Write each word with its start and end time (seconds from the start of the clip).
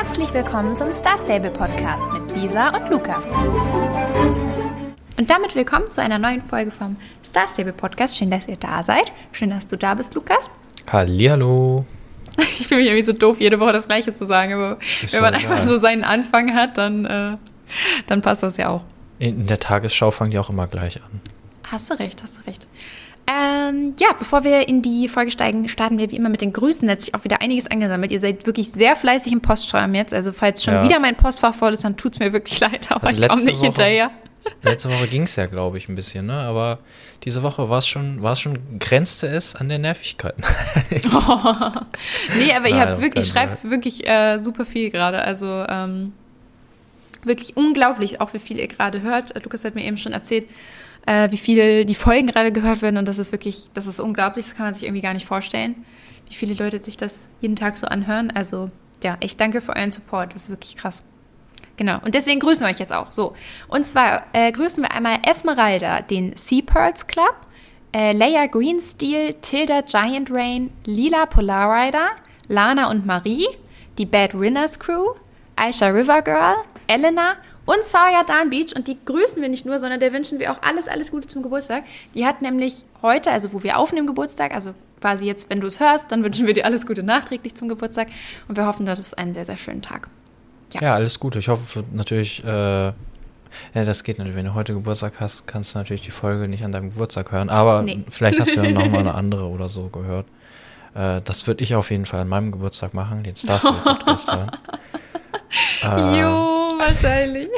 Herzlich 0.00 0.32
willkommen 0.32 0.76
zum 0.76 0.92
Star 0.92 1.18
Stable 1.18 1.50
Podcast 1.50 2.04
mit 2.12 2.36
Lisa 2.36 2.68
und 2.68 2.88
Lukas. 2.88 3.26
Und 5.16 5.28
damit 5.28 5.56
willkommen 5.56 5.90
zu 5.90 6.00
einer 6.00 6.20
neuen 6.20 6.40
Folge 6.40 6.70
vom 6.70 6.96
Star 7.24 7.48
Stable 7.48 7.72
Podcast. 7.72 8.16
Schön, 8.16 8.30
dass 8.30 8.46
ihr 8.46 8.54
da 8.54 8.84
seid. 8.84 9.10
Schön, 9.32 9.50
dass 9.50 9.66
du 9.66 9.76
da 9.76 9.94
bist, 9.94 10.14
Lukas. 10.14 10.50
Hallihallo. 10.90 11.84
Ich 12.38 12.68
fühle 12.68 12.82
mich 12.82 12.90
irgendwie 12.90 13.02
so 13.02 13.12
doof, 13.12 13.40
jede 13.40 13.58
Woche 13.58 13.72
das 13.72 13.88
Gleiche 13.88 14.12
zu 14.14 14.24
sagen, 14.24 14.52
aber 14.52 14.78
Ist 15.02 15.12
wenn 15.12 15.20
man 15.20 15.34
einfach 15.34 15.62
so 15.62 15.76
seinen 15.76 16.04
Anfang 16.04 16.54
hat, 16.54 16.78
dann, 16.78 17.04
äh, 17.04 17.36
dann 18.06 18.22
passt 18.22 18.44
das 18.44 18.56
ja 18.56 18.68
auch. 18.68 18.82
In 19.18 19.48
der 19.48 19.58
Tagesschau 19.58 20.12
fangen 20.12 20.30
die 20.30 20.38
auch 20.38 20.48
immer 20.48 20.68
gleich 20.68 21.02
an. 21.02 21.20
Hast 21.64 21.90
du 21.90 21.94
recht, 21.94 22.22
hast 22.22 22.38
du 22.38 22.42
recht. 22.46 22.68
Ähm, 23.30 23.94
ja, 24.00 24.08
bevor 24.18 24.42
wir 24.44 24.68
in 24.68 24.80
die 24.80 25.06
Folge 25.06 25.30
steigen, 25.30 25.68
starten 25.68 25.98
wir 25.98 26.10
wie 26.10 26.16
immer 26.16 26.30
mit 26.30 26.40
den 26.40 26.52
Grüßen. 26.52 26.86
Da 26.88 26.92
hat 26.92 27.02
sich 27.02 27.14
auch 27.14 27.24
wieder 27.24 27.42
einiges 27.42 27.70
angesammelt. 27.70 28.10
Ihr 28.10 28.20
seid 28.20 28.46
wirklich 28.46 28.70
sehr 28.72 28.96
fleißig 28.96 29.32
im 29.32 29.42
Postschreiben 29.42 29.94
jetzt. 29.94 30.14
Also 30.14 30.32
falls 30.32 30.64
schon 30.64 30.74
Ja. 30.74 30.82
wieder 30.82 30.98
mein 30.98 31.16
Postfach 31.16 31.54
voll 31.54 31.74
ist, 31.74 31.84
dann 31.84 31.96
tut 31.96 32.14
es 32.14 32.18
mir 32.20 32.32
wirklich 32.32 32.58
leid, 32.60 32.90
aber 32.90 33.06
Also 33.08 33.22
ich 33.22 33.28
komme 33.28 33.44
nicht 33.44 33.56
Woche- 33.58 33.66
hinterher. 33.66 34.10
Letzte 34.62 34.88
Woche 34.90 35.08
ging 35.08 35.24
es 35.24 35.36
ja, 35.36 35.44
glaube 35.44 35.76
ich, 35.76 35.90
ein 35.90 35.94
bisschen, 35.94 36.24
ne? 36.24 36.32
Aber 36.40 36.78
diese 37.24 37.42
Woche 37.42 37.68
war 37.68 37.78
es 37.78 37.86
schon, 37.86 38.24
schon, 38.34 38.58
grenzte 38.78 39.26
es 39.26 39.54
an 39.54 39.68
der 39.68 39.78
Nervigkeit. 39.78 40.34
Nee, 40.90 42.52
aber 42.54 42.68
ihr 42.68 42.78
habt 42.80 43.00
wirklich, 43.02 43.26
schreibt 43.28 43.68
wirklich 43.68 44.06
äh, 44.08 44.38
super 44.38 44.64
viel 44.64 44.90
gerade. 44.90 45.18
Also 45.22 45.46
ähm, 45.68 46.12
wirklich 47.24 47.56
unglaublich, 47.58 48.20
auch 48.22 48.32
wie 48.32 48.38
viel 48.38 48.58
ihr 48.58 48.68
gerade 48.68 49.02
hört. 49.02 49.34
Lukas 49.44 49.64
hat 49.64 49.74
mir 49.74 49.84
eben 49.84 49.98
schon 49.98 50.12
erzählt, 50.12 50.46
äh, 51.08 51.32
wie 51.32 51.38
viel 51.38 51.86
die 51.86 51.94
Folgen 51.94 52.26
gerade 52.26 52.52
gehört 52.52 52.82
werden. 52.82 52.98
Und 52.98 53.08
das 53.08 53.18
ist 53.18 53.32
wirklich, 53.32 53.70
das 53.72 53.86
ist 53.86 53.98
unglaublich, 53.98 54.46
das 54.46 54.54
kann 54.54 54.66
man 54.66 54.74
sich 54.74 54.84
irgendwie 54.84 55.00
gar 55.00 55.14
nicht 55.14 55.26
vorstellen, 55.26 55.86
wie 56.28 56.34
viele 56.34 56.52
Leute 56.54 56.82
sich 56.82 56.98
das 56.98 57.28
jeden 57.40 57.56
Tag 57.56 57.78
so 57.78 57.86
anhören. 57.86 58.30
Also 58.30 58.70
ja, 59.02 59.16
echt 59.20 59.40
danke 59.40 59.62
für 59.62 59.74
euren 59.74 59.90
Support. 59.90 60.34
Das 60.34 60.42
ist 60.42 60.50
wirklich 60.50 60.76
krass. 60.76 61.02
Genau. 61.78 61.98
Und 62.04 62.14
deswegen 62.14 62.40
grüßen 62.40 62.66
wir 62.66 62.70
euch 62.70 62.78
jetzt 62.78 62.92
auch. 62.92 63.10
So. 63.10 63.34
Und 63.68 63.86
zwar 63.86 64.26
äh, 64.34 64.52
grüßen 64.52 64.82
wir 64.82 64.92
einmal 64.92 65.20
Esmeralda, 65.26 66.02
den 66.02 66.36
Sea 66.36 66.60
Pearls 66.62 67.06
Club, 67.06 67.34
äh, 67.94 68.12
Leia 68.12 68.46
Greensteel, 68.46 69.34
Tilda 69.40 69.80
Giant 69.80 70.30
Rain, 70.30 70.70
Lila 70.84 71.24
Polar 71.24 71.72
Rider, 71.72 72.08
Lana 72.48 72.90
und 72.90 73.06
Marie, 73.06 73.46
die 73.96 74.06
Bad 74.06 74.38
Winners 74.38 74.78
Crew, 74.78 75.06
Aisha 75.56 75.88
River 75.88 76.20
Girl, 76.20 76.56
Elena 76.86 77.36
und 77.68 77.84
Sawyer 77.84 78.24
Dan 78.26 78.50
Beach. 78.50 78.74
Und 78.74 78.88
die 78.88 78.96
grüßen 79.04 79.40
wir 79.42 79.48
nicht 79.48 79.66
nur, 79.66 79.78
sondern 79.78 80.00
der 80.00 80.12
wünschen 80.12 80.38
wir 80.38 80.52
auch 80.52 80.62
alles, 80.62 80.88
alles 80.88 81.10
Gute 81.10 81.26
zum 81.28 81.42
Geburtstag. 81.42 81.84
Die 82.14 82.24
hat 82.26 82.40
nämlich 82.42 82.84
heute, 83.02 83.30
also 83.30 83.52
wo 83.52 83.62
wir 83.62 83.78
aufnehmen 83.78 84.06
Geburtstag, 84.06 84.54
also 84.54 84.74
quasi 85.00 85.26
jetzt, 85.26 85.50
wenn 85.50 85.60
du 85.60 85.66
es 85.66 85.78
hörst, 85.78 86.10
dann 86.10 86.24
wünschen 86.24 86.46
wir 86.46 86.54
dir 86.54 86.64
alles 86.64 86.86
Gute 86.86 87.02
nachträglich 87.02 87.54
zum 87.54 87.68
Geburtstag. 87.68 88.08
Und 88.48 88.56
wir 88.56 88.66
hoffen, 88.66 88.86
das 88.86 88.98
ist 88.98 89.16
ein 89.18 89.34
sehr, 89.34 89.44
sehr 89.44 89.56
schönen 89.56 89.82
Tag. 89.82 90.08
Ja. 90.72 90.80
Ja, 90.82 90.94
alles 90.94 91.20
Gute. 91.20 91.38
Ich 91.38 91.48
hoffe 91.48 91.84
natürlich, 91.92 92.42
äh, 92.44 92.48
ja, 92.88 92.94
das 93.74 94.02
geht 94.02 94.18
natürlich. 94.18 94.36
Wenn 94.36 94.46
du 94.46 94.54
heute 94.54 94.72
Geburtstag 94.74 95.14
hast, 95.20 95.46
kannst 95.46 95.74
du 95.74 95.78
natürlich 95.78 96.02
die 96.02 96.10
Folge 96.10 96.48
nicht 96.48 96.64
an 96.64 96.72
deinem 96.72 96.90
Geburtstag 96.90 97.32
hören. 97.32 97.48
Aber 97.50 97.82
Nee. 97.82 98.02
vielleicht 98.10 98.40
hast 98.40 98.56
du 98.56 98.60
ja 98.62 98.70
nochmal 98.72 99.00
eine 99.00 99.14
andere 99.14 99.46
oder 99.46 99.68
so 99.68 99.88
gehört. 99.88 100.26
Äh, 100.94 101.20
das 101.22 101.46
würde 101.46 101.62
ich 101.62 101.74
auf 101.74 101.90
jeden 101.90 102.06
Fall 102.06 102.20
an 102.20 102.28
meinem 102.28 102.50
Geburtstag 102.50 102.92
machen, 102.94 103.22
den 103.22 103.36
Stars 103.36 103.62
Podcast 103.62 104.32
hören. 104.32 104.50
Äh, 105.82 106.20
Jo, 106.20 106.57
wahrscheinlich. 106.78 107.48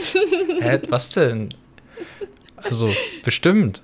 Hä, 0.61 0.81
was 0.89 1.11
denn? 1.11 1.49
Also, 2.57 2.93
bestimmt. 3.25 3.83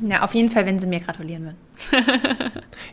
Na, 0.00 0.22
auf 0.22 0.34
jeden 0.34 0.50
Fall, 0.50 0.64
wenn 0.64 0.78
sie 0.78 0.86
mir 0.86 1.00
gratulieren 1.00 1.44
würden. 1.44 1.58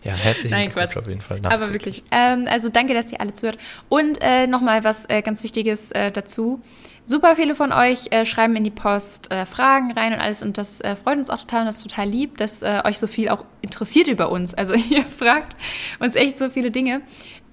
Ja, 0.04 0.14
herzlichen 0.14 0.52
Nein, 0.52 0.66
Glückwunsch 0.66 0.94
Quatsch. 0.94 0.98
auf 0.98 1.08
jeden 1.08 1.22
Fall. 1.22 1.40
Aber 1.44 1.72
wirklich. 1.72 2.04
Ähm, 2.12 2.48
also 2.50 2.70
danke, 2.70 2.94
dass 2.94 3.12
ihr 3.12 3.22
alle 3.22 3.34
zuhört. 3.34 3.58
Und 3.90 4.18
äh, 4.22 4.48
nochmal 4.48 4.84
was 4.84 5.06
äh, 5.10 5.22
ganz 5.22 5.44
Wichtiges 5.44 5.92
äh, 5.92 6.12
dazu. 6.12 6.62
Super 7.06 7.38
viele 7.38 7.56
von 7.56 7.72
euch 7.72 8.12
äh, 8.12 8.26
schreiben 8.26 8.56
in 8.58 8.66
die 8.66 8.72
Post 8.72 9.32
äh, 9.32 9.46
Fragen 9.46 9.94
rein 9.94 10.14
und 10.14 10.20
alles. 10.20 10.44
Und 10.44 10.58
das 10.58 10.82
äh, 10.82 10.98
freut 10.98 11.18
uns 11.18 11.30
auch 11.30 11.40
total 11.40 11.62
und 11.62 11.68
das 11.68 11.78
ist 11.78 11.84
total 11.84 12.10
lieb, 12.10 12.38
dass 12.38 12.62
äh, 12.62 12.82
euch 12.84 13.00
so 13.00 13.08
viel 13.08 13.30
auch 13.30 13.46
interessiert 13.62 14.10
über 14.10 14.30
uns. 14.30 14.54
Also 14.54 14.74
ihr 14.90 15.04
fragt 15.04 15.56
uns 16.00 16.16
echt 16.16 16.38
so 16.38 16.50
viele 16.50 16.72
Dinge. 16.72 17.02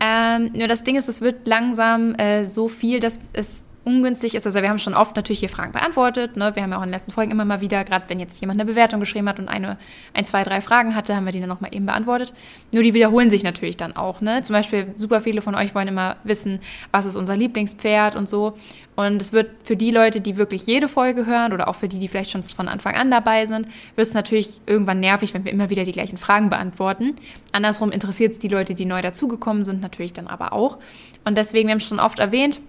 Ähm, 0.01 0.51
nur 0.55 0.69
das 0.69 0.85
Ding 0.85 0.97
ist, 0.97 1.09
es 1.09 1.21
wird 1.21 1.47
langsam 1.47 2.15
äh, 2.15 2.45
so 2.45 2.69
viel, 2.69 3.01
dass 3.01 3.21
es 3.33 3.65
ungünstig 3.85 4.35
ist. 4.35 4.47
Also 4.47 4.63
wir 4.63 4.69
haben 4.69 4.79
schon 4.79 4.95
oft 4.95 5.15
natürlich 5.17 5.41
hier 5.41 5.49
Fragen 5.49 5.73
beantwortet. 5.73 6.37
Ne? 6.37 6.53
Wir 6.55 6.63
haben 6.63 6.71
ja 6.71 6.79
auch 6.79 6.83
in 6.83 6.89
den 6.89 6.95
letzten 6.95 7.13
Folgen 7.13 7.31
immer 7.31 7.45
mal 7.45 7.61
wieder, 7.61 7.85
gerade 7.85 8.05
wenn 8.09 8.19
jetzt 8.19 8.41
jemand 8.41 8.61
eine 8.61 8.71
Bewertung 8.71 9.01
geschrieben 9.01 9.29
hat 9.29 9.39
und 9.39 9.49
eine, 9.49 9.77
ein, 10.15 10.25
zwei, 10.25 10.43
drei 10.43 10.61
Fragen 10.61 10.95
hatte, 10.95 11.15
haben 11.15 11.25
wir 11.25 11.33
die 11.33 11.41
dann 11.41 11.49
nochmal 11.49 11.75
eben 11.75 11.87
beantwortet. 11.87 12.33
Nur 12.73 12.83
die 12.83 12.95
wiederholen 12.95 13.31
sich 13.31 13.43
natürlich 13.43 13.77
dann 13.77 13.95
auch. 13.95 14.21
Ne? 14.21 14.43
Zum 14.43 14.55
Beispiel 14.55 14.89
super 14.95 15.21
viele 15.21 15.43
von 15.43 15.55
euch 15.55 15.75
wollen 15.75 15.89
immer 15.89 16.17
wissen, 16.25 16.61
was 16.91 17.05
ist 17.05 17.17
unser 17.17 17.37
Lieblingspferd 17.37 18.17
und 18.17 18.29
so. 18.29 18.57
Und 18.97 19.21
es 19.21 19.33
wird 19.33 19.51
für 19.65 19.77
die 19.77 19.91
Leute, 19.91 20.21
die 20.21 20.37
wirklich 20.37 20.67
jede 20.67 20.87
Folge 20.87 21.27
hören 21.27 21.53
oder 21.53 21.69
auch 21.69 21.75
für 21.75 21.89
die, 21.89 21.99
die 21.99 22.07
vielleicht 22.07 22.31
schon 22.31 22.45
von 22.45 22.69
Anfang 22.69 22.95
an 22.95 23.11
dabei 23.11 23.45
sind, 23.45 23.67
wird 23.97 24.07
es 24.07 24.15
natürlich 24.15 24.61
irgendwann 24.67 25.01
nervig, 25.01 25.35
wenn 25.35 25.45
wir 25.45 25.53
immer 25.53 25.69
wieder 25.69 25.85
die 25.85 25.93
gleichen 25.93 26.17
Fragen 26.17 26.49
beantworten. 26.49 27.17
Andersrum 27.51 27.91
interessiert 27.91 28.33
es 28.33 28.39
die 28.39 28.49
Leute, 28.49 28.75
die 28.75 28.85
neu 28.85 29.03
dazugekommen 29.03 29.65
sind, 29.65 29.83
natürlich 29.83 30.13
dann 30.13 30.29
aber 30.29 30.53
auch. 30.53 30.79
Und 31.25 31.37
deswegen, 31.37 31.67
wir 31.67 31.73
haben 31.73 31.79
es 31.79 31.89
schon 31.89 31.99
oft 31.99 32.21
erwähnt, 32.21 32.61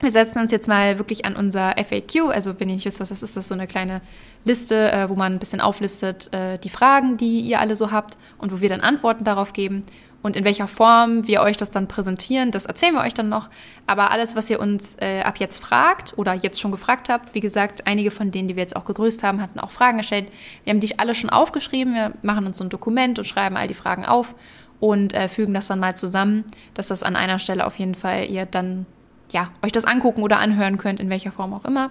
wir 0.00 0.10
setzen 0.10 0.40
uns 0.40 0.50
jetzt 0.52 0.68
mal 0.68 0.98
wirklich 0.98 1.24
an 1.24 1.36
unser 1.36 1.74
FAQ. 1.76 2.30
Also, 2.30 2.58
wenn 2.58 2.68
ihr 2.68 2.74
nicht 2.74 2.84
wisst, 2.84 3.00
was 3.00 3.10
das 3.10 3.22
ist, 3.22 3.36
das 3.36 3.44
ist 3.44 3.48
so 3.48 3.54
eine 3.54 3.66
kleine 3.66 4.00
Liste, 4.44 4.92
äh, 4.92 5.08
wo 5.08 5.14
man 5.14 5.34
ein 5.34 5.38
bisschen 5.38 5.60
auflistet 5.60 6.32
äh, 6.32 6.58
die 6.58 6.68
Fragen, 6.68 7.16
die 7.16 7.40
ihr 7.40 7.60
alle 7.60 7.74
so 7.74 7.90
habt 7.90 8.18
und 8.38 8.52
wo 8.52 8.60
wir 8.60 8.68
dann 8.68 8.80
Antworten 8.80 9.24
darauf 9.24 9.52
geben. 9.52 9.84
Und 10.24 10.36
in 10.36 10.44
welcher 10.44 10.68
Form 10.68 11.26
wir 11.26 11.42
euch 11.42 11.58
das 11.58 11.70
dann 11.70 11.86
präsentieren, 11.86 12.50
das 12.50 12.64
erzählen 12.64 12.94
wir 12.94 13.02
euch 13.02 13.12
dann 13.12 13.28
noch. 13.28 13.50
Aber 13.86 14.10
alles, 14.10 14.34
was 14.34 14.48
ihr 14.48 14.58
uns 14.58 14.96
äh, 14.98 15.20
ab 15.20 15.36
jetzt 15.36 15.58
fragt 15.58 16.14
oder 16.16 16.32
jetzt 16.32 16.62
schon 16.62 16.70
gefragt 16.70 17.10
habt, 17.10 17.34
wie 17.34 17.40
gesagt, 17.40 17.86
einige 17.86 18.10
von 18.10 18.30
denen, 18.30 18.48
die 18.48 18.56
wir 18.56 18.62
jetzt 18.62 18.74
auch 18.74 18.86
gegrüßt 18.86 19.22
haben, 19.22 19.42
hatten 19.42 19.60
auch 19.60 19.70
Fragen 19.70 19.98
gestellt. 19.98 20.28
Wir 20.64 20.72
haben 20.72 20.80
die 20.80 20.98
alle 20.98 21.14
schon 21.14 21.28
aufgeschrieben. 21.28 21.94
Wir 21.94 22.12
machen 22.22 22.46
uns 22.46 22.56
so 22.56 22.64
ein 22.64 22.70
Dokument 22.70 23.18
und 23.18 23.26
schreiben 23.26 23.58
all 23.58 23.66
die 23.66 23.74
Fragen 23.74 24.06
auf 24.06 24.34
und 24.80 25.12
äh, 25.12 25.28
fügen 25.28 25.52
das 25.52 25.66
dann 25.66 25.78
mal 25.78 25.94
zusammen, 25.94 26.44
dass 26.72 26.88
das 26.88 27.02
an 27.02 27.16
einer 27.16 27.38
Stelle 27.38 27.66
auf 27.66 27.78
jeden 27.78 27.94
Fall 27.94 28.24
ihr 28.24 28.46
dann 28.46 28.86
ja, 29.34 29.50
euch 29.62 29.72
das 29.72 29.84
angucken 29.84 30.22
oder 30.22 30.38
anhören 30.38 30.78
könnt, 30.78 31.00
in 31.00 31.10
welcher 31.10 31.32
Form 31.32 31.52
auch 31.52 31.64
immer. 31.64 31.90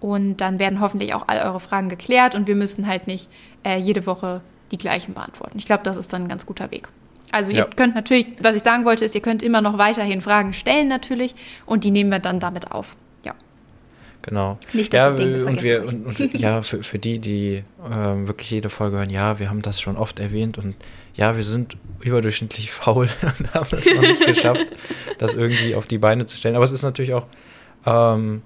Und 0.00 0.38
dann 0.38 0.58
werden 0.58 0.80
hoffentlich 0.80 1.12
auch 1.14 1.24
all 1.28 1.38
eure 1.46 1.60
Fragen 1.60 1.88
geklärt 1.88 2.34
und 2.34 2.46
wir 2.46 2.56
müssen 2.56 2.86
halt 2.86 3.06
nicht 3.06 3.28
äh, 3.64 3.78
jede 3.78 4.06
Woche 4.06 4.40
die 4.70 4.78
gleichen 4.78 5.12
beantworten. 5.12 5.58
Ich 5.58 5.66
glaube, 5.66 5.82
das 5.84 5.96
ist 5.96 6.12
dann 6.12 6.22
ein 6.22 6.28
ganz 6.28 6.46
guter 6.46 6.70
Weg. 6.70 6.88
Also 7.30 7.52
Ja. 7.52 7.58
ihr 7.58 7.64
könnt 7.66 7.94
natürlich, 7.94 8.30
was 8.42 8.56
ich 8.56 8.62
sagen 8.62 8.84
wollte, 8.86 9.04
ist, 9.04 9.14
ihr 9.14 9.20
könnt 9.20 9.42
immer 9.42 9.60
noch 9.60 9.76
weiterhin 9.76 10.22
Fragen 10.22 10.54
stellen 10.54 10.88
natürlich 10.88 11.34
und 11.66 11.84
die 11.84 11.90
nehmen 11.90 12.10
wir 12.10 12.20
dann 12.20 12.40
damit 12.40 12.72
auf. 12.72 12.96
Ja. 13.22 13.34
Genau. 14.22 14.56
Nicht, 14.72 14.94
dass 14.94 15.02
ja, 15.02 15.18
wir 15.18 15.46
und 15.46 15.62
wir 15.62 15.84
und, 15.86 16.06
und 16.06 16.34
ja, 16.34 16.62
für, 16.62 16.82
für 16.82 16.98
die, 16.98 17.18
die 17.18 17.64
ähm, 17.90 18.28
wirklich 18.28 18.50
jede 18.50 18.70
Folge 18.70 18.96
hören, 18.96 19.10
ja, 19.10 19.38
wir 19.38 19.50
haben 19.50 19.60
das 19.60 19.78
schon 19.80 19.96
oft 19.96 20.20
erwähnt 20.20 20.56
und 20.56 20.74
ja, 21.18 21.36
wir 21.36 21.42
sind 21.42 21.76
überdurchschnittlich 22.00 22.70
faul 22.70 23.08
und 23.38 23.52
haben 23.52 23.66
es 23.72 23.86
noch 23.86 24.00
nicht 24.00 24.24
geschafft, 24.24 24.66
das 25.18 25.34
irgendwie 25.34 25.74
auf 25.74 25.86
die 25.86 25.98
Beine 25.98 26.24
zu 26.24 26.36
stellen. 26.36 26.54
Aber 26.54 26.64
es 26.64 26.70
ist 26.70 26.84
natürlich 26.84 27.12
auch 27.12 27.26
ähm, 27.84 28.42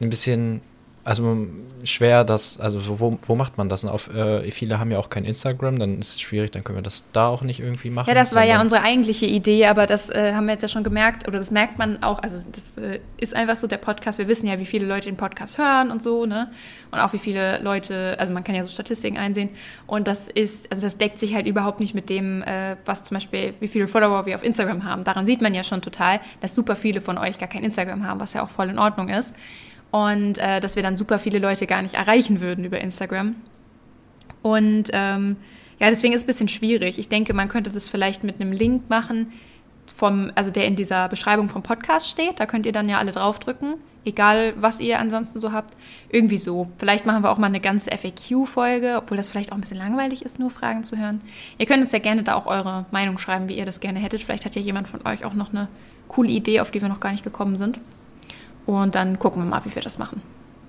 ein 0.00 0.08
bisschen, 0.08 0.62
also 1.04 1.48
schwer, 1.84 2.22
das, 2.22 2.60
also 2.60 2.78
so, 2.78 3.00
wo, 3.00 3.18
wo 3.26 3.34
macht 3.34 3.58
man 3.58 3.68
das? 3.68 3.82
Und 3.82 3.90
Auf, 3.90 4.08
äh, 4.14 4.48
viele 4.52 4.78
haben 4.78 4.90
ja 4.92 4.98
auch 4.98 5.10
kein 5.10 5.24
Instagram, 5.24 5.78
dann 5.78 5.98
ist 5.98 6.10
es 6.10 6.20
schwierig, 6.20 6.52
dann 6.52 6.62
können 6.62 6.78
wir 6.78 6.82
das 6.82 7.04
da 7.12 7.26
auch 7.26 7.42
nicht 7.42 7.58
irgendwie 7.58 7.90
machen. 7.90 8.08
Ja, 8.08 8.14
das 8.14 8.34
war 8.34 8.44
ja 8.44 8.60
unsere 8.60 8.82
eigentliche 8.82 9.26
Idee, 9.26 9.66
aber 9.66 9.86
das 9.86 10.10
äh, 10.10 10.32
haben 10.32 10.46
wir 10.46 10.52
jetzt 10.52 10.62
ja 10.62 10.68
schon 10.68 10.84
gemerkt, 10.84 11.26
oder 11.26 11.40
das 11.40 11.50
merkt 11.50 11.76
man 11.78 12.02
auch, 12.04 12.20
also 12.22 12.38
das 12.52 12.78
äh, 12.78 13.00
ist 13.18 13.34
einfach 13.34 13.56
so 13.56 13.66
der 13.66 13.78
Podcast, 13.78 14.18
wir 14.18 14.28
wissen 14.28 14.46
ja, 14.46 14.58
wie 14.60 14.66
viele 14.66 14.86
Leute 14.86 15.06
den 15.06 15.16
Podcast 15.16 15.58
hören 15.58 15.90
und 15.90 16.02
so, 16.02 16.24
ne? 16.24 16.50
Und 16.92 17.00
auch 17.00 17.12
wie 17.12 17.18
viele 17.18 17.60
Leute, 17.62 18.16
also 18.18 18.32
man 18.32 18.44
kann 18.44 18.54
ja 18.54 18.62
so 18.62 18.68
Statistiken 18.68 19.16
einsehen 19.16 19.48
und 19.88 20.06
das 20.06 20.28
ist, 20.28 20.70
also 20.70 20.86
das 20.86 20.98
deckt 20.98 21.18
sich 21.18 21.34
halt 21.34 21.46
überhaupt 21.46 21.80
nicht 21.80 21.94
mit 21.94 22.10
dem, 22.10 22.42
äh, 22.42 22.76
was 22.84 23.02
zum 23.02 23.16
Beispiel, 23.16 23.54
wie 23.58 23.68
viele 23.68 23.88
Follower 23.88 24.26
wir 24.26 24.36
auf 24.36 24.44
Instagram 24.44 24.84
haben. 24.84 25.02
Daran 25.02 25.26
sieht 25.26 25.40
man 25.40 25.52
ja 25.52 25.64
schon 25.64 25.82
total, 25.82 26.20
dass 26.40 26.54
super 26.54 26.76
viele 26.76 27.00
von 27.00 27.18
euch 27.18 27.38
gar 27.38 27.48
kein 27.48 27.64
Instagram 27.64 28.06
haben, 28.06 28.20
was 28.20 28.34
ja 28.34 28.44
auch 28.44 28.50
voll 28.50 28.70
in 28.70 28.78
Ordnung 28.78 29.08
ist. 29.08 29.34
Und 29.92 30.38
äh, 30.38 30.58
dass 30.58 30.74
wir 30.74 30.82
dann 30.82 30.96
super 30.96 31.20
viele 31.20 31.38
Leute 31.38 31.66
gar 31.68 31.82
nicht 31.82 31.94
erreichen 31.94 32.40
würden 32.40 32.64
über 32.64 32.80
Instagram. 32.80 33.36
Und 34.42 34.90
ähm, 34.92 35.36
ja, 35.78 35.90
deswegen 35.90 36.14
ist 36.14 36.22
es 36.22 36.24
ein 36.24 36.26
bisschen 36.28 36.48
schwierig. 36.48 36.98
Ich 36.98 37.08
denke, 37.08 37.34
man 37.34 37.48
könnte 37.48 37.70
das 37.70 37.88
vielleicht 37.88 38.24
mit 38.24 38.40
einem 38.40 38.52
Link 38.52 38.88
machen, 38.88 39.30
vom, 39.94 40.30
also 40.34 40.50
der 40.50 40.66
in 40.66 40.76
dieser 40.76 41.08
Beschreibung 41.08 41.48
vom 41.48 41.62
Podcast 41.62 42.08
steht. 42.08 42.40
Da 42.40 42.46
könnt 42.46 42.66
ihr 42.66 42.72
dann 42.72 42.88
ja 42.88 42.98
alle 42.98 43.12
draufdrücken, 43.12 43.74
egal 44.04 44.54
was 44.56 44.80
ihr 44.80 44.98
ansonsten 44.98 45.40
so 45.40 45.52
habt. 45.52 45.76
Irgendwie 46.08 46.38
so. 46.38 46.68
Vielleicht 46.78 47.04
machen 47.04 47.22
wir 47.22 47.30
auch 47.30 47.38
mal 47.38 47.48
eine 47.48 47.60
ganze 47.60 47.90
FAQ-Folge, 47.90 48.96
obwohl 48.96 49.16
das 49.16 49.28
vielleicht 49.28 49.52
auch 49.52 49.56
ein 49.56 49.60
bisschen 49.60 49.78
langweilig 49.78 50.24
ist, 50.24 50.38
nur 50.38 50.50
Fragen 50.50 50.84
zu 50.84 50.96
hören. 50.96 51.20
Ihr 51.58 51.66
könnt 51.66 51.82
uns 51.82 51.92
ja 51.92 51.98
gerne 51.98 52.22
da 52.22 52.34
auch 52.34 52.46
eure 52.46 52.86
Meinung 52.90 53.18
schreiben, 53.18 53.48
wie 53.48 53.58
ihr 53.58 53.66
das 53.66 53.80
gerne 53.80 53.98
hättet. 53.98 54.22
Vielleicht 54.22 54.44
hat 54.44 54.54
ja 54.54 54.62
jemand 54.62 54.88
von 54.88 55.04
euch 55.06 55.24
auch 55.24 55.34
noch 55.34 55.50
eine 55.50 55.68
coole 56.08 56.30
Idee, 56.30 56.60
auf 56.60 56.70
die 56.70 56.80
wir 56.80 56.88
noch 56.88 57.00
gar 57.00 57.12
nicht 57.12 57.24
gekommen 57.24 57.56
sind. 57.56 57.80
Und 58.66 58.94
dann 58.94 59.18
gucken 59.18 59.42
wir 59.42 59.48
mal, 59.48 59.64
wie 59.64 59.74
wir 59.74 59.82
das 59.82 59.98
machen. 59.98 60.22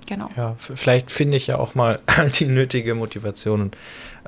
Genau. 0.07 0.29
Ja, 0.35 0.55
vielleicht 0.57 1.11
finde 1.11 1.37
ich 1.37 1.47
ja 1.47 1.57
auch 1.57 1.75
mal 1.75 1.99
die 2.39 2.45
nötige 2.45 2.95
Motivation 2.95 3.61
und 3.61 3.77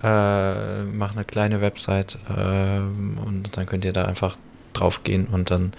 äh, 0.02 0.84
mache 0.84 1.16
eine 1.16 1.24
kleine 1.24 1.62
Website 1.62 2.18
ähm, 2.36 3.18
und 3.24 3.58
dann 3.58 3.66
könnt 3.66 3.86
ihr 3.86 3.94
da 3.94 4.06
einfach 4.06 4.38
drauf 4.74 5.04
gehen 5.04 5.28
und 5.28 5.52
dann 5.52 5.74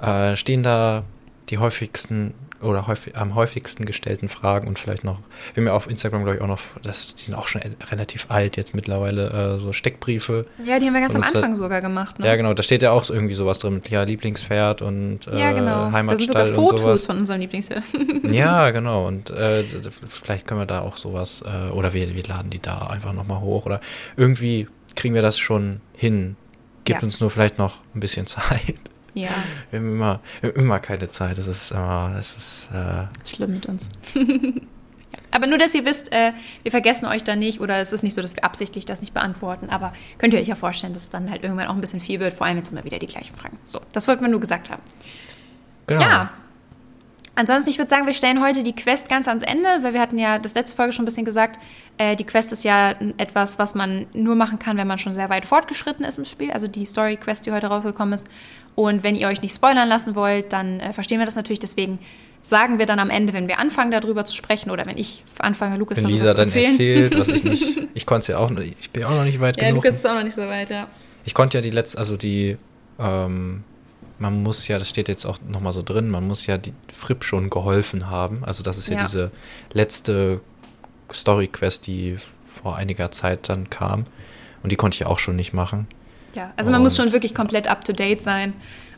äh, 0.00 0.36
stehen 0.36 0.62
da 0.62 1.04
die 1.48 1.58
häufigsten 1.58 2.34
oder 2.62 2.86
häufig, 2.86 3.16
am 3.16 3.34
häufigsten 3.34 3.86
gestellten 3.86 4.28
Fragen 4.28 4.68
und 4.68 4.78
vielleicht 4.78 5.04
noch, 5.04 5.18
wir 5.54 5.62
haben 5.62 5.66
ja 5.68 5.72
auf 5.72 5.88
Instagram, 5.88 6.24
glaube 6.24 6.36
ich, 6.36 6.42
auch 6.42 6.46
noch, 6.46 6.60
das, 6.82 7.14
die 7.14 7.24
sind 7.24 7.34
auch 7.34 7.48
schon 7.48 7.62
relativ 7.90 8.26
alt 8.28 8.56
jetzt 8.56 8.74
mittlerweile, 8.74 9.56
äh, 9.56 9.58
so 9.58 9.72
Steckbriefe. 9.72 10.46
Ja, 10.64 10.78
die 10.78 10.86
haben 10.86 10.94
wir 10.94 11.00
ganz 11.00 11.14
am 11.14 11.22
Anfang 11.22 11.56
sogar 11.56 11.80
gemacht. 11.80 12.18
Ne? 12.18 12.26
Ja, 12.26 12.36
genau, 12.36 12.52
da 12.54 12.62
steht 12.62 12.82
ja 12.82 12.90
auch 12.90 13.08
irgendwie 13.08 13.34
sowas 13.34 13.58
drin 13.58 13.74
mit 13.74 13.88
ja, 13.88 14.02
Lieblingspferd 14.02 14.82
und 14.82 15.26
äh, 15.26 15.38
ja, 15.38 15.52
genau. 15.52 15.90
Heimatstall 15.92 16.34
da 16.34 16.46
sind 16.46 16.54
sogar 16.54 16.68
Fotos 16.68 16.80
sowas. 16.82 17.06
von 17.06 17.18
unserem 17.18 17.40
Lieblingspferd. 17.40 17.84
ja, 18.30 18.70
genau, 18.70 19.06
und 19.06 19.30
äh, 19.30 19.64
vielleicht 20.08 20.46
können 20.46 20.60
wir 20.60 20.66
da 20.66 20.80
auch 20.80 20.96
sowas, 20.96 21.42
äh, 21.46 21.70
oder 21.70 21.94
wir, 21.94 22.14
wir 22.14 22.24
laden 22.24 22.50
die 22.50 22.60
da 22.60 22.88
einfach 22.88 23.12
nochmal 23.12 23.40
hoch 23.40 23.66
oder 23.66 23.80
irgendwie 24.16 24.68
kriegen 24.96 25.14
wir 25.14 25.22
das 25.22 25.38
schon 25.38 25.80
hin. 25.96 26.36
Gibt 26.84 27.02
ja. 27.02 27.06
uns 27.06 27.20
nur 27.20 27.30
vielleicht 27.30 27.58
noch 27.58 27.84
ein 27.94 28.00
bisschen 28.00 28.26
Zeit. 28.26 28.89
Ja. 29.14 29.30
Wir 29.70 29.80
haben 29.80 29.92
immer, 29.92 30.20
wir 30.40 30.50
haben 30.50 30.60
immer 30.60 30.78
keine 30.78 31.08
Zeit. 31.10 31.38
Das 31.38 31.46
ist 31.46 31.70
immer, 31.72 32.12
das 32.14 32.36
ist 32.36 32.70
äh 32.72 33.06
schlimm 33.26 33.52
mit 33.52 33.66
uns. 33.66 33.90
aber 35.30 35.46
nur, 35.46 35.58
dass 35.58 35.74
ihr 35.74 35.84
wisst, 35.84 36.12
äh, 36.12 36.32
wir 36.62 36.70
vergessen 36.70 37.06
euch 37.06 37.24
da 37.24 37.36
nicht 37.36 37.60
oder 37.60 37.78
es 37.78 37.92
ist 37.92 38.02
nicht 38.02 38.14
so, 38.14 38.22
dass 38.22 38.36
wir 38.36 38.44
absichtlich 38.44 38.86
das 38.86 39.00
nicht 39.00 39.14
beantworten. 39.14 39.68
Aber 39.70 39.92
könnt 40.18 40.34
ihr 40.34 40.40
euch 40.40 40.48
ja 40.48 40.54
vorstellen, 40.54 40.92
dass 40.92 41.04
es 41.04 41.10
dann 41.10 41.30
halt 41.30 41.42
irgendwann 41.42 41.66
auch 41.66 41.74
ein 41.74 41.80
bisschen 41.80 42.00
viel 42.00 42.20
wird, 42.20 42.34
vor 42.34 42.46
allem 42.46 42.56
jetzt 42.56 42.70
immer 42.70 42.84
wieder 42.84 42.98
die 42.98 43.06
gleichen 43.06 43.36
Fragen. 43.36 43.58
So, 43.64 43.80
das 43.92 44.08
wollten 44.08 44.22
wir 44.22 44.28
nur 44.28 44.40
gesagt 44.40 44.70
haben. 44.70 44.82
Genau. 45.86 46.00
Ja, 46.00 46.30
Ansonsten, 47.36 47.70
ich 47.70 47.78
würde 47.78 47.88
sagen, 47.88 48.06
wir 48.06 48.12
stellen 48.12 48.42
heute 48.42 48.62
die 48.62 48.74
Quest 48.74 49.08
ganz 49.08 49.28
ans 49.28 49.42
Ende, 49.42 49.66
weil 49.82 49.94
wir 49.94 50.00
hatten 50.00 50.18
ja 50.18 50.38
das 50.38 50.54
letzte 50.54 50.76
Folge 50.76 50.92
schon 50.92 51.04
ein 51.04 51.06
bisschen 51.06 51.24
gesagt, 51.24 51.58
äh, 51.96 52.16
die 52.16 52.24
Quest 52.24 52.52
ist 52.52 52.64
ja 52.64 52.94
etwas, 53.16 53.58
was 53.58 53.74
man 53.74 54.06
nur 54.12 54.34
machen 54.34 54.58
kann, 54.58 54.76
wenn 54.76 54.86
man 54.86 54.98
schon 54.98 55.14
sehr 55.14 55.30
weit 55.30 55.46
fortgeschritten 55.46 56.04
ist 56.04 56.18
im 56.18 56.24
Spiel, 56.24 56.50
also 56.50 56.66
die 56.66 56.84
Story-Quest, 56.84 57.46
die 57.46 57.52
heute 57.52 57.68
rausgekommen 57.68 58.14
ist. 58.14 58.26
Und 58.74 59.02
wenn 59.04 59.14
ihr 59.14 59.28
euch 59.28 59.42
nicht 59.42 59.54
spoilern 59.54 59.88
lassen 59.88 60.14
wollt, 60.14 60.52
dann 60.52 60.80
äh, 60.80 60.92
verstehen 60.92 61.18
wir 61.18 61.26
das 61.26 61.36
natürlich. 61.36 61.60
Deswegen 61.60 61.98
sagen 62.42 62.78
wir 62.78 62.86
dann 62.86 62.98
am 62.98 63.10
Ende, 63.10 63.32
wenn 63.32 63.48
wir 63.48 63.58
anfangen, 63.58 63.90
darüber 63.90 64.24
zu 64.24 64.34
sprechen, 64.34 64.70
oder 64.70 64.86
wenn 64.86 64.98
ich 64.98 65.24
anfange, 65.38 65.76
Lukas 65.76 65.98
wenn 65.98 66.06
Lisa 66.06 66.32
dann 66.32 66.48
erzählt, 66.48 67.18
was 67.18 67.28
ich 67.28 67.44
nicht, 67.44 67.88
ich 67.94 68.06
konnte 68.06 68.22
es 68.22 68.26
ja 68.28 68.38
auch, 68.38 68.50
ich 68.50 68.90
bin 68.90 69.04
auch 69.04 69.10
noch 69.10 69.24
nicht 69.24 69.40
weit 69.40 69.56
ja, 69.56 69.68
genug. 69.68 69.84
Ja, 69.84 69.90
Lukas 69.90 69.94
ist 69.96 70.06
auch 70.06 70.14
noch 70.14 70.24
nicht 70.24 70.34
so 70.34 70.42
weit, 70.42 70.70
ja. 70.70 70.88
Ich 71.24 71.34
konnte 71.34 71.58
ja 71.58 71.62
die 71.62 71.70
letzte, 71.70 71.98
also 71.98 72.16
die, 72.16 72.56
ähm, 72.98 73.62
man 74.20 74.42
muss 74.42 74.68
ja, 74.68 74.78
das 74.78 74.88
steht 74.88 75.08
jetzt 75.08 75.24
auch 75.24 75.38
nochmal 75.48 75.72
so 75.72 75.82
drin, 75.82 76.08
man 76.08 76.26
muss 76.26 76.46
ja 76.46 76.58
die 76.58 76.74
Fripp 76.92 77.24
schon 77.24 77.50
geholfen 77.50 78.10
haben. 78.10 78.44
Also 78.44 78.62
das 78.62 78.78
ist 78.78 78.88
ja, 78.88 78.96
ja. 78.96 79.02
diese 79.02 79.30
letzte 79.72 80.40
Story-Quest, 81.12 81.86
die 81.86 82.18
vor 82.46 82.76
einiger 82.76 83.10
Zeit 83.10 83.48
dann 83.48 83.70
kam. 83.70 84.04
Und 84.62 84.72
die 84.72 84.76
konnte 84.76 84.96
ich 84.96 85.00
ja 85.00 85.06
auch 85.06 85.18
schon 85.18 85.36
nicht 85.36 85.54
machen. 85.54 85.88
Ja, 86.34 86.52
also 86.56 86.70
man 86.70 86.82
muss 86.82 86.96
schon 86.96 87.12
wirklich 87.12 87.34
komplett 87.34 87.66
up-to-date 87.68 88.22
sein. 88.22 88.52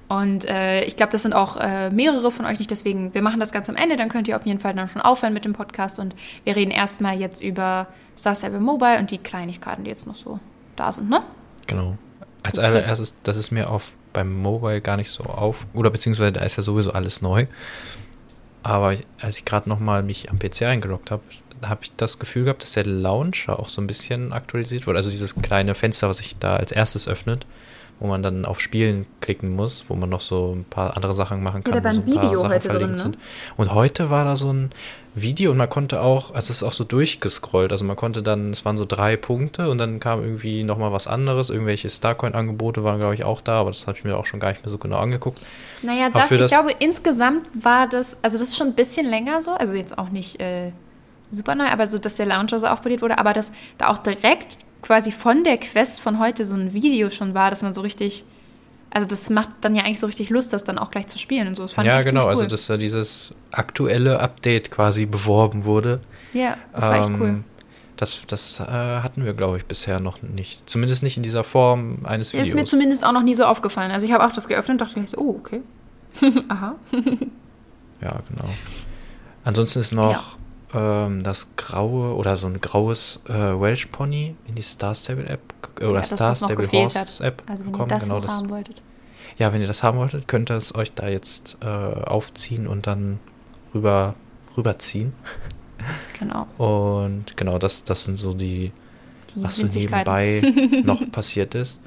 Und 0.09 0.45
äh, 0.45 0.83
ich 0.85 0.97
glaube, 0.97 1.13
das 1.13 1.23
sind 1.23 1.35
auch 1.35 1.57
äh, 1.57 1.89
mehrere 1.91 2.33
von 2.33 2.45
euch 2.45 2.59
nicht. 2.59 2.71
Deswegen, 2.71 3.15
wir 3.15 3.23
machen 3.23 3.39
das 3.39 3.53
ganz 3.53 3.71
am 3.71 3.77
Ende. 3.77 3.97
Dann 3.97 4.09
könnt 4.09 4.27
ihr 4.27 4.37
auf 4.37 4.45
jeden 4.45 4.59
Fall 4.59 4.75
dann 4.75 4.89
schon 4.89 5.01
aufhören 5.01 5.33
mit 5.33 5.45
dem 5.45 5.53
Podcast. 5.53 6.01
Und 6.01 6.17
wir 6.43 6.57
reden 6.57 6.73
erstmal 6.73 7.19
jetzt 7.19 7.41
über 7.41 7.87
Star 8.19 8.35
Stable 8.35 8.61
Mobile 8.61 8.99
und 8.99 9.11
die 9.13 9.19
Kleinigkeiten, 9.19 9.85
die 9.85 9.91
jetzt 9.91 10.07
noch 10.07 10.17
so 10.17 10.41
da 10.75 10.93
sind, 10.93 11.09
ne? 11.09 11.23
Genau. 11.69 11.97
Als 12.43 12.59
okay. 12.59 12.67
allererstes, 12.67 13.15
das 13.23 13.37
ist 13.37 13.53
mir 13.53 13.71
auf 13.71 13.93
beim 14.13 14.35
Mobile 14.37 14.81
gar 14.81 14.97
nicht 14.97 15.11
so 15.11 15.25
auf. 15.25 15.67
Oder 15.75 15.91
beziehungsweise 15.91 16.33
da 16.33 16.41
ist 16.43 16.57
ja 16.57 16.63
sowieso 16.63 16.93
alles 16.93 17.23
neu. 17.23 17.47
Aber 18.63 18.93
ich, 18.93 19.07
als 19.21 19.39
ich 19.39 19.45
gerade 19.45 19.69
nochmal 19.69 20.03
mich 20.03 20.31
am 20.31 20.39
PC 20.39 20.63
eingeloggt 20.63 21.11
habe, 21.11 21.23
habe 21.63 21.81
ich 21.83 21.93
das 21.97 22.19
Gefühl 22.19 22.45
gehabt, 22.45 22.63
dass 22.63 22.73
der 22.73 22.87
Launcher 22.87 23.59
auch 23.59 23.69
so 23.69 23.81
ein 23.81 23.87
bisschen 23.87 24.33
aktualisiert 24.33 24.87
wurde. 24.87 24.99
Also 24.99 25.11
dieses 25.11 25.35
kleine 25.35 25.75
Fenster, 25.75 26.09
was 26.09 26.19
sich 26.19 26.37
da 26.39 26.57
als 26.57 26.73
erstes 26.73 27.09
öffnet, 27.09 27.47
wo 28.01 28.09
man 28.09 28.23
dann 28.23 28.45
auf 28.45 28.61
Spielen 28.61 29.07
klicken 29.21 29.55
muss, 29.55 29.85
wo 29.89 29.95
man 29.95 30.09
noch 30.09 30.21
so 30.21 30.55
ein 30.57 30.65
paar 30.65 30.97
andere 30.97 31.13
Sachen 31.13 31.43
machen 31.43 31.63
kann, 31.63 31.75
ja, 31.75 31.85
wo 31.85 31.95
so 31.95 32.01
ein 32.01 32.07
Video 32.07 32.49
heute 32.49 32.69
drin, 32.69 32.93
ne? 32.93 32.99
sind. 32.99 33.19
Und 33.57 33.75
heute 33.75 34.11
war 34.11 34.25
da 34.25 34.35
so 34.35 34.53
ein 34.53 34.71
Video 35.15 35.51
und 35.51 35.59
man 35.59 35.69
konnte 35.69 36.01
auch, 36.01 36.35
also 36.35 36.51
es 36.51 36.51
ist 36.51 36.63
auch 36.63 36.73
so 36.73 36.85
durchgescrollt, 36.85 37.71
also 37.71 37.85
man 37.85 37.97
konnte 37.97 38.23
dann, 38.23 38.51
es 38.51 38.65
waren 38.65 38.77
so 38.77 38.87
drei 38.87 39.17
Punkte 39.17 39.71
und 39.71 39.79
dann 39.79 40.01
kam 40.01 40.23
irgendwie 40.23 40.65
nochmal 40.65 40.91
was 40.93 41.07
anderes, 41.07 41.51
irgendwelche 41.51 41.91
Starcoin-Angebote 41.91 42.83
waren, 42.83 42.99
glaube 42.99 43.15
ich, 43.15 43.25
auch 43.25 43.41
da, 43.41 43.61
aber 43.61 43.71
das 43.71 43.87
habe 43.87 43.99
ich 43.99 44.05
mir 44.05 44.17
auch 44.17 44.27
schon 44.27 44.41
gar 44.41 44.49
nicht 44.49 44.65
mehr 44.65 44.71
so 44.71 44.79
genau 44.79 44.99
angeguckt. 44.99 45.41
Naja, 45.83 46.09
das, 46.11 46.33
ich 46.33 46.39
das 46.39 46.51
glaube, 46.51 46.71
insgesamt 46.79 47.47
war 47.55 47.89
das, 47.89 48.17
also 48.23 48.39
das 48.39 48.49
ist 48.49 48.57
schon 48.57 48.69
ein 48.69 48.75
bisschen 48.75 49.07
länger 49.07 49.43
so, 49.43 49.53
also 49.53 49.75
jetzt 49.75 49.99
auch 49.99 50.09
nicht 50.09 50.41
äh, 50.41 50.73
super 51.31 51.55
neu, 51.55 51.67
aber 51.67 51.87
so, 51.87 51.99
dass 51.99 52.17
der 52.17 52.27
Launcher 52.27 52.59
so 52.59 52.67
aufpoliert 52.67 53.03
wurde, 53.03 53.19
aber 53.19 53.33
dass 53.33 53.53
da 53.79 53.89
auch 53.89 53.99
direkt 53.99 54.57
quasi 54.83 55.13
von 55.13 55.45
der 55.45 55.59
Quest 55.59 56.01
von 56.01 56.19
heute 56.19 56.45
so 56.45 56.55
ein 56.55 56.73
Video 56.73 57.09
schon 57.09 57.35
war, 57.35 57.51
dass 57.51 57.63
man 57.63 57.73
so 57.73 57.81
richtig, 57.81 58.25
also 58.91 59.09
das 59.09 59.31
macht 59.31 59.51
dann 59.63 59.75
ja 59.75 59.85
eigentlich 59.85 60.01
so 60.01 60.07
richtig 60.07 60.29
Lust, 60.29 60.53
das 60.53 60.65
dann 60.65 60.79
auch 60.79 60.91
gleich 60.91 61.07
zu 61.07 61.19
spielen 61.19 61.49
und 61.49 61.55
so. 61.55 61.63
Das 61.63 61.73
fand 61.73 61.87
ja, 61.87 62.01
ich 62.01 62.07
genau, 62.07 62.27
also 62.27 62.41
cool. 62.41 62.45
also 62.45 62.47
dass 62.47 62.67
da 62.67 62.77
dieses 62.77 63.33
aktuelle 63.53 64.21
Update 64.21 64.71
quasi 64.71 65.07
beworben 65.07 65.65
wurde. 65.65 66.01
Ja, 66.33 66.57
das 66.75 66.85
war 66.85 66.97
ähm, 66.97 67.15
echt 67.15 67.21
cool. 67.21 67.45
Das, 67.97 68.21
das 68.27 68.59
äh, 68.59 68.65
hatten 68.65 69.25
wir, 69.25 69.33
glaube 69.33 69.59
ich, 69.59 69.67
bisher 69.67 70.01
noch 70.01 70.23
nicht. 70.23 70.69
Zumindest 70.69 71.05
nicht 71.05 71.17
in 71.17 71.23
dieser 71.23 71.45
Form 71.45 71.99
eines 72.05 72.33
Videos. 72.33 72.49
Ist 72.49 72.55
mir 72.55 72.65
zumindest 72.65 73.05
auch 73.05 73.13
noch 73.13 73.23
nie 73.23 73.35
so 73.35 73.45
aufgefallen. 73.45 73.93
Also 73.93 74.07
ich 74.07 74.13
habe 74.13 74.27
auch 74.27 74.33
das 74.33 74.49
geöffnet 74.49 74.81
und 74.83 74.89
dachte 74.89 75.07
so, 75.07 75.19
oh, 75.19 75.37
okay. 75.39 75.63
Aha. 76.49 76.75
ja, 78.01 78.19
genau. 78.29 78.51
Ansonsten 79.45 79.79
ist 79.79 79.93
noch 79.93 80.37
ähm, 80.75 81.23
das 81.23 81.57
graue 81.57 82.15
oder 82.15 82.37
so 82.37 82.47
ein 82.47 82.61
graues 82.61 83.21
äh, 83.29 83.33
Welsh 83.33 83.87
Pony 83.87 84.35
in 84.47 84.55
die 84.55 84.63
Star 84.63 84.95
Stable 84.95 85.27
App 85.27 85.41
äh, 85.81 85.85
oder 85.85 86.01
ja, 86.01 86.05
Star 86.05 86.35
Stable 86.35 86.71
Horse 86.71 86.99
hat. 86.99 87.21
App 87.21 87.43
also 87.47 87.65
wenn 87.65 87.73
kommen. 87.73 87.91
Ihr 87.91 87.95
das 87.95 88.05
genau 88.05 88.21
das 88.21 88.33
haben 88.33 88.51
wolltet. 88.51 88.83
Ja, 89.39 89.53
wenn 89.53 89.61
ihr 89.61 89.67
das 89.67 89.83
haben 89.83 89.99
wolltet, 89.99 90.29
könnt 90.29 90.51
ihr 90.51 90.57
es 90.57 90.75
euch 90.75 90.93
da 90.93 91.09
jetzt 91.09 91.57
äh, 91.61 91.67
aufziehen 91.67 92.67
und 92.67 92.87
dann 92.87 93.19
rüber 93.75 94.15
rüberziehen. 94.57 95.13
Genau. 96.17 96.47
Und 96.59 97.37
genau, 97.37 97.59
das, 97.59 97.83
das 97.83 98.05
sind 98.05 98.17
so 98.17 98.35
die, 98.35 98.71
die 99.35 99.43
was 99.43 99.57
so 99.57 99.67
nebenbei 99.67 100.41
noch 100.85 101.11
passiert 101.11 101.57
ist. 101.57 101.81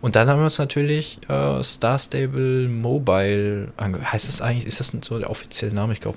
Und 0.00 0.16
dann 0.16 0.26
haben 0.30 0.38
wir 0.38 0.46
uns 0.46 0.58
natürlich 0.58 1.18
äh, 1.28 1.62
Star 1.62 1.98
Stable 1.98 2.66
Mobile 2.68 3.72
ange 3.76 4.10
Heißt 4.10 4.26
das 4.26 4.40
eigentlich, 4.40 4.64
ist 4.64 4.80
das 4.80 4.94
so 5.02 5.18
der 5.18 5.28
offizielle 5.28 5.74
Name? 5.74 5.92
Ich 5.92 6.00
glaube, 6.00 6.16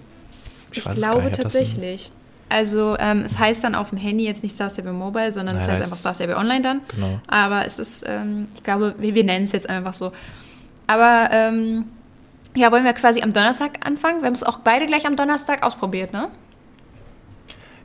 ich, 0.72 0.86
ich 0.86 0.92
glaube 0.96 1.32
tatsächlich. 1.32 2.12
Also 2.50 2.98
ähm, 3.00 3.22
es 3.26 3.38
heißt 3.38 3.64
dann 3.64 3.76
auf 3.76 3.90
dem 3.90 4.00
Handy 4.00 4.26
jetzt 4.26 4.42
nicht 4.42 4.56
Star 4.56 4.72
Stable 4.72 4.92
Mobile, 4.94 5.32
sondern 5.32 5.56
Nein, 5.56 5.64
es 5.64 5.70
heißt 5.70 5.84
einfach 5.84 5.98
Star 5.98 6.16
Stable 6.16 6.36
Online 6.36 6.62
dann. 6.62 6.82
Genau. 6.88 7.20
Aber 7.28 7.66
es 7.66 7.78
ist, 7.78 8.04
ähm, 8.08 8.48
ich 8.56 8.64
glaube, 8.64 8.96
wir, 8.98 9.14
wir 9.14 9.24
nennen 9.24 9.46
es 9.46 9.52
jetzt 9.52 9.70
einfach 9.70 9.94
so. 9.94 10.12
Aber 10.88 11.30
ähm, 11.32 11.86
ja, 12.56 12.72
wollen 12.72 12.84
wir 12.84 12.94
quasi 12.94 13.22
am 13.22 13.34
Donnerstag 13.34 13.86
anfangen? 13.86 14.22
Wir 14.22 14.26
haben 14.26 14.34
es 14.34 14.44
auch 14.44 14.60
beide 14.60 14.88
gleich 14.88 15.06
am 15.06 15.16
Donnerstag 15.16 15.64
ausprobiert, 15.64 16.12
ne? 16.12 16.30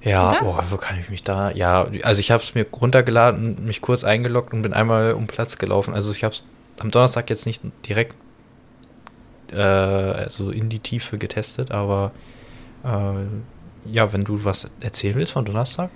Ja, 0.02 0.42
oh, 0.42 0.58
wo 0.70 0.76
kann 0.76 0.99
ich 1.00 1.08
mich 1.08 1.23
da? 1.23 1.50
Ja, 1.50 1.87
also 2.02 2.20
ich 2.20 2.30
habe 2.30 2.42
es 2.42 2.54
mir 2.54 2.66
runtergeladen, 2.70 3.64
mich 3.64 3.80
kurz 3.80 4.04
eingeloggt 4.04 4.52
und 4.52 4.62
bin 4.62 4.75
einmal 4.75 5.12
um 5.12 5.26
Platz 5.26 5.56
gelaufen. 5.58 5.94
Also 5.94 6.11
ich 6.12 6.25
habe 6.25 6.35
es 6.35 6.44
am 6.78 6.90
Donnerstag 6.90 7.30
jetzt 7.30 7.47
nicht 7.47 7.62
direkt 7.87 8.14
äh, 9.52 9.61
also 9.61 10.50
in 10.50 10.68
die 10.68 10.78
Tiefe 10.78 11.16
getestet, 11.16 11.70
aber 11.70 12.12
äh, 12.84 13.90
ja, 13.92 14.12
wenn 14.12 14.24
du 14.24 14.44
was 14.44 14.70
erzählen 14.80 15.14
willst 15.16 15.32
von 15.32 15.44
Donnerstag. 15.44 15.90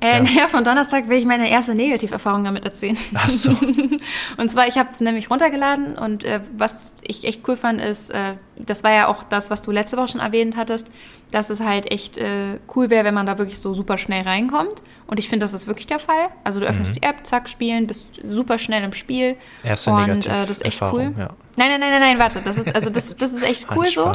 Äh, 0.00 0.16
ja. 0.16 0.22
Naja, 0.22 0.48
von 0.48 0.62
Donnerstag 0.62 1.08
will 1.08 1.18
ich 1.18 1.24
meine 1.24 1.48
erste 1.48 1.74
Negativerfahrung 1.74 2.44
damit 2.44 2.64
erzählen. 2.64 2.98
Ach 3.14 3.30
so. 3.30 3.50
und 4.36 4.50
zwar, 4.50 4.68
ich 4.68 4.76
habe 4.76 4.90
nämlich 5.00 5.30
runtergeladen 5.30 5.96
und 5.96 6.24
äh, 6.24 6.40
was 6.56 6.90
ich 7.02 7.24
echt 7.24 7.48
cool 7.48 7.56
fand, 7.56 7.80
ist, 7.80 8.10
äh, 8.10 8.34
das 8.56 8.84
war 8.84 8.92
ja 8.92 9.08
auch 9.08 9.24
das, 9.24 9.50
was 9.50 9.62
du 9.62 9.70
letzte 9.70 9.96
Woche 9.96 10.08
schon 10.08 10.20
erwähnt 10.20 10.56
hattest, 10.56 10.90
dass 11.30 11.48
es 11.48 11.60
halt 11.60 11.90
echt 11.90 12.18
äh, 12.18 12.58
cool 12.74 12.90
wäre, 12.90 13.04
wenn 13.04 13.14
man 13.14 13.26
da 13.26 13.38
wirklich 13.38 13.58
so 13.58 13.72
super 13.72 13.96
schnell 13.96 14.22
reinkommt. 14.22 14.82
Und 15.06 15.18
ich 15.18 15.28
finde, 15.28 15.44
das 15.44 15.54
ist 15.54 15.66
wirklich 15.66 15.86
der 15.86 15.98
Fall. 15.98 16.28
Also 16.44 16.60
du 16.60 16.66
öffnest 16.66 16.96
mhm. 16.96 17.00
die 17.00 17.02
App, 17.06 17.26
zack, 17.26 17.48
spielen, 17.48 17.86
bist 17.86 18.08
super 18.22 18.58
schnell 18.58 18.82
im 18.84 18.92
Spiel. 18.92 19.36
Erste 19.62 19.92
und 19.92 20.26
äh, 20.26 20.46
das 20.46 20.50
ist 20.50 20.64
echt 20.64 20.82
cool. 20.82 21.14
Ja. 21.16 21.30
Nein, 21.56 21.70
nein, 21.70 21.80
nein, 21.80 21.90
nein, 21.90 22.00
nein, 22.00 22.18
warte. 22.18 22.42
Das 22.44 22.58
ist, 22.58 22.74
also 22.74 22.90
das, 22.90 23.14
das 23.16 23.32
ist 23.32 23.42
echt 23.42 23.66
cool 23.74 23.86
so. 23.86 24.12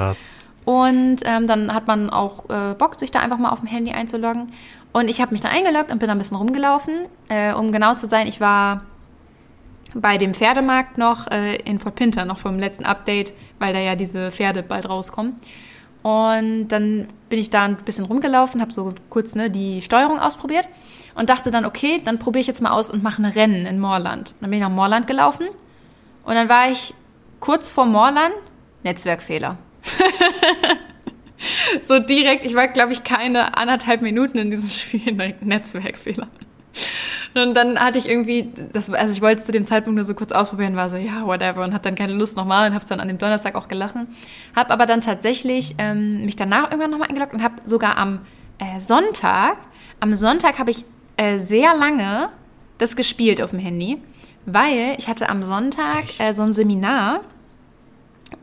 Und 0.71 1.17
ähm, 1.25 1.47
dann 1.47 1.73
hat 1.73 1.85
man 1.87 2.09
auch 2.09 2.49
äh, 2.49 2.75
Bock, 2.75 2.97
sich 2.97 3.11
da 3.11 3.19
einfach 3.19 3.37
mal 3.37 3.49
auf 3.49 3.59
dem 3.59 3.67
Handy 3.67 3.91
einzuloggen. 3.91 4.53
Und 4.93 5.09
ich 5.09 5.19
habe 5.19 5.31
mich 5.31 5.41
dann 5.41 5.51
eingeloggt 5.51 5.91
und 5.91 5.99
bin 5.99 6.07
da 6.07 6.15
ein 6.15 6.17
bisschen 6.17 6.37
rumgelaufen. 6.37 7.07
Äh, 7.27 7.51
um 7.53 7.73
genau 7.73 7.93
zu 7.93 8.07
sein, 8.07 8.25
ich 8.25 8.39
war 8.39 8.85
bei 9.93 10.17
dem 10.17 10.33
Pferdemarkt 10.33 10.97
noch 10.97 11.29
äh, 11.29 11.57
in 11.57 11.77
Fort 11.77 11.95
Pinter, 11.95 12.23
noch 12.23 12.37
vom 12.37 12.57
letzten 12.57 12.85
Update, 12.85 13.33
weil 13.59 13.73
da 13.73 13.79
ja 13.79 13.97
diese 13.97 14.31
Pferde 14.31 14.63
bald 14.63 14.87
rauskommen. 14.87 15.35
Und 16.03 16.69
dann 16.69 17.09
bin 17.27 17.39
ich 17.39 17.49
da 17.49 17.63
ein 17.65 17.75
bisschen 17.75 18.05
rumgelaufen, 18.05 18.61
habe 18.61 18.71
so 18.71 18.93
kurz 19.09 19.35
ne, 19.35 19.49
die 19.49 19.81
Steuerung 19.81 20.19
ausprobiert 20.19 20.69
und 21.15 21.29
dachte 21.29 21.51
dann, 21.51 21.65
okay, 21.65 22.01
dann 22.01 22.17
probiere 22.17 22.43
ich 22.43 22.47
jetzt 22.47 22.61
mal 22.61 22.71
aus 22.71 22.89
und 22.89 23.03
mache 23.03 23.21
ein 23.21 23.25
Rennen 23.25 23.65
in 23.65 23.77
Moorland. 23.77 24.35
Dann 24.39 24.49
bin 24.49 24.59
ich 24.59 24.65
nach 24.65 24.73
Moorland 24.73 25.05
gelaufen 25.05 25.47
und 26.23 26.33
dann 26.33 26.47
war 26.47 26.71
ich 26.71 26.93
kurz 27.41 27.69
vor 27.69 27.85
Moorland, 27.85 28.35
Netzwerkfehler. 28.83 29.57
so 31.81 31.99
direkt, 31.99 32.45
ich 32.45 32.55
war, 32.55 32.67
glaube 32.67 32.93
ich, 32.93 33.03
keine 33.03 33.57
anderthalb 33.57 34.01
Minuten 34.01 34.37
in 34.37 34.51
diesem 34.51 34.69
Spiel, 34.69 35.13
Netzwerkfehler. 35.41 36.27
Und 37.33 37.55
dann 37.55 37.79
hatte 37.79 37.97
ich 37.97 38.09
irgendwie, 38.09 38.51
das, 38.73 38.91
also 38.91 39.13
ich 39.13 39.21
wollte 39.21 39.39
es 39.39 39.45
zu 39.45 39.53
dem 39.53 39.65
Zeitpunkt 39.65 39.95
nur 39.95 40.03
so 40.03 40.13
kurz 40.13 40.33
ausprobieren, 40.33 40.75
war 40.75 40.89
so, 40.89 40.97
ja, 40.97 41.25
whatever, 41.25 41.63
und 41.63 41.73
hatte 41.73 41.83
dann 41.83 41.95
keine 41.95 42.13
Lust 42.13 42.35
nochmal 42.35 42.67
und 42.67 42.73
habe 42.73 42.81
es 42.81 42.87
dann 42.87 42.99
an 42.99 43.07
dem 43.07 43.17
Donnerstag 43.17 43.55
auch 43.55 43.69
gelachen. 43.69 44.07
Habe 44.55 44.71
aber 44.71 44.85
dann 44.85 44.99
tatsächlich 44.99 45.75
ähm, 45.77 46.25
mich 46.25 46.35
danach 46.35 46.71
irgendwann 46.71 46.91
nochmal 46.91 47.07
eingeloggt 47.07 47.33
und 47.33 47.41
habe 47.41 47.55
sogar 47.63 47.97
am 47.97 48.19
äh, 48.57 48.79
Sonntag, 48.79 49.57
am 50.01 50.13
Sonntag 50.13 50.59
habe 50.59 50.71
ich 50.71 50.83
äh, 51.15 51.37
sehr 51.37 51.73
lange 51.75 52.29
das 52.77 52.95
gespielt 52.95 53.41
auf 53.41 53.51
dem 53.51 53.59
Handy, 53.59 54.01
weil 54.45 54.95
ich 54.97 55.07
hatte 55.07 55.29
am 55.29 55.43
Sonntag 55.43 56.19
äh, 56.19 56.33
so 56.33 56.43
ein 56.43 56.51
Seminar 56.51 57.21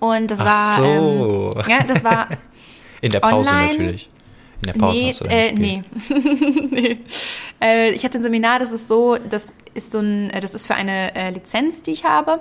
und 0.01 0.31
das 0.31 0.41
Ach 0.41 0.47
war, 0.47 0.77
so. 0.77 1.51
ähm, 1.57 1.63
ja, 1.69 1.83
das 1.87 2.05
war 2.05 2.29
In 3.01 3.13
der 3.13 3.21
Pause 3.21 3.51
online. 3.51 3.73
natürlich. 3.73 4.11
In 4.61 4.73
der 4.73 4.79
Pause 4.79 5.01
nee, 5.01 5.09
hast 5.09 5.21
du 5.21 5.25
äh, 5.27 5.53
nee. 5.53 5.83
nee. 6.71 6.99
Äh, 7.61 7.91
ich 7.93 8.05
hatte 8.05 8.19
ein 8.19 8.23
Seminar, 8.23 8.59
das 8.59 8.73
ist 8.73 8.89
so, 8.89 9.17
das 9.17 9.53
ist 9.75 9.93
so 9.93 9.99
ein, 10.01 10.31
äh, 10.31 10.41
das 10.41 10.55
ist 10.55 10.67
für 10.67 10.75
eine 10.75 11.15
äh, 11.15 11.31
Lizenz, 11.31 11.83
die 11.83 11.93
ich 11.93 12.05
habe. 12.05 12.41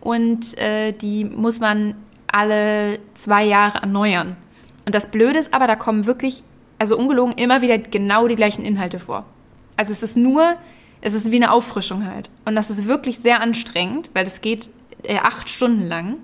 Und 0.00 0.56
äh, 0.58 0.92
die 0.92 1.24
muss 1.24 1.58
man 1.58 1.94
alle 2.28 3.00
zwei 3.14 3.44
Jahre 3.44 3.78
erneuern. 3.78 4.36
Und 4.84 4.94
das 4.94 5.10
Blöde 5.10 5.38
ist 5.40 5.52
aber, 5.52 5.66
da 5.66 5.74
kommen 5.74 6.06
wirklich, 6.06 6.44
also 6.78 6.96
ungelogen, 6.96 7.34
immer 7.34 7.62
wieder 7.62 7.78
genau 7.78 8.28
die 8.28 8.36
gleichen 8.36 8.64
Inhalte 8.64 9.00
vor. 9.00 9.24
Also 9.76 9.90
es 9.90 10.04
ist 10.04 10.16
nur, 10.16 10.54
es 11.00 11.14
ist 11.14 11.32
wie 11.32 11.36
eine 11.36 11.50
Auffrischung 11.50 12.06
halt. 12.06 12.30
Und 12.44 12.54
das 12.54 12.70
ist 12.70 12.86
wirklich 12.86 13.18
sehr 13.18 13.40
anstrengend, 13.40 14.10
weil 14.14 14.24
das 14.24 14.40
geht 14.40 14.70
äh, 15.02 15.18
acht 15.18 15.48
Stunden 15.48 15.88
lang. 15.88 16.18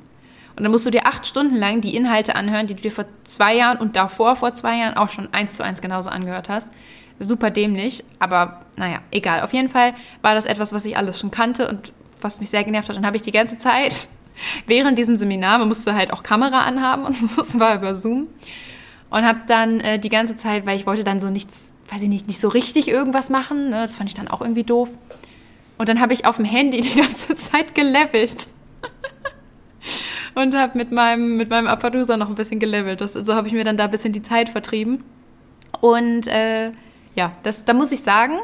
Und 0.56 0.62
dann 0.64 0.73
musst 0.73 0.85
du 0.85 0.90
dir 0.90 1.06
acht 1.06 1.26
Stunden 1.26 1.56
lang 1.56 1.80
die 1.80 1.97
Inhalte 1.97 2.35
anhören, 2.35 2.66
die 2.66 2.75
du 2.75 2.82
dir 2.82 2.90
vor 2.90 3.06
zwei 3.25 3.54
Jahren 3.56 3.78
und 3.78 3.97
davor 3.97 4.37
vor 4.37 4.52
zwei 4.52 4.78
Jahren 4.78 4.97
auch 4.97 5.09
schon 5.09 5.32
eins 5.32 5.56
zu 5.56 5.64
eins 5.64 5.80
genauso 5.80 6.11
angehört 6.11 6.49
hast. 6.49 6.73
Super 7.18 7.50
dämlich, 7.50 8.04
aber 8.18 8.62
naja, 8.76 8.99
egal. 9.11 9.42
Auf 9.42 9.52
jeden 9.52 9.68
Fall 9.68 9.94
war 10.21 10.35
das 10.35 10.47
etwas, 10.47 10.73
was 10.73 10.85
ich 10.85 10.97
alles 10.97 11.18
schon 11.18 11.30
kannte 11.30 11.68
und 11.68 11.92
was 12.21 12.40
mich 12.40 12.50
sehr 12.50 12.64
genervt 12.64 12.88
hat. 12.88 12.97
Dann 12.97 13.06
habe 13.06 13.16
ich 13.16 13.23
die 13.23 13.32
ganze 13.32 13.56
Zeit 13.56 14.09
während 14.66 14.99
diesem 14.99 15.16
Seminar, 15.16 15.59
man 15.59 15.68
musste 15.68 15.94
halt 15.94 16.12
auch 16.12 16.23
Kamera 16.23 16.61
anhaben 16.61 17.04
und 17.04 17.16
so, 17.16 17.28
das 17.37 17.59
war 17.59 17.75
über 17.76 17.94
Zoom. 17.94 18.28
Und 19.11 19.26
habe 19.26 19.40
dann 19.47 19.80
äh, 19.80 19.99
die 19.99 20.09
ganze 20.09 20.37
Zeit, 20.37 20.64
weil 20.64 20.76
ich 20.76 20.87
wollte 20.87 21.04
dann 21.04 21.21
so 21.21 21.28
nichts, 21.28 21.75
weiß 21.90 22.00
ich 22.00 22.09
nicht, 22.09 22.28
nicht 22.28 22.40
so 22.40 22.49
richtig 22.49 22.88
irgendwas 22.88 23.28
machen. 23.28 23.68
Ne? 23.68 23.82
Das 23.82 23.97
fand 23.97 24.09
ich 24.09 24.14
dann 24.14 24.26
auch 24.26 24.40
irgendwie 24.40 24.64
doof. 24.64 24.88
Und 25.76 25.88
dann 25.90 26.00
habe 26.00 26.14
ich 26.14 26.25
auf 26.25 26.37
dem 26.37 26.47
Handy 26.47 26.80
die 26.82 26.99
ganze 26.99 27.37
Zeit 27.37 27.75
gelevelt. 27.75 28.49
Und 30.35 30.57
habe 30.57 30.77
mit 30.79 30.93
meinem, 30.93 31.37
mit 31.37 31.51
meinem 31.51 31.67
Appadusa 31.67 32.17
noch 32.17 32.29
ein 32.29 32.35
bisschen 32.35 32.61
gelevelt. 32.61 33.01
Das, 33.01 33.12
so 33.12 33.35
habe 33.35 33.49
ich 33.49 33.55
mir 33.55 33.65
dann 33.65 33.77
da 33.77 33.85
ein 33.85 33.91
bisschen 33.91 34.12
die 34.12 34.23
Zeit 34.23 34.49
vertrieben. 34.49 35.05
Und 35.81 36.27
äh, 36.27 36.71
ja, 37.15 37.33
das, 37.43 37.65
da 37.65 37.75
muss 37.75 37.93
ich 37.93 38.03
sagen, 38.03 38.35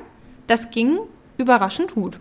das 0.46 0.70
ging 0.70 0.98
überraschend 1.38 1.94
gut. 1.94 2.18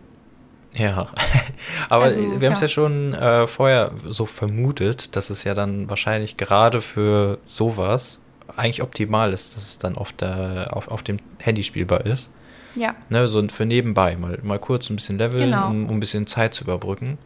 Ja, 0.73 1.07
aber 1.89 2.05
Also, 2.05 2.39
wir 2.39 2.47
haben 2.47 2.53
es 2.53 2.59
ja. 2.61 2.65
ja 2.65 2.69
schon 2.69 3.13
äh, 3.13 3.47
vorher 3.47 3.91
so 4.09 4.25
vermutet, 4.25 5.15
dass 5.15 5.29
es 5.29 5.43
ja 5.43 5.55
dann 5.55 5.89
wahrscheinlich 5.89 6.37
gerade 6.37 6.81
für 6.81 7.39
sowas 7.45 8.21
eigentlich 8.55 8.81
optimal 8.83 9.33
ist, 9.33 9.55
dass 9.55 9.63
es 9.63 9.77
dann 9.77 9.97
auf, 9.97 10.13
der, 10.13 10.69
auf, 10.71 10.87
auf 10.87 11.03
dem 11.03 11.17
Handy 11.39 11.63
spielbar 11.63 12.05
ist. 12.05 12.29
Ja. 12.75 12.95
Ne, 13.09 13.27
so 13.27 13.45
für 13.49 13.65
nebenbei, 13.65 14.15
mal, 14.17 14.39
mal 14.43 14.59
kurz 14.59 14.89
ein 14.89 14.97
bisschen 14.97 15.17
leveln, 15.17 15.49
Genau. 15.51 15.67
um, 15.67 15.89
um 15.89 15.97
ein 15.97 15.99
bisschen 15.99 16.27
Zeit 16.27 16.53
zu 16.53 16.63
überbrücken. 16.63 17.17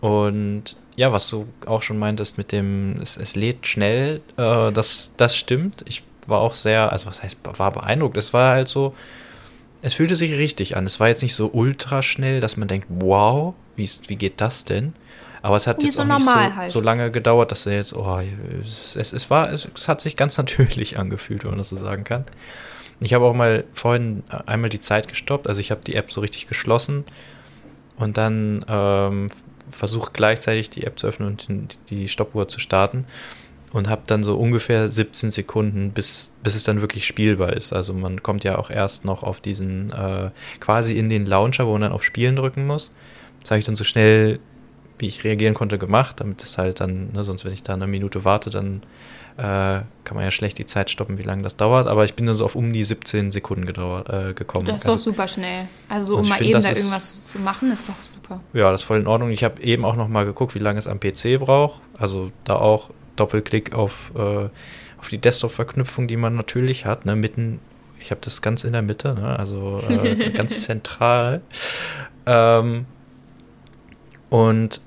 Und 0.00 0.76
ja, 0.96 1.12
was 1.12 1.28
du 1.28 1.46
auch 1.66 1.82
schon 1.82 1.98
meintest 1.98 2.38
mit 2.38 2.52
dem, 2.52 3.00
es, 3.00 3.16
es 3.16 3.36
lädt 3.36 3.66
schnell, 3.66 4.20
äh, 4.36 4.72
das, 4.72 5.12
das 5.16 5.36
stimmt. 5.36 5.84
Ich 5.86 6.02
war 6.26 6.40
auch 6.40 6.54
sehr, 6.54 6.92
also 6.92 7.06
was 7.06 7.22
heißt, 7.22 7.38
war 7.42 7.70
beeindruckt. 7.70 8.16
Es 8.16 8.32
war 8.32 8.52
halt 8.52 8.68
so, 8.68 8.94
es 9.82 9.94
fühlte 9.94 10.16
sich 10.16 10.32
richtig 10.32 10.76
an. 10.76 10.86
Es 10.86 10.98
war 11.00 11.08
jetzt 11.08 11.22
nicht 11.22 11.34
so 11.34 11.50
ultra 11.52 12.02
schnell, 12.02 12.40
dass 12.40 12.56
man 12.56 12.68
denkt, 12.68 12.86
wow, 12.88 13.54
wie, 13.76 13.84
ist, 13.84 14.08
wie 14.08 14.16
geht 14.16 14.40
das 14.40 14.64
denn? 14.64 14.94
Aber 15.42 15.56
es 15.56 15.66
hat 15.66 15.82
jetzt 15.82 15.96
so 15.96 16.02
auch 16.02 16.06
nicht 16.06 16.24
so, 16.24 16.34
halt. 16.34 16.72
so 16.72 16.80
lange 16.80 17.10
gedauert, 17.10 17.52
dass 17.52 17.66
er 17.66 17.76
jetzt, 17.76 17.94
oh, 17.94 18.20
es, 18.60 18.96
es, 18.96 19.12
es 19.12 19.30
war, 19.30 19.52
es, 19.52 19.68
es 19.76 19.86
hat 19.86 20.00
sich 20.00 20.16
ganz 20.16 20.36
natürlich 20.38 20.98
angefühlt, 20.98 21.44
wenn 21.44 21.50
man 21.50 21.58
das 21.58 21.70
so 21.70 21.76
sagen 21.76 22.04
kann. 22.04 22.24
Ich 22.98 23.12
habe 23.12 23.26
auch 23.26 23.34
mal 23.34 23.64
vorhin 23.74 24.24
einmal 24.46 24.70
die 24.70 24.80
Zeit 24.80 25.06
gestoppt, 25.06 25.46
also 25.46 25.60
ich 25.60 25.70
habe 25.70 25.82
die 25.86 25.94
App 25.94 26.10
so 26.10 26.22
richtig 26.22 26.46
geschlossen 26.46 27.04
und 27.96 28.16
dann 28.16 28.64
ähm, 28.66 29.28
versucht 29.68 30.14
gleichzeitig 30.14 30.70
die 30.70 30.84
App 30.84 30.98
zu 30.98 31.06
öffnen 31.06 31.38
und 31.48 31.78
die 31.90 32.08
Stoppuhr 32.08 32.48
zu 32.48 32.60
starten 32.60 33.06
und 33.72 33.88
habe 33.88 34.02
dann 34.06 34.22
so 34.22 34.36
ungefähr 34.36 34.88
17 34.88 35.30
Sekunden, 35.30 35.90
bis, 35.90 36.32
bis 36.42 36.54
es 36.54 36.64
dann 36.64 36.80
wirklich 36.80 37.06
spielbar 37.06 37.52
ist. 37.52 37.72
Also 37.72 37.92
man 37.92 38.22
kommt 38.22 38.44
ja 38.44 38.58
auch 38.58 38.70
erst 38.70 39.04
noch 39.04 39.22
auf 39.22 39.40
diesen, 39.40 39.92
äh, 39.92 40.30
quasi 40.60 40.96
in 40.96 41.10
den 41.10 41.26
Launcher, 41.26 41.66
wo 41.66 41.72
man 41.72 41.82
dann 41.82 41.92
auf 41.92 42.04
Spielen 42.04 42.36
drücken 42.36 42.66
muss. 42.66 42.92
Das 43.40 43.50
habe 43.50 43.58
ich 43.58 43.64
dann 43.64 43.76
so 43.76 43.84
schnell, 43.84 44.38
wie 44.98 45.08
ich 45.08 45.24
reagieren 45.24 45.54
konnte, 45.54 45.78
gemacht, 45.78 46.20
damit 46.20 46.42
es 46.42 46.58
halt 46.58 46.80
dann, 46.80 47.12
ne, 47.12 47.22
sonst 47.24 47.44
wenn 47.44 47.52
ich 47.52 47.62
da 47.62 47.74
eine 47.74 47.86
Minute 47.86 48.24
warte, 48.24 48.50
dann 48.50 48.82
äh, 49.38 49.42
kann 50.04 50.14
man 50.14 50.24
ja 50.24 50.30
schlecht 50.30 50.56
die 50.58 50.66
Zeit 50.66 50.90
stoppen, 50.90 51.18
wie 51.18 51.22
lange 51.22 51.42
das 51.42 51.56
dauert. 51.56 51.88
Aber 51.88 52.04
ich 52.04 52.14
bin 52.14 52.26
dann 52.26 52.34
so 52.34 52.44
auf 52.44 52.54
um 52.54 52.72
die 52.72 52.84
17 52.84 53.32
Sekunden 53.32 53.66
gedauert, 53.66 54.08
äh, 54.08 54.32
gekommen. 54.34 54.64
Das 54.66 54.76
ist 54.78 54.86
Also- 54.86 54.96
doch 54.96 54.98
super 55.14 55.28
schnell. 55.28 55.68
Also 55.88 56.16
um 56.18 56.28
mal 56.28 56.36
find, 56.38 56.50
eben 56.50 56.62
da 56.62 56.68
ist- 56.70 56.78
irgendwas 56.78 57.26
zu 57.28 57.38
machen, 57.40 57.70
ist 57.72 57.88
doch 57.88 57.94
super. 57.94 58.40
Ja, 58.54 58.70
das 58.70 58.82
ist 58.82 58.86
voll 58.86 58.98
in 59.00 59.06
Ordnung. 59.06 59.30
Ich 59.30 59.44
habe 59.44 59.62
eben 59.62 59.84
auch 59.84 59.96
noch 59.96 60.08
mal 60.08 60.24
geguckt, 60.24 60.54
wie 60.54 60.58
lange 60.60 60.78
es 60.78 60.86
am 60.86 61.00
PC 61.00 61.38
braucht. 61.38 61.82
Also 61.98 62.30
da 62.44 62.56
auch 62.56 62.90
Doppelklick 63.16 63.74
auf, 63.74 64.10
äh, 64.16 64.48
auf 64.98 65.08
die 65.10 65.18
Desktop-Verknüpfung, 65.18 66.06
die 66.08 66.16
man 66.16 66.34
natürlich 66.34 66.86
hat. 66.86 67.04
Ne? 67.06 67.14
Mitten, 67.16 67.60
ich 68.00 68.10
habe 68.10 68.20
das 68.22 68.40
ganz 68.42 68.64
in 68.64 68.72
der 68.72 68.82
Mitte, 68.82 69.14
ne? 69.14 69.38
also 69.38 69.82
äh, 69.88 70.30
ganz 70.34 70.62
zentral. 70.64 71.42
Ähm, 72.26 72.86
und 74.30 74.80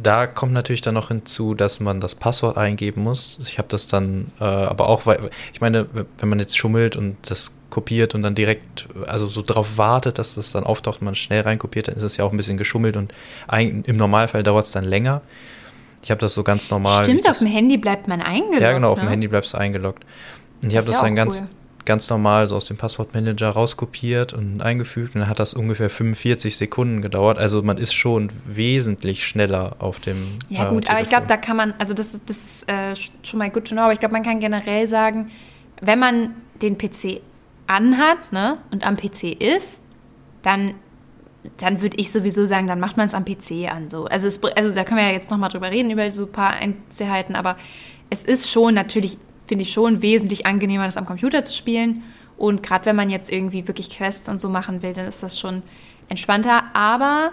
da 0.00 0.26
kommt 0.26 0.52
natürlich 0.52 0.80
dann 0.80 0.94
noch 0.94 1.08
hinzu, 1.08 1.54
dass 1.54 1.78
man 1.80 2.00
das 2.00 2.14
Passwort 2.14 2.56
eingeben 2.56 3.02
muss. 3.02 3.38
Ich 3.42 3.58
habe 3.58 3.68
das 3.68 3.86
dann, 3.86 4.32
äh, 4.40 4.44
aber 4.44 4.88
auch, 4.88 5.06
weil, 5.06 5.30
ich 5.52 5.60
meine, 5.60 5.86
wenn 5.92 6.28
man 6.28 6.38
jetzt 6.38 6.58
schummelt 6.58 6.96
und 6.96 7.16
das 7.28 7.52
kopiert 7.70 8.14
und 8.14 8.22
dann 8.22 8.34
direkt, 8.34 8.88
also 9.06 9.26
so 9.26 9.42
drauf 9.42 9.78
wartet, 9.78 10.18
dass 10.18 10.34
das 10.34 10.52
dann 10.52 10.64
auftaucht 10.64 11.00
und 11.00 11.06
man 11.06 11.14
schnell 11.14 11.42
reinkopiert, 11.42 11.88
dann 11.88 11.96
ist 11.96 12.02
es 12.02 12.16
ja 12.16 12.24
auch 12.24 12.32
ein 12.32 12.36
bisschen 12.36 12.56
geschummelt 12.56 12.96
und 12.96 13.12
ein, 13.46 13.84
im 13.84 13.96
Normalfall 13.96 14.42
dauert 14.42 14.66
es 14.66 14.72
dann 14.72 14.84
länger. 14.84 15.22
Ich 16.02 16.10
habe 16.10 16.20
das 16.20 16.34
so 16.34 16.42
ganz 16.42 16.70
normal. 16.70 17.04
Stimmt, 17.04 17.28
auf 17.28 17.38
dem 17.38 17.48
Handy 17.48 17.78
bleibt 17.78 18.08
man 18.08 18.20
eingeloggt. 18.20 18.62
Ja, 18.62 18.72
genau, 18.72 18.92
auf 18.92 18.98
dem 18.98 19.06
ne? 19.06 19.12
Handy 19.12 19.28
bleibst 19.28 19.54
du 19.54 19.58
eingeloggt. 19.58 20.04
Und 20.62 20.70
ich 20.70 20.76
habe 20.76 20.86
Das 20.86 20.96
ja 20.96 21.02
dann 21.02 21.14
ganz, 21.14 21.40
cool. 21.40 21.48
Ganz 21.84 22.08
normal 22.08 22.46
so 22.46 22.56
aus 22.56 22.66
dem 22.66 22.76
Passwortmanager 22.76 23.50
rauskopiert 23.50 24.32
und 24.32 24.60
eingefügt 24.62 25.14
und 25.14 25.20
dann 25.20 25.28
hat 25.28 25.38
das 25.38 25.54
ungefähr 25.54 25.90
45 25.90 26.56
Sekunden 26.56 27.02
gedauert. 27.02 27.38
Also 27.38 27.62
man 27.62 27.78
ist 27.78 27.94
schon 27.94 28.30
wesentlich 28.46 29.24
schneller 29.26 29.76
auf 29.78 30.00
dem. 30.00 30.16
Ja 30.48 30.66
äh, 30.66 30.68
gut, 30.70 30.88
aber 30.88 31.00
ich 31.00 31.08
glaube, 31.08 31.26
da 31.26 31.36
kann 31.36 31.56
man, 31.56 31.74
also 31.78 31.94
das, 31.94 32.20
das 32.24 32.36
ist 32.36 32.68
äh, 32.68 32.94
schon 33.22 33.38
mal 33.38 33.50
good 33.50 33.66
to 33.66 33.74
know, 33.74 33.82
aber 33.82 33.92
ich 33.92 34.00
glaube, 34.00 34.12
man 34.12 34.22
kann 34.22 34.40
generell 34.40 34.86
sagen, 34.86 35.30
wenn 35.80 35.98
man 35.98 36.30
den 36.62 36.78
PC 36.78 37.20
anhat 37.66 38.32
ne, 38.32 38.58
und 38.70 38.86
am 38.86 38.96
PC 38.96 39.40
ist, 39.40 39.82
dann, 40.42 40.74
dann 41.58 41.82
würde 41.82 41.96
ich 41.98 42.10
sowieso 42.12 42.46
sagen, 42.46 42.66
dann 42.66 42.80
macht 42.80 42.96
man 42.96 43.06
es 43.06 43.14
am 43.14 43.24
PC 43.24 43.70
an. 43.72 43.88
So. 43.88 44.04
Also, 44.06 44.26
es, 44.26 44.42
also 44.42 44.74
da 44.74 44.84
können 44.84 44.98
wir 44.98 45.06
ja 45.06 45.12
jetzt 45.12 45.30
nochmal 45.30 45.50
drüber 45.50 45.70
reden, 45.70 45.90
über 45.90 46.10
so 46.10 46.24
ein 46.24 46.32
paar 46.32 46.50
Einzelheiten, 46.50 47.34
aber 47.34 47.56
es 48.10 48.24
ist 48.24 48.50
schon 48.50 48.74
natürlich, 48.74 49.18
finde 49.46 49.62
ich 49.62 49.72
schon 49.72 50.02
wesentlich 50.02 50.46
angenehmer, 50.46 50.84
das 50.84 50.96
am 50.96 51.06
Computer 51.06 51.44
zu 51.44 51.52
spielen. 51.52 52.02
Und 52.36 52.62
gerade 52.62 52.86
wenn 52.86 52.96
man 52.96 53.10
jetzt 53.10 53.30
irgendwie 53.32 53.66
wirklich 53.68 53.90
Quests 53.90 54.28
und 54.28 54.40
so 54.40 54.48
machen 54.48 54.82
will, 54.82 54.92
dann 54.92 55.06
ist 55.06 55.22
das 55.22 55.38
schon 55.38 55.62
entspannter. 56.08 56.64
Aber 56.72 57.30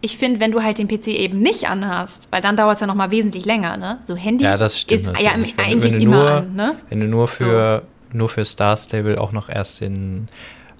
ich 0.00 0.16
finde, 0.18 0.40
wenn 0.40 0.50
du 0.52 0.62
halt 0.62 0.78
den 0.78 0.88
PC 0.88 1.08
eben 1.08 1.38
nicht 1.40 1.68
anhast, 1.68 2.28
weil 2.30 2.40
dann 2.40 2.56
dauert 2.56 2.74
es 2.74 2.80
ja 2.80 2.86
noch 2.86 2.94
mal 2.94 3.10
wesentlich 3.10 3.44
länger, 3.44 3.76
ne? 3.76 3.98
So 4.04 4.16
Handy 4.16 4.44
Ja, 4.44 4.56
das 4.56 4.78
stimmt 4.80 5.00
ist 5.02 5.06
ja. 5.20 5.32
Wenn- 5.34 5.52
eigentlich 5.58 5.94
wenn 5.94 6.00
du 6.00 6.04
immer 6.06 6.16
nur, 6.16 6.30
an, 6.30 6.54
ne? 6.54 6.74
Wenn 6.88 7.00
du 7.00 7.06
nur 7.06 7.28
für, 7.28 7.82
nur 8.12 8.28
für 8.28 8.44
Star 8.44 8.76
Stable 8.76 9.20
auch 9.20 9.32
noch 9.32 9.48
erst 9.48 9.80
den 9.80 10.28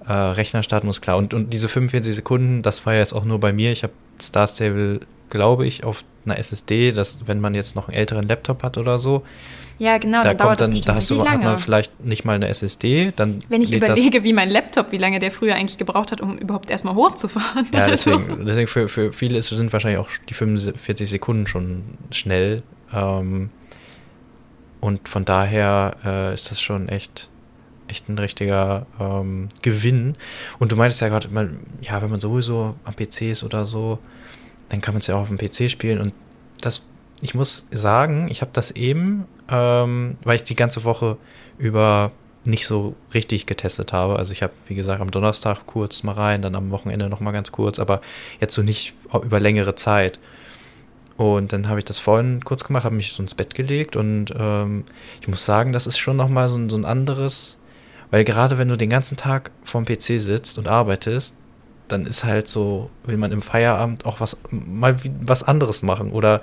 äh, 0.08 0.12
Rechner 0.12 0.62
starten 0.64 0.86
musst, 0.88 1.02
klar. 1.02 1.16
Und, 1.16 1.34
und 1.34 1.50
diese 1.52 1.68
45 1.68 2.16
Sekunden, 2.16 2.62
das 2.62 2.84
war 2.86 2.94
jetzt 2.94 3.12
auch 3.12 3.24
nur 3.24 3.38
bei 3.38 3.52
mir. 3.52 3.70
Ich 3.70 3.84
habe 3.84 3.92
Star 4.20 4.48
Stable, 4.48 5.00
glaube 5.32 5.66
ich, 5.66 5.82
auf 5.84 6.04
einer 6.24 6.38
SSD, 6.38 6.92
dass 6.92 7.26
wenn 7.26 7.40
man 7.40 7.54
jetzt 7.54 7.74
noch 7.74 7.88
einen 7.88 7.96
älteren 7.96 8.28
Laptop 8.28 8.62
hat 8.62 8.78
oder 8.78 8.98
so, 8.98 9.22
Ja, 9.78 9.98
genau, 9.98 10.18
da 10.22 10.28
dann 10.28 10.36
dauert 10.36 10.38
kommt 10.38 10.60
das 10.60 10.66
dann, 10.66 10.70
bestimmt 10.70 10.88
da 10.88 10.94
hast 10.94 11.10
du, 11.10 11.28
hat 11.28 11.42
man 11.42 11.58
vielleicht 11.58 12.04
nicht 12.04 12.24
mal 12.24 12.34
eine 12.34 12.46
SSD, 12.48 13.12
dann 13.16 13.38
Wenn 13.48 13.62
ich 13.62 13.70
das- 13.70 13.78
überlege, 13.78 14.22
wie 14.22 14.32
mein 14.32 14.50
Laptop, 14.50 14.92
wie 14.92 14.98
lange 14.98 15.18
der 15.18 15.30
früher 15.32 15.54
eigentlich 15.56 15.78
gebraucht 15.78 16.12
hat, 16.12 16.20
um 16.20 16.38
überhaupt 16.38 16.70
erstmal 16.70 16.94
hochzufahren. 16.94 17.66
Ja, 17.72 17.84
Also, 17.86 18.10
deswegen, 18.16 18.46
deswegen 18.46 18.66
für, 18.68 18.88
für 18.88 19.12
viele 19.12 19.38
ist, 19.38 19.48
sind 19.48 19.72
wahrscheinlich 19.72 19.98
auch 19.98 20.10
die 20.28 20.34
45 20.34 21.10
Sekunden 21.10 21.46
schon 21.48 21.82
schnell. 22.12 22.62
Ähm, 22.94 23.50
und 24.80 25.08
von 25.08 25.24
daher 25.24 25.96
äh, 26.04 26.34
ist 26.34 26.50
das 26.50 26.60
schon 26.60 26.88
echt, 26.88 27.30
echt 27.88 28.08
ein 28.08 28.18
richtiger 28.18 28.86
ähm, 29.00 29.48
Gewinn. 29.62 30.16
Und 30.58 30.72
du 30.72 30.76
meintest 30.76 31.00
ja 31.00 31.08
gerade, 31.08 31.28
ja, 31.80 32.02
wenn 32.02 32.10
man 32.10 32.20
sowieso 32.20 32.74
am 32.84 32.94
PC 32.94 33.22
ist 33.30 33.44
oder 33.44 33.64
so, 33.64 33.98
dann 34.68 34.80
kann 34.80 34.94
man 34.94 35.00
es 35.00 35.06
ja 35.06 35.16
auch 35.16 35.22
auf 35.22 35.28
dem 35.28 35.38
PC 35.38 35.70
spielen. 35.70 36.00
Und 36.00 36.12
das, 36.60 36.82
ich 37.20 37.34
muss 37.34 37.66
sagen, 37.70 38.28
ich 38.30 38.40
habe 38.40 38.50
das 38.52 38.70
eben, 38.72 39.26
ähm, 39.48 40.16
weil 40.24 40.36
ich 40.36 40.44
die 40.44 40.56
ganze 40.56 40.84
Woche 40.84 41.18
über 41.58 42.12
nicht 42.44 42.66
so 42.66 42.94
richtig 43.14 43.46
getestet 43.46 43.92
habe. 43.92 44.16
Also 44.16 44.32
ich 44.32 44.42
habe, 44.42 44.52
wie 44.66 44.74
gesagt, 44.74 45.00
am 45.00 45.10
Donnerstag 45.10 45.66
kurz 45.66 46.02
mal 46.02 46.12
rein, 46.12 46.42
dann 46.42 46.54
am 46.54 46.70
Wochenende 46.70 47.08
noch 47.08 47.20
mal 47.20 47.30
ganz 47.30 47.52
kurz, 47.52 47.78
aber 47.78 48.00
jetzt 48.40 48.54
so 48.54 48.62
nicht 48.62 48.94
über 49.12 49.38
längere 49.38 49.74
Zeit. 49.74 50.18
Und 51.16 51.52
dann 51.52 51.68
habe 51.68 51.78
ich 51.78 51.84
das 51.84 51.98
vorhin 51.98 52.42
kurz 52.42 52.64
gemacht, 52.64 52.84
habe 52.84 52.96
mich 52.96 53.12
so 53.12 53.22
ins 53.22 53.34
Bett 53.34 53.54
gelegt 53.54 53.96
und 53.96 54.34
ähm, 54.36 54.84
ich 55.20 55.28
muss 55.28 55.44
sagen, 55.44 55.72
das 55.72 55.86
ist 55.86 55.98
schon 55.98 56.16
noch 56.16 56.28
mal 56.28 56.48
so, 56.48 56.68
so 56.68 56.76
ein 56.76 56.84
anderes, 56.84 57.58
weil 58.10 58.24
gerade 58.24 58.58
wenn 58.58 58.68
du 58.68 58.76
den 58.76 58.90
ganzen 58.90 59.16
Tag 59.16 59.50
vorm 59.62 59.84
PC 59.84 60.18
sitzt 60.18 60.58
und 60.58 60.68
arbeitest, 60.68 61.36
dann 61.92 62.06
ist 62.06 62.24
halt 62.24 62.48
so, 62.48 62.90
will 63.04 63.16
man 63.16 63.30
im 63.32 63.42
Feierabend 63.42 64.06
auch 64.06 64.20
was 64.20 64.36
mal 64.50 64.96
was 65.20 65.42
anderes 65.42 65.82
machen 65.82 66.10
oder 66.10 66.42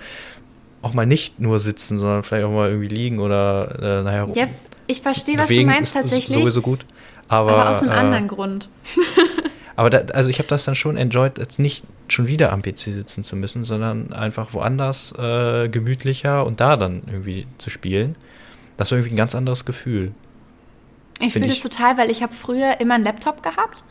auch 0.81 0.93
mal 0.93 1.05
nicht 1.05 1.39
nur 1.39 1.59
sitzen, 1.59 1.97
sondern 1.97 2.23
vielleicht 2.23 2.45
auch 2.45 2.51
mal 2.51 2.69
irgendwie 2.69 2.87
liegen 2.87 3.19
oder 3.19 3.99
äh, 3.99 4.03
naja. 4.03 4.27
Ja, 4.33 4.47
ich 4.87 5.01
verstehe, 5.01 5.37
was 5.37 5.47
du 5.47 5.65
meinst 5.65 5.93
tatsächlich. 5.93 6.37
Sowieso 6.37 6.61
gut. 6.61 6.85
Aber, 7.27 7.51
aber 7.51 7.69
aus 7.69 7.83
einem 7.83 7.91
äh, 7.91 7.95
anderen 7.95 8.27
Grund. 8.27 8.69
aber 9.75 9.89
da, 9.89 9.99
also 10.13 10.29
ich 10.29 10.39
habe 10.39 10.47
das 10.47 10.65
dann 10.65 10.75
schon 10.75 10.97
enjoyed, 10.97 11.37
jetzt 11.37 11.59
nicht 11.59 11.83
schon 12.07 12.27
wieder 12.27 12.51
am 12.53 12.61
PC 12.61 12.79
sitzen 12.79 13.23
zu 13.23 13.35
müssen, 13.35 13.63
sondern 13.63 14.13
einfach 14.13 14.53
woanders 14.53 15.13
äh, 15.17 15.67
gemütlicher 15.67 16.45
und 16.45 16.59
da 16.59 16.77
dann 16.77 17.03
irgendwie 17.07 17.45
zu 17.57 17.69
spielen. 17.69 18.15
Das 18.77 18.91
war 18.91 18.97
irgendwie 18.97 19.13
ein 19.13 19.17
ganz 19.17 19.35
anderes 19.35 19.65
Gefühl. 19.65 20.13
Ich 21.19 21.33
fühle 21.33 21.47
das 21.47 21.59
total, 21.59 21.97
weil 21.97 22.09
ich 22.09 22.23
habe 22.23 22.33
früher 22.33 22.79
immer 22.79 22.95
einen 22.95 23.03
Laptop 23.03 23.43
gehabt 23.43 23.83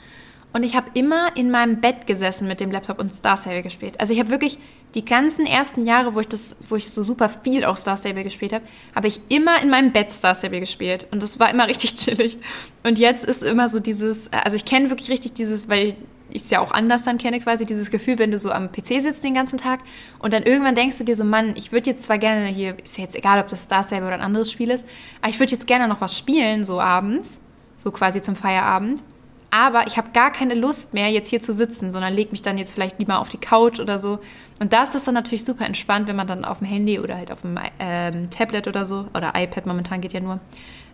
und 0.52 0.62
ich 0.62 0.74
habe 0.74 0.90
immer 0.94 1.36
in 1.36 1.50
meinem 1.50 1.80
Bett 1.80 2.06
gesessen 2.06 2.48
mit 2.48 2.60
dem 2.60 2.70
Laptop 2.70 2.98
und 2.98 3.14
Star 3.14 3.36
Stable 3.36 3.62
gespielt. 3.62 4.00
Also 4.00 4.12
ich 4.12 4.18
habe 4.18 4.30
wirklich 4.30 4.58
die 4.94 5.04
ganzen 5.04 5.44
ersten 5.44 5.84
Jahre, 5.84 6.14
wo 6.14 6.20
ich 6.20 6.28
das, 6.28 6.56
wo 6.68 6.76
ich 6.76 6.88
so 6.88 7.02
super 7.02 7.28
viel 7.28 7.64
auch 7.64 7.76
Star 7.76 7.96
Stable 7.96 8.24
gespielt 8.24 8.52
habe, 8.52 8.64
habe 8.94 9.06
ich 9.06 9.20
immer 9.28 9.62
in 9.62 9.68
meinem 9.68 9.92
Bett 9.92 10.10
Star 10.10 10.34
Stable 10.34 10.60
gespielt 10.60 11.06
und 11.10 11.22
das 11.22 11.38
war 11.38 11.50
immer 11.50 11.68
richtig 11.68 11.94
chillig. 11.94 12.38
Und 12.84 12.98
jetzt 12.98 13.24
ist 13.24 13.42
immer 13.42 13.68
so 13.68 13.80
dieses, 13.80 14.32
also 14.32 14.56
ich 14.56 14.64
kenne 14.64 14.90
wirklich 14.90 15.10
richtig 15.10 15.34
dieses, 15.34 15.68
weil 15.68 15.96
ich 16.30 16.42
es 16.42 16.50
ja 16.50 16.60
auch 16.60 16.72
anders 16.72 17.04
dann 17.04 17.18
kenne 17.18 17.40
quasi, 17.40 17.64
dieses 17.64 17.90
Gefühl, 17.90 18.18
wenn 18.18 18.30
du 18.30 18.38
so 18.38 18.50
am 18.50 18.70
PC 18.70 19.00
sitzt 19.00 19.24
den 19.24 19.34
ganzen 19.34 19.58
Tag 19.58 19.80
und 20.18 20.32
dann 20.32 20.42
irgendwann 20.42 20.74
denkst 20.74 20.98
du 20.98 21.04
dir 21.04 21.16
so, 21.16 21.24
Mann, 21.24 21.54
ich 21.56 21.72
würde 21.72 21.90
jetzt 21.90 22.04
zwar 22.04 22.18
gerne 22.18 22.46
hier, 22.46 22.76
ist 22.82 22.98
ja 22.98 23.04
jetzt 23.04 23.16
egal, 23.16 23.40
ob 23.40 23.48
das 23.48 23.62
Star 23.62 23.82
Stable 23.82 24.06
oder 24.06 24.16
ein 24.16 24.22
anderes 24.22 24.50
Spiel 24.50 24.70
ist, 24.70 24.86
aber 25.20 25.30
ich 25.30 25.38
würde 25.38 25.52
jetzt 25.52 25.66
gerne 25.66 25.88
noch 25.88 26.00
was 26.00 26.16
spielen, 26.16 26.64
so 26.64 26.80
abends, 26.80 27.40
so 27.76 27.90
quasi 27.90 28.22
zum 28.22 28.36
Feierabend. 28.36 29.02
Aber 29.50 29.86
ich 29.86 29.96
habe 29.96 30.10
gar 30.12 30.30
keine 30.30 30.54
Lust 30.54 30.92
mehr, 30.92 31.08
jetzt 31.08 31.30
hier 31.30 31.40
zu 31.40 31.54
sitzen, 31.54 31.90
sondern 31.90 32.12
leg 32.12 32.32
mich 32.32 32.42
dann 32.42 32.58
jetzt 32.58 32.74
vielleicht 32.74 32.98
lieber 32.98 33.18
auf 33.18 33.30
die 33.30 33.38
Couch 33.38 33.80
oder 33.80 33.98
so. 33.98 34.18
Und 34.60 34.72
da 34.72 34.82
ist 34.82 34.94
das 34.94 35.04
dann 35.04 35.14
natürlich 35.14 35.44
super 35.44 35.64
entspannt, 35.64 36.06
wenn 36.06 36.16
man 36.16 36.26
dann 36.26 36.44
auf 36.44 36.58
dem 36.58 36.66
Handy 36.66 36.98
oder 36.98 37.16
halt 37.16 37.32
auf 37.32 37.40
dem 37.40 37.58
ähm, 37.78 38.28
Tablet 38.28 38.68
oder 38.68 38.84
so, 38.84 39.06
oder 39.14 39.32
iPad 39.34 39.64
momentan 39.66 40.00
geht 40.02 40.12
ja 40.12 40.20
nur, 40.20 40.40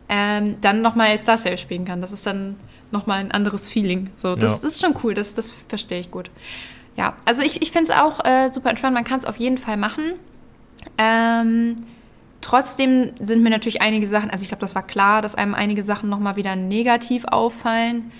ähm, 0.08 0.56
dann 0.60 0.82
nochmal 0.82 1.16
Star 1.18 1.36
Stable 1.36 1.58
spielen 1.58 1.84
kann. 1.84 2.00
Das 2.00 2.12
ist 2.12 2.26
dann 2.26 2.56
nochmal 2.92 3.20
ein 3.20 3.32
anderes 3.32 3.68
Feeling. 3.68 4.10
So, 4.16 4.36
das, 4.36 4.52
ja. 4.52 4.58
das 4.62 4.74
ist 4.74 4.80
schon 4.80 4.94
cool, 5.02 5.14
das, 5.14 5.34
das 5.34 5.52
verstehe 5.68 5.98
ich 5.98 6.12
gut. 6.12 6.30
Ja, 6.96 7.14
also 7.24 7.42
ich, 7.42 7.60
ich 7.60 7.72
finde 7.72 7.90
es 7.90 7.98
auch 7.98 8.24
äh, 8.24 8.50
super 8.50 8.70
entspannt, 8.70 8.94
man 8.94 9.02
kann 9.02 9.18
es 9.18 9.26
auf 9.26 9.36
jeden 9.38 9.58
Fall 9.58 9.76
machen. 9.76 10.12
Ähm, 10.96 11.74
trotzdem 12.40 13.14
sind 13.18 13.42
mir 13.42 13.50
natürlich 13.50 13.82
einige 13.82 14.06
Sachen, 14.06 14.30
also 14.30 14.42
ich 14.42 14.48
glaube, 14.48 14.60
das 14.60 14.76
war 14.76 14.86
klar, 14.86 15.22
dass 15.22 15.34
einem 15.34 15.54
einige 15.54 15.82
Sachen 15.82 16.08
nochmal 16.08 16.36
wieder 16.36 16.54
negativ 16.54 17.24
auffallen 17.24 18.12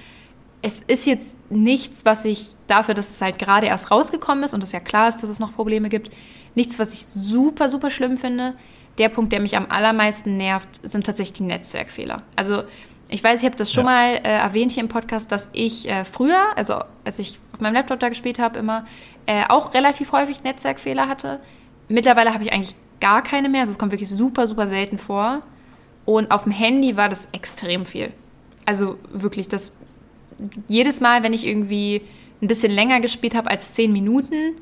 es 0.65 0.81
ist 0.81 1.05
jetzt 1.07 1.37
nichts, 1.51 2.07
was 2.07 2.25
ich 2.25 2.55
dafür, 2.69 2.95
dass 2.95 3.11
es 3.11 3.21
halt 3.21 3.39
gerade 3.39 3.67
erst 3.67 3.91
rausgekommen 3.91 4.45
ist 4.45 4.55
und 4.55 4.63
es 4.63 4.73
ja 4.73 4.81
klar 4.81 5.09
ist, 5.11 5.23
dass 5.23 5.29
es 5.29 5.39
noch 5.39 5.55
Probleme 5.55 5.91
gibt, 5.91 6.11
nichts, 6.55 6.79
was 6.79 6.95
ich 6.95 7.05
super, 7.05 7.69
super 7.69 7.91
schlimm 7.91 8.17
finde. 8.17 8.55
Der 8.97 9.11
Punkt, 9.11 9.31
der 9.33 9.41
mich 9.41 9.59
am 9.59 9.67
allermeisten 9.69 10.39
nervt, 10.39 10.81
sind 10.83 11.05
tatsächlich 11.05 11.35
die 11.35 11.43
Netzwerkfehler. 11.43 12.23
Also 12.35 12.63
ich 13.11 13.23
weiß, 13.23 13.41
ich 13.41 13.45
habe 13.45 13.57
das 13.57 13.75
schon 13.75 13.85
ja. 13.85 13.91
mal 13.91 14.07
äh, 14.15 14.39
erwähnt 14.39 14.73
hier 14.73 14.83
im 14.83 14.89
Podcast, 14.89 15.31
dass 15.33 15.51
ich 15.53 15.87
äh, 15.87 16.07
früher, 16.07 16.57
also 16.57 16.81
als 17.05 17.19
ich 17.19 17.39
auf 17.53 17.61
meinem 17.61 17.75
Laptop 17.75 18.01
da 18.01 18.09
gespielt 18.09 18.39
habe, 18.39 18.59
immer 18.59 18.87
äh, 19.27 19.45
auch 19.47 19.75
relativ 19.75 20.13
häufig 20.13 20.45
Netzwerkfehler 20.45 21.09
hatte. 21.09 21.41
Mittlerweile 21.89 22.33
habe 22.33 22.43
ich 22.43 22.55
eigentlich 22.55 22.75
gar 23.01 23.23
keine 23.23 23.51
mehr. 23.51 23.61
Also 23.63 23.73
es 23.73 23.79
kommt 23.79 23.93
wirklich 23.93 24.09
super, 24.09 24.47
super 24.47 24.67
selten 24.67 24.97
vor. 24.97 25.43
Und 26.07 26.31
auf 26.31 26.45
dem 26.45 26.53
Handy 26.53 26.97
war 26.97 27.11
das 27.11 27.29
extrem 27.33 27.85
viel. 27.85 28.13
Also 28.65 28.97
wirklich, 29.13 29.49
das 29.49 29.75
jedes 30.69 31.01
Mal, 31.01 31.23
wenn 31.23 31.33
ich 31.33 31.47
irgendwie 31.47 32.03
ein 32.43 32.47
bisschen 32.49 32.73
länger 32.73 33.01
gespielt 33.01 33.35
habe 33.35 33.51
als 33.51 33.75
zehn 33.75 33.93
Minuten, 33.93 34.57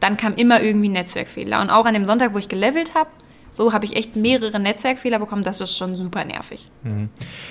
dann 0.00 0.16
kam 0.16 0.34
immer 0.34 0.62
irgendwie 0.62 0.88
ein 0.88 0.92
Netzwerkfehler. 0.92 1.60
Und 1.60 1.70
auch 1.70 1.86
an 1.86 1.94
dem 1.94 2.04
Sonntag, 2.04 2.34
wo 2.34 2.38
ich 2.38 2.48
gelevelt 2.48 2.94
habe, 2.94 3.10
so 3.50 3.72
habe 3.72 3.84
ich 3.84 3.96
echt 3.96 4.16
mehrere 4.16 4.58
Netzwerkfehler 4.58 5.18
bekommen. 5.18 5.42
Das 5.42 5.60
ist 5.60 5.76
schon 5.76 5.94
super 5.94 6.24
nervig. 6.24 6.70
Mhm. 6.82 7.10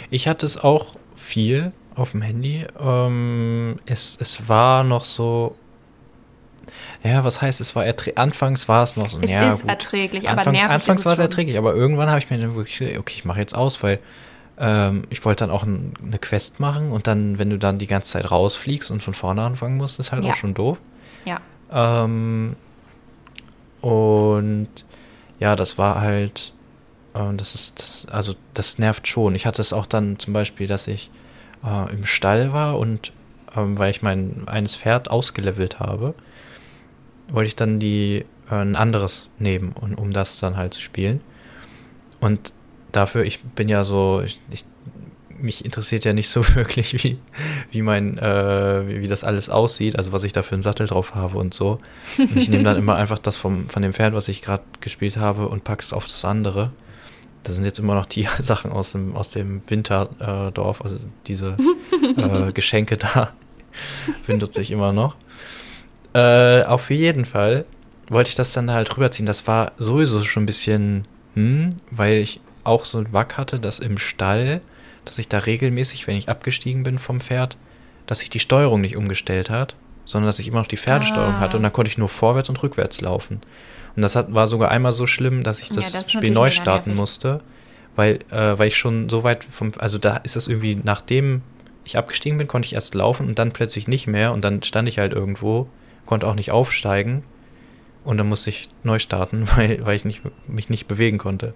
Ich 0.10 0.28
hatte 0.28 0.46
es 0.46 0.58
auch 0.58 0.98
viel 1.16 1.74
auf 1.96 2.12
dem 2.12 2.22
Handy. 2.22 2.66
Ähm, 2.80 3.78
es, 3.86 4.18
es 4.20 4.50
war 4.50 4.84
noch 4.84 5.06
so. 5.06 5.56
Ja, 7.04 7.24
was 7.24 7.42
heißt, 7.42 7.62
es 7.62 7.76
war 7.76 7.86
anfangs 8.16 8.68
war 8.68 8.84
es 8.84 8.96
noch 8.96 9.10
so. 9.10 9.20
Es 9.22 9.32
ja, 9.32 9.48
ist 9.48 9.62
gut. 9.62 9.70
erträglich, 9.70 10.30
anfangs, 10.30 10.48
aber 10.48 10.52
nervig 10.52 10.72
Anfangs 10.72 11.06
war 11.06 11.14
es 11.14 11.20
erträglich, 11.20 11.58
aber 11.58 11.74
irgendwann 11.74 12.10
habe 12.10 12.20
ich 12.20 12.30
mir 12.30 12.38
dann 12.38 12.54
wirklich, 12.54 12.98
okay, 12.98 13.14
ich 13.16 13.26
mache 13.26 13.40
jetzt 13.40 13.56
aus, 13.56 13.82
weil 13.82 14.00
ähm, 14.62 15.04
ich 15.10 15.26
wollte 15.26 15.44
dann 15.44 15.50
auch 15.50 15.64
ein, 15.64 15.96
eine 16.06 16.20
Quest 16.20 16.60
machen 16.60 16.92
und 16.92 17.08
dann, 17.08 17.40
wenn 17.40 17.50
du 17.50 17.58
dann 17.58 17.80
die 17.80 17.88
ganze 17.88 18.12
Zeit 18.12 18.30
rausfliegst 18.30 18.92
und 18.92 19.02
von 19.02 19.16
vorne 19.16 19.42
anfangen 19.42 19.76
musst, 19.76 20.00
ist 20.00 20.12
halt 20.12 20.24
ja. 20.24 20.32
auch 20.32 20.36
schon 20.36 20.54
doof. 20.54 20.78
Ja. 21.26 21.42
Ähm, 21.72 22.56
und 23.82 24.70
ja, 25.40 25.56
das 25.56 25.80
war 25.80 26.00
halt, 26.00 26.54
äh, 27.16 27.34
das 27.36 27.56
ist, 27.56 27.80
das, 27.80 28.08
also 28.12 28.36
das 28.54 28.78
nervt 28.78 29.08
schon. 29.08 29.34
Ich 29.34 29.48
hatte 29.48 29.64
es 29.64 29.74
auch 29.74 29.88
dann 29.88 30.20
zum 30.20 30.34
Beispiel, 30.34 30.68
dass 30.68 30.88
ich 30.88 31.10
äh, 31.66 31.92
im 31.92 32.06
Stall 32.06 32.54
war 32.54 32.78
und 32.78 33.14
ähm, 33.56 33.80
weil 33.80 33.90
ich 33.90 34.04
mein 34.04 34.44
eines 34.48 34.76
Pferd 34.76 35.10
ausgelevelt 35.10 35.80
habe, 35.80 36.14
wollte 37.30 37.48
ich 37.48 37.56
dann 37.56 37.80
die 37.80 38.26
äh, 38.52 38.56
ein 38.56 38.76
anderes 38.76 39.32
nehmen, 39.40 39.74
und, 39.74 39.96
um 39.96 40.14
das 40.14 40.40
dann 40.40 40.56
halt 40.56 40.76
zu 40.76 40.82
spielen. 40.82 41.22
Und 42.20 42.54
dafür, 42.92 43.24
ich 43.24 43.42
bin 43.42 43.70
ja 43.70 43.84
so, 43.84 44.22
ich, 44.24 44.40
ich, 44.52 44.66
mich 45.40 45.66
interessiert 45.66 46.06
ja 46.06 46.14
nicht 46.14 46.30
so 46.30 46.48
wirklich, 46.56 47.04
wie, 47.04 47.18
wie 47.72 47.82
mein, 47.82 48.18
äh, 48.18 48.88
wie, 48.88 49.02
wie, 49.02 49.08
das 49.08 49.24
alles 49.24 49.50
aussieht, 49.50 49.98
also 49.98 50.12
was 50.12 50.24
ich 50.24 50.34
da 50.34 50.44
für 50.44 50.54
einen 50.54 50.62
Sattel 50.62 50.88
drauf 50.88 51.16
habe 51.16 51.38
und 51.38 51.54
so. 51.54 51.80
Und 52.18 52.36
ich 52.36 52.50
nehme 52.50 52.64
dann 52.64 52.78
immer 52.78 52.96
einfach 52.96 53.20
das 53.20 53.36
vom, 53.36 53.68
von 53.68 53.82
dem 53.82 53.94
Pferd, 53.94 54.14
was 54.14 54.28
ich 54.28 54.42
gerade 54.42 54.64
gespielt 54.80 55.18
habe, 55.18 55.48
und 55.48 55.64
packe 55.64 55.82
es 55.82 55.94
auf 55.94 56.06
das 56.06 56.24
andere. 56.26 56.72
Da 57.44 57.54
sind 57.54 57.66
jetzt 57.66 57.80
immer 57.80 57.96
noch 57.96 58.06
die 58.06 58.28
Sachen 58.40 58.72
aus 58.72 58.92
dem, 58.92 59.16
aus 59.16 59.30
dem 59.30 59.62
Winterdorf, 59.68 60.82
also 60.82 60.98
diese 61.28 61.58
äh, 62.18 62.52
Geschenke 62.52 62.98
da 62.98 63.34
benutze 64.28 64.62
ich 64.62 64.72
immer 64.72 64.94
noch. 64.94 65.16
Äh, 66.14 66.64
auf 66.64 66.90
jeden 66.90 67.26
Fall 67.26 67.66
wollte 68.10 68.30
ich 68.30 68.36
das 68.36 68.54
dann 68.54 68.72
halt 68.72 68.96
rüberziehen. 68.96 69.26
Das 69.26 69.48
war 69.48 69.72
sowieso 69.78 70.22
schon 70.24 70.44
ein 70.44 70.46
bisschen, 70.46 71.08
hm, 71.36 71.70
weil 71.90 72.18
ich 72.18 72.42
auch 72.64 72.86
so 72.86 73.00
ein 73.00 73.14
Wack 73.14 73.38
hatte, 73.38 73.60
dass 73.60 73.80
im 73.80 73.98
Stall, 73.98 74.62
dass 75.06 75.20
ich 75.20 75.30
da 75.30 75.40
regelmäßig, 75.40 76.08
wenn 76.08 76.16
ich 76.16 76.30
abgestiegen 76.30 76.84
bin 76.84 77.00
vom 77.00 77.22
Pferd, 77.22 77.58
dass 78.06 78.20
sich 78.20 78.30
die 78.30 78.40
Steuerung 78.40 78.82
nicht 78.82 78.98
umgestellt 78.98 79.50
hat, 79.50 79.76
sondern 80.06 80.28
dass 80.28 80.40
ich 80.40 80.48
immer 80.48 80.60
noch 80.60 80.68
die 80.68 80.78
Pferdesteuerung 80.78 81.36
ah. 81.36 81.40
hatte 81.40 81.58
und 81.58 81.64
dann 81.64 81.74
konnte 81.74 81.90
ich 81.90 81.98
nur 81.98 82.10
vorwärts 82.10 82.50
und 82.50 82.62
rückwärts 82.62 83.02
laufen. 83.02 83.42
Und 83.96 84.02
das 84.02 84.16
hat, 84.16 84.34
war 84.34 84.48
sogar 84.48 84.72
einmal 84.72 84.94
so 84.94 85.08
schlimm, 85.08 85.44
dass 85.44 85.62
ich 85.62 85.70
das, 85.70 85.94
ja, 85.94 86.00
das 86.00 86.12
Spiel 86.12 86.32
neu 86.32 86.50
starten 86.50 86.96
musste, 86.96 87.42
weil, 87.96 88.20
äh, 88.32 88.58
weil 88.58 88.68
ich 88.68 88.78
schon 88.78 89.10
so 89.10 89.24
weit 89.24 89.44
vom, 89.44 89.72
also 89.78 89.98
da 89.98 90.18
ist 90.18 90.36
es 90.36 90.48
irgendwie, 90.48 90.80
nachdem 90.82 91.42
ich 91.84 91.98
abgestiegen 91.98 92.38
bin, 92.38 92.48
konnte 92.48 92.68
ich 92.68 92.74
erst 92.74 92.96
laufen 92.96 93.28
und 93.28 93.40
dann 93.40 93.52
plötzlich 93.52 93.88
nicht 93.88 94.08
mehr 94.08 94.32
und 94.32 94.44
dann 94.44 94.64
stand 94.64 94.88
ich 94.88 95.00
halt 95.00 95.14
irgendwo, 95.14 95.68
konnte 96.06 96.28
auch 96.28 96.36
nicht 96.36 96.52
aufsteigen 96.52 97.24
und 98.04 98.18
dann 98.18 98.28
musste 98.28 98.50
ich 98.50 98.70
neu 98.84 99.00
starten, 99.00 99.48
weil, 99.56 99.86
weil 99.86 99.96
ich 99.96 100.06
nicht, 100.06 100.22
mich 100.48 100.70
nicht 100.70 100.88
bewegen 100.88 101.18
konnte. 101.18 101.54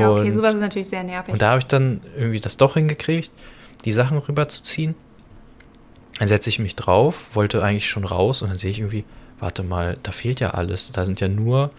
Ja, 0.00 0.10
okay, 0.12 0.32
sowas 0.32 0.54
ist 0.54 0.60
natürlich 0.60 0.88
sehr 0.88 1.02
nervig. 1.02 1.32
Und 1.32 1.42
da 1.42 1.50
habe 1.50 1.58
ich 1.58 1.66
dann 1.66 2.00
irgendwie 2.16 2.40
das 2.40 2.56
doch 2.56 2.74
hingekriegt, 2.74 3.30
die 3.84 3.92
Sachen 3.92 4.18
rüberzuziehen. 4.18 4.94
Dann 6.18 6.28
setze 6.28 6.50
ich 6.50 6.58
mich 6.58 6.74
drauf, 6.74 7.26
wollte 7.34 7.62
eigentlich 7.62 7.88
schon 7.88 8.04
raus 8.04 8.42
und 8.42 8.48
dann 8.50 8.58
sehe 8.58 8.70
ich 8.70 8.80
irgendwie, 8.80 9.04
warte 9.38 9.62
mal, 9.62 9.96
da 10.02 10.12
fehlt 10.12 10.40
ja 10.40 10.50
alles. 10.50 10.90
Da 10.92 11.04
sind 11.04 11.20
ja 11.20 11.28
nur, 11.28 11.70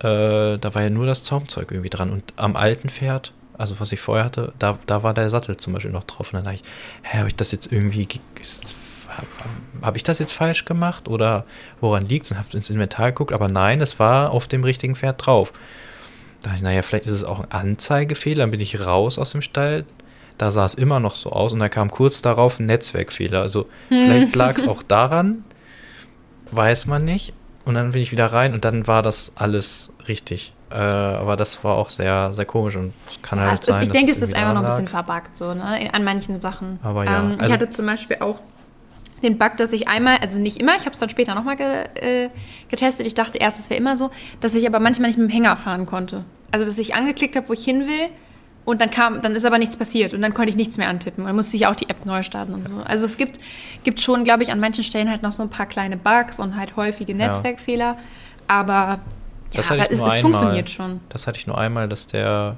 äh, 0.00 0.58
da 0.58 0.74
war 0.74 0.82
ja 0.82 0.90
nur 0.90 1.06
das 1.06 1.22
Zaumzeug 1.22 1.70
irgendwie 1.70 1.90
dran. 1.90 2.10
Und 2.10 2.24
am 2.36 2.56
alten 2.56 2.88
Pferd, 2.88 3.32
also 3.56 3.78
was 3.78 3.92
ich 3.92 4.00
vorher 4.00 4.24
hatte, 4.24 4.52
da, 4.58 4.78
da 4.86 5.02
war 5.02 5.14
der 5.14 5.30
Sattel 5.30 5.56
zum 5.56 5.72
Beispiel 5.72 5.92
noch 5.92 6.04
drauf. 6.04 6.32
Und 6.32 6.38
dann 6.38 6.44
dachte 6.44 6.56
ich, 6.56 6.64
hä, 7.02 7.18
habe 7.18 7.28
ich 7.28 7.36
das 7.36 7.52
jetzt 7.52 7.70
irgendwie, 7.70 8.08
habe 9.08 9.26
hab 9.82 9.96
ich 9.96 10.02
das 10.02 10.18
jetzt 10.18 10.32
falsch 10.32 10.64
gemacht 10.64 11.08
oder 11.08 11.44
woran 11.80 12.08
liegt 12.08 12.26
es? 12.26 12.32
Und 12.32 12.38
habe 12.38 12.56
ins 12.56 12.70
Inventar 12.70 13.12
geguckt, 13.12 13.32
aber 13.32 13.48
nein, 13.48 13.80
es 13.80 13.98
war 13.98 14.30
auf 14.30 14.48
dem 14.48 14.64
richtigen 14.64 14.96
Pferd 14.96 15.24
drauf. 15.24 15.52
Da 16.46 16.50
dachte 16.50 16.58
ich, 16.58 16.62
naja, 16.62 16.82
vielleicht 16.82 17.06
ist 17.06 17.12
es 17.12 17.24
auch 17.24 17.40
ein 17.40 17.50
Anzeigefehler. 17.50 18.44
Dann 18.44 18.52
bin 18.52 18.60
ich 18.60 18.86
raus 18.86 19.18
aus 19.18 19.32
dem 19.32 19.42
Stall. 19.42 19.84
Da 20.38 20.52
sah 20.52 20.64
es 20.64 20.74
immer 20.74 21.00
noch 21.00 21.16
so 21.16 21.30
aus 21.32 21.52
und 21.52 21.58
da 21.58 21.68
kam 21.68 21.90
kurz 21.90 22.22
darauf 22.22 22.60
ein 22.60 22.66
Netzwerkfehler. 22.66 23.40
Also 23.40 23.66
vielleicht 23.88 24.36
lag 24.36 24.54
es 24.54 24.68
auch 24.68 24.84
daran, 24.84 25.42
weiß 26.52 26.86
man 26.86 27.04
nicht. 27.04 27.32
Und 27.64 27.74
dann 27.74 27.90
bin 27.90 28.00
ich 28.00 28.12
wieder 28.12 28.26
rein 28.26 28.54
und 28.54 28.64
dann 28.64 28.86
war 28.86 29.02
das 29.02 29.32
alles 29.34 29.92
richtig. 30.06 30.52
Äh, 30.70 30.74
aber 30.76 31.34
das 31.34 31.64
war 31.64 31.74
auch 31.74 31.90
sehr, 31.90 32.32
sehr 32.32 32.44
komisch 32.44 32.76
und 32.76 32.92
kann 33.22 33.40
halt 33.40 33.58
also, 33.62 33.72
sein. 33.72 33.82
Ich 33.82 33.90
denke, 33.90 34.12
es 34.12 34.22
ist 34.22 34.32
einfach 34.32 34.54
noch 34.54 34.60
ein 34.62 34.66
bisschen 34.66 34.86
verbuggt, 34.86 35.36
so, 35.36 35.52
ne? 35.52 35.88
An 35.92 36.04
manchen 36.04 36.40
Sachen. 36.40 36.78
Aber 36.84 37.04
ja, 37.04 37.22
Ähm, 37.22 37.32
ich 37.34 37.40
also- 37.40 37.54
hatte 37.54 37.70
zum 37.70 37.86
Beispiel 37.86 38.18
auch 38.20 38.38
den 39.22 39.38
Bug, 39.38 39.56
dass 39.56 39.72
ich 39.72 39.88
einmal, 39.88 40.18
also 40.18 40.38
nicht 40.38 40.60
immer, 40.60 40.76
ich 40.76 40.82
habe 40.82 40.92
es 40.92 40.98
dann 40.98 41.08
später 41.10 41.34
nochmal 41.34 41.56
ge, 41.56 41.84
äh, 41.94 42.30
getestet. 42.68 43.06
Ich 43.06 43.14
dachte 43.14 43.38
erst, 43.38 43.58
es 43.58 43.70
wäre 43.70 43.78
immer 43.80 43.96
so, 43.96 44.10
dass 44.40 44.54
ich 44.54 44.66
aber 44.66 44.80
manchmal 44.80 45.08
nicht 45.08 45.18
mit 45.18 45.30
dem 45.30 45.32
Hänger 45.32 45.56
fahren 45.56 45.86
konnte. 45.86 46.24
Also, 46.50 46.64
dass 46.64 46.78
ich 46.78 46.94
angeklickt 46.94 47.36
habe, 47.36 47.48
wo 47.48 47.52
ich 47.52 47.64
hin 47.64 47.86
will. 47.86 48.08
Und 48.64 48.80
dann 48.80 48.90
kam, 48.90 49.22
dann 49.22 49.36
ist 49.36 49.44
aber 49.44 49.58
nichts 49.58 49.76
passiert 49.76 50.12
und 50.12 50.20
dann 50.22 50.34
konnte 50.34 50.48
ich 50.50 50.56
nichts 50.56 50.76
mehr 50.76 50.88
antippen. 50.88 51.22
Und 51.22 51.28
dann 51.28 51.36
musste 51.36 51.56
ich 51.56 51.68
auch 51.68 51.76
die 51.76 51.88
App 51.88 52.04
neu 52.04 52.24
starten 52.24 52.52
und 52.52 52.66
so. 52.66 52.74
Also 52.84 53.04
es 53.04 53.16
gibt, 53.16 53.38
gibt 53.84 54.00
schon, 54.00 54.24
glaube 54.24 54.42
ich, 54.42 54.50
an 54.50 54.58
manchen 54.58 54.82
Stellen 54.82 55.08
halt 55.08 55.22
noch 55.22 55.30
so 55.30 55.44
ein 55.44 55.50
paar 55.50 55.66
kleine 55.66 55.96
Bugs 55.96 56.40
und 56.40 56.56
halt 56.56 56.74
häufige 56.74 57.12
Ja. 57.12 57.28
Netzwerkfehler. 57.28 57.96
Aber 58.48 58.74
ja, 58.74 58.98
Das 59.54 59.70
hatte 59.70 59.82
aber 59.82 59.92
es, 59.92 60.00
es 60.00 60.14
funktioniert 60.20 60.68
schon. 60.68 60.98
Das 61.10 61.28
hatte 61.28 61.38
ich 61.38 61.46
nur 61.46 61.56
einmal, 61.56 61.88
dass 61.88 62.08
der, 62.08 62.56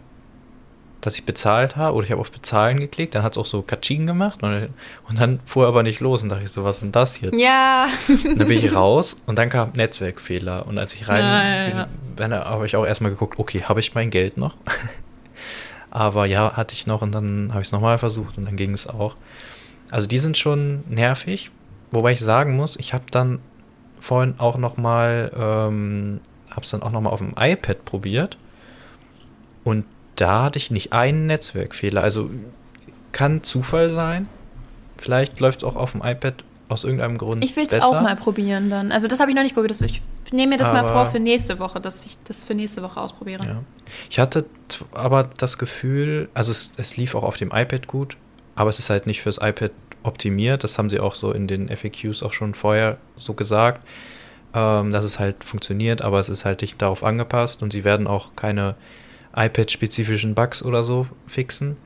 dass 1.01 1.17
ich 1.17 1.25
bezahlt 1.25 1.77
habe 1.77 1.95
oder 1.95 2.05
ich 2.05 2.11
habe 2.11 2.21
auf 2.21 2.33
Bezahlen 2.33 2.81
geklickt, 2.81 3.15
dann 3.15 3.23
hat 3.23 3.33
es 3.33 3.39
auch 3.39 3.47
so 3.47 3.63
Katsching 3.63 4.07
gemacht 4.07 4.43
und, 4.43 4.69
und 5.09 5.19
dann 5.19 5.41
fuhr 5.45 5.65
er 5.65 5.69
aber 5.69 5.83
nicht 5.83 6.01
los 6.01 6.23
und 6.23 6.29
dachte 6.31 6.45
ich 6.45 6.51
so, 6.51 6.65
was 6.65 6.77
ist 6.77 6.83
denn 6.83 6.93
das 6.93 7.21
jetzt? 7.21 7.41
Ja, 7.41 7.87
Und 8.09 8.39
dann 8.39 8.49
bin 8.49 8.59
ich 8.59 8.75
raus 8.75 9.17
und 9.27 9.39
dann 9.39 9.49
kam 9.49 9.71
Netzwerkfehler 9.73 10.67
und 10.67 10.79
als 10.79 10.95
ich 10.95 11.09
rein 11.09 11.23
ja, 11.23 11.69
bin, 11.69 11.79
ja. 11.79 11.89
dann 12.17 12.33
habe 12.33 12.67
ich 12.67 12.75
auch 12.75 12.85
erstmal 12.85 13.13
geguckt, 13.13 13.39
okay, 13.39 13.63
habe 13.63 13.81
ich 13.81 13.95
mein 13.95 14.11
Geld 14.11 14.37
noch? 14.37 14.57
aber 15.91 16.27
ja, 16.27 16.57
hatte 16.57 16.75
ich 16.75 16.87
noch 16.87 17.03
und 17.03 17.13
dann 17.13 17.51
habe 17.51 17.63
ich 17.63 17.69
es 17.69 17.73
nochmal 17.73 17.99
versucht 17.99 18.37
und 18.37 18.47
dann 18.47 18.57
ging 18.57 18.75
es 18.75 18.87
auch. 18.87 19.15
Also 19.91 20.09
die 20.09 20.19
sind 20.19 20.37
schon 20.37 20.83
nervig, 20.89 21.51
wobei 21.93 22.13
ich 22.13 22.21
sagen 22.21 22.57
muss, 22.57 22.77
ich 22.77 22.93
habe 22.93 23.05
dann 23.11 23.39
vorhin 24.01 24.35
auch 24.39 24.59
nochmal, 24.59 25.31
ähm, 25.35 26.21
habe 26.51 26.63
es 26.63 26.71
dann 26.71 26.83
auch 26.83 26.91
nochmal 26.91 27.13
auf 27.13 27.21
dem 27.21 27.35
iPad 27.39 27.85
probiert 27.85 28.37
und 29.65 29.85
da 30.21 30.43
hatte 30.45 30.59
ich 30.59 30.71
nicht 30.71 30.93
einen 30.93 31.27
Netzwerkfehler. 31.27 32.03
Also 32.03 32.31
kann 33.13 33.43
Zufall 33.43 33.93
sein. 33.93 34.29
Vielleicht 34.97 35.41
läuft 35.41 35.59
es 35.61 35.65
auch 35.65 35.77
auf 35.77 35.93
dem 35.93 36.03
iPad 36.03 36.45
aus 36.69 36.85
irgendeinem 36.85 37.17
Grund 37.17 37.43
ich 37.43 37.57
will 37.57 37.67
es 37.67 37.83
auch 37.83 38.03
mal 38.03 38.15
probieren 38.15 38.69
dann. 38.69 38.93
Also 38.93 39.09
das 39.09 39.21
habe 39.21 39.31
ich 39.31 39.35
noch 39.37 39.43
nicht 39.43 39.55
probiert. 39.55 39.71
Das, 39.71 39.81
ich 39.81 40.03
nehme 40.33 40.51
mir 40.51 40.57
das 40.59 40.69
mal 40.69 40.81
Aber- 40.81 40.91
vor 40.93 41.07
für 41.07 41.21
nächste 41.21 41.59
Woche, 41.59 41.81
dass 41.81 42.05
ich 42.05 42.19
das 42.25 42.45
für 42.45 42.55
nächste 42.55 42.83
Woche 42.83 43.01
ausprobiere. 43.01 43.45
Ja. 43.47 43.63
Ich 44.11 44.19
hatte 44.19 44.45
aber 44.93 45.29
das 45.39 45.57
Gefühl, 45.57 46.29
also 46.35 46.51
es, 46.51 46.73
es 46.77 46.97
lief 46.99 47.15
auch 47.15 47.23
auf 47.23 47.37
dem 47.39 47.51
iPad 47.53 47.87
gut, 47.87 48.17
aber 48.55 48.69
es 48.69 48.79
ist 48.79 48.91
halt 48.91 49.07
nicht 49.07 49.23
fürs 49.23 49.39
iPad 49.39 49.71
optimiert. 50.03 50.63
Das 50.63 50.77
haben 50.79 50.91
sie 50.91 51.01
auch 51.01 51.15
so 51.15 51.33
in 51.33 51.47
den 51.47 51.69
FAQs 51.75 52.23
auch 52.23 52.33
schon 52.35 52.55
vorher 52.55 52.99
so 53.17 53.33
gesagt, 53.33 53.87
ähm, 54.53 54.91
dass 54.91 55.05
es 55.05 55.19
halt 55.19 55.45
funktioniert, 55.45 56.03
aber 56.03 56.19
es 56.21 56.29
ist 56.29 56.45
halt 56.45 56.61
nicht 56.61 56.83
darauf 56.83 57.03
angepasst 57.03 57.63
und 57.63 57.73
sie 57.73 57.85
werden 57.85 58.07
auch 58.07 58.37
keine 58.37 58.75
iPad-spezifischen 59.35 60.35
Bugs 60.35 60.63
oder 60.63 60.83
so 60.83 61.07
fixen. 61.27 61.77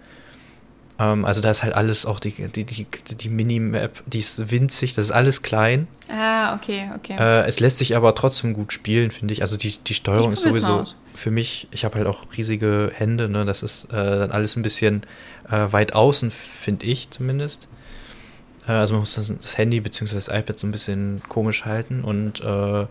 Ähm, 0.99 1.25
also 1.25 1.41
da 1.41 1.51
ist 1.51 1.63
halt 1.63 1.75
alles, 1.75 2.07
auch 2.07 2.21
die, 2.21 2.31
die, 2.31 2.65
die, 2.65 2.87
die 2.87 3.29
Minimap, 3.29 4.03
die 4.07 4.19
ist 4.19 4.51
winzig, 4.51 4.95
das 4.95 5.07
ist 5.07 5.11
alles 5.11 5.43
klein. 5.43 5.89
Ah, 6.09 6.55
okay, 6.55 6.91
okay. 6.97 7.17
Äh, 7.19 7.47
es 7.47 7.61
lässt 7.61 7.79
sich 7.79 7.97
aber 7.97 8.15
trotzdem 8.15 8.55
gut 8.55 8.73
spielen, 8.73 9.11
finde 9.11 9.33
ich. 9.33 9.43
Also 9.43 9.57
die, 9.57 9.79
die 9.79 9.95
Steuerung 9.95 10.33
ist 10.33 10.43
sowieso 10.43 10.85
für 11.15 11.31
mich, 11.31 11.69
ich 11.71 11.85
habe 11.85 11.97
halt 11.97 12.07
auch 12.07 12.25
riesige 12.37 12.91
Hände, 12.95 13.29
ne? 13.29 13.45
Das 13.45 13.63
ist 13.63 13.85
äh, 13.85 13.91
dann 13.93 14.31
alles 14.31 14.57
ein 14.57 14.63
bisschen 14.63 15.03
äh, 15.51 15.71
weit 15.71 15.95
außen, 15.95 16.31
finde 16.31 16.87
ich 16.87 17.11
zumindest. 17.11 17.69
Äh, 18.67 18.73
also 18.73 18.95
man 18.95 19.01
muss 19.01 19.15
das, 19.15 19.33
das 19.35 19.59
Handy 19.59 19.81
bzw. 19.81 20.15
das 20.15 20.29
iPad 20.29 20.59
so 20.59 20.67
ein 20.67 20.71
bisschen 20.71 21.23
komisch 21.29 21.65
halten 21.65 22.03
und 22.03 22.41
äh, 22.41 22.83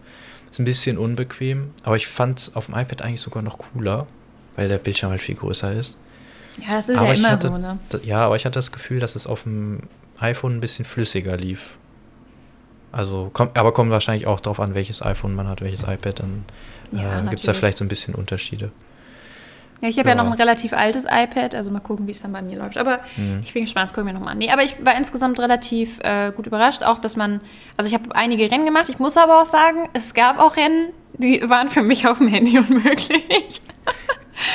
ist 0.49 0.59
ein 0.59 0.65
bisschen 0.65 0.97
unbequem. 0.97 1.71
Aber 1.83 1.95
ich 1.95 2.07
fand 2.07 2.39
es 2.39 2.55
auf 2.55 2.67
dem 2.67 2.75
iPad 2.75 3.01
eigentlich 3.01 3.21
sogar 3.21 3.43
noch 3.43 3.57
cooler, 3.57 4.07
weil 4.55 4.67
der 4.69 4.77
Bildschirm 4.77 5.11
halt 5.11 5.21
viel 5.21 5.35
größer 5.35 5.71
ist. 5.73 5.97
ja, 6.57 6.73
das 6.75 6.89
ist 6.89 6.97
aber 6.97 7.07
ja 7.09 7.13
immer 7.13 7.29
hatte- 7.31 7.47
so, 7.47 7.57
ne? 7.57 7.79
Ja, 8.03 8.25
aber 8.25 8.35
ich 8.35 8.45
hatte 8.45 8.55
das 8.59 8.71
Gefühl, 8.71 8.99
dass 8.99 9.15
es 9.15 9.27
auf 9.27 9.43
dem 9.43 9.81
iPhone 10.19 10.57
ein 10.57 10.61
bisschen 10.61 10.85
flüssiger 10.85 11.37
lief. 11.37 11.71
Also, 12.91 13.29
kommt, 13.31 13.57
aber 13.57 13.71
kommt 13.73 13.89
wahrscheinlich 13.91 14.27
auch 14.27 14.39
darauf 14.41 14.59
an, 14.59 14.73
welches 14.75 15.01
iPhone 15.01 15.33
man 15.33 15.47
hat, 15.47 15.61
welches 15.61 15.83
iPad, 15.83 16.19
dann 16.19 16.43
Ja, 16.91 17.19
äh, 17.19 17.23
gibt 17.29 17.39
es 17.39 17.45
da 17.45 17.53
vielleicht 17.53 17.77
so 17.77 17.85
ein 17.85 17.87
bisschen 17.87 18.13
Unterschiede. 18.15 18.71
Ja, 19.79 19.87
ich 19.89 19.97
habe 19.97 20.09
ja. 20.09 20.15
Ja. 20.15 20.21
noch 20.23 20.29
ein 20.29 20.37
relativ 20.37 20.73
altes 20.73 21.05
iPad, 21.09 21.55
also 21.55 21.71
mal 21.71 21.79
gucken, 21.79 22.05
wie 22.05 22.11
es 22.11 22.21
dann 22.21 22.33
bei 22.33 22.41
mir 22.41 22.57
läuft. 22.57 22.77
Aber 22.77 22.99
Mhm. 23.15 23.39
ich 23.43 23.53
bin 23.53 23.63
gespannt, 23.63 23.85
das 23.85 23.93
gucken 23.93 24.07
wir 24.07 24.13
nochmal 24.13 24.33
an. 24.33 24.37
Nee, 24.39 24.51
aber 24.51 24.61
ich 24.63 24.75
war 24.85 24.95
insgesamt 24.95 25.39
relativ 25.39 25.99
äh, 26.03 26.31
gut 26.35 26.45
überrascht, 26.47 26.83
auch 26.83 26.99
dass 26.99 27.15
man, 27.15 27.39
also 27.77 27.87
ich 27.87 27.93
habe 27.95 28.13
einige 28.13 28.51
Rennen 28.51 28.65
gemacht, 28.65 28.89
ich 28.89 28.99
muss 28.99 29.15
aber 29.17 29.41
auch 29.41 29.45
sagen, 29.45 29.87
es 29.93 30.13
gab 30.13 30.37
auch 30.37 30.55
Rennen, 30.57 30.89
die 31.13 31.41
waren 31.49 31.69
für 31.69 31.81
mich 31.81 32.05
auf 32.07 32.17
dem 32.19 32.27
Handy 32.27 32.59
unmöglich. 32.59 33.61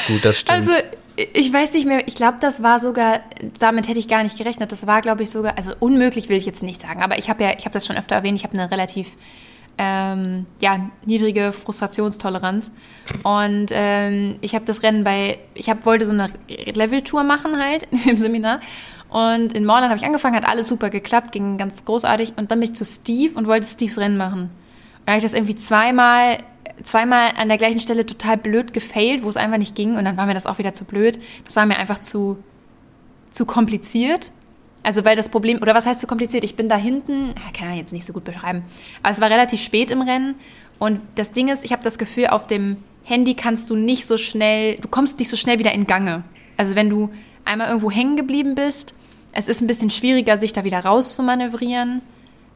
Gut, 0.06 0.24
das 0.24 0.38
stimmt. 0.38 0.56
Also 0.56 0.72
ich 1.16 1.52
weiß 1.52 1.72
nicht 1.72 1.86
mehr, 1.86 2.06
ich 2.06 2.14
glaube, 2.14 2.38
das 2.40 2.62
war 2.62 2.78
sogar, 2.78 3.20
damit 3.58 3.88
hätte 3.88 3.98
ich 3.98 4.08
gar 4.08 4.22
nicht 4.22 4.36
gerechnet. 4.36 4.70
Das 4.70 4.86
war, 4.86 5.00
glaube 5.00 5.22
ich, 5.22 5.30
sogar, 5.30 5.56
also 5.56 5.72
unmöglich 5.80 6.28
will 6.28 6.36
ich 6.36 6.46
jetzt 6.46 6.62
nicht 6.62 6.80
sagen, 6.80 7.02
aber 7.02 7.18
ich 7.18 7.30
habe 7.30 7.42
ja, 7.42 7.52
ich 7.56 7.64
habe 7.64 7.72
das 7.72 7.86
schon 7.86 7.96
öfter 7.96 8.16
erwähnt, 8.16 8.36
ich 8.36 8.44
habe 8.44 8.54
eine 8.54 8.70
relativ 8.70 9.16
ähm, 9.78 10.46
ja, 10.60 10.90
niedrige 11.04 11.52
Frustrationstoleranz. 11.52 12.72
Und 13.22 13.66
ähm, 13.70 14.36
ich 14.40 14.54
habe 14.54 14.64
das 14.64 14.82
Rennen 14.82 15.04
bei, 15.04 15.38
ich 15.54 15.68
hab, 15.68 15.84
wollte 15.86 16.06
so 16.06 16.12
eine 16.12 16.30
Leveltour 16.48 17.24
machen 17.24 17.58
halt 17.58 17.86
im 18.06 18.16
Seminar. 18.16 18.60
Und 19.08 19.52
in 19.52 19.64
Morland 19.64 19.88
habe 19.90 19.98
ich 19.98 20.06
angefangen, 20.06 20.36
hat 20.36 20.48
alles 20.48 20.68
super 20.68 20.90
geklappt, 20.90 21.32
ging 21.32 21.58
ganz 21.58 21.84
großartig. 21.84 22.34
Und 22.36 22.50
dann 22.50 22.60
bin 22.60 22.70
ich 22.70 22.76
zu 22.76 22.84
Steve 22.84 23.38
und 23.38 23.46
wollte 23.46 23.66
Steves 23.66 23.98
Rennen 23.98 24.16
machen. 24.16 24.42
Und 24.42 24.50
dann 25.06 25.14
habe 25.14 25.18
ich 25.18 25.24
das 25.24 25.34
irgendwie 25.34 25.54
zweimal, 25.54 26.38
zweimal 26.82 27.32
an 27.36 27.48
der 27.48 27.58
gleichen 27.58 27.80
Stelle 27.80 28.06
total 28.06 28.36
blöd 28.36 28.72
gefailt, 28.72 29.22
wo 29.22 29.28
es 29.28 29.36
einfach 29.36 29.58
nicht 29.58 29.74
ging. 29.74 29.96
Und 29.96 30.04
dann 30.04 30.16
war 30.16 30.26
mir 30.26 30.34
das 30.34 30.46
auch 30.46 30.58
wieder 30.58 30.74
zu 30.74 30.84
blöd. 30.84 31.18
Das 31.44 31.56
war 31.56 31.66
mir 31.66 31.78
einfach 31.78 31.98
zu, 31.98 32.38
zu 33.30 33.46
kompliziert. 33.46 34.32
Also 34.82 35.04
weil 35.04 35.16
das 35.16 35.30
Problem, 35.30 35.58
oder 35.60 35.74
was 35.74 35.84
heißt 35.84 36.00
zu 36.00 36.06
kompliziert? 36.06 36.44
Ich 36.44 36.54
bin 36.54 36.68
da 36.68 36.76
hinten, 36.76 37.34
kann 37.52 37.68
man 37.68 37.76
jetzt 37.76 37.92
nicht 37.92 38.06
so 38.06 38.12
gut 38.12 38.22
beschreiben, 38.22 38.62
aber 39.02 39.10
es 39.10 39.20
war 39.20 39.28
relativ 39.28 39.60
spät 39.60 39.90
im 39.90 40.00
Rennen 40.00 40.36
und 40.78 41.00
das 41.16 41.32
Ding 41.32 41.48
ist, 41.48 41.64
ich 41.64 41.72
habe 41.72 41.82
das 41.82 41.98
Gefühl, 41.98 42.28
auf 42.28 42.46
dem 42.46 42.76
Handy 43.02 43.34
kannst 43.34 43.68
du 43.70 43.74
nicht 43.74 44.06
so 44.06 44.16
schnell, 44.16 44.76
du 44.76 44.86
kommst 44.88 45.18
nicht 45.18 45.28
so 45.28 45.36
schnell 45.36 45.58
wieder 45.58 45.72
in 45.72 45.88
Gange. 45.88 46.22
Also 46.56 46.74
wenn 46.74 46.88
du 46.88 47.10
einmal 47.44 47.68
irgendwo 47.68 47.90
hängen 47.90 48.16
geblieben 48.16 48.54
bist, 48.54 48.94
es 49.32 49.48
ist 49.48 49.60
ein 49.60 49.66
bisschen 49.66 49.90
schwieriger, 49.90 50.36
sich 50.36 50.52
da 50.52 50.64
wieder 50.64 50.80
rauszumanövrieren. 50.80 52.02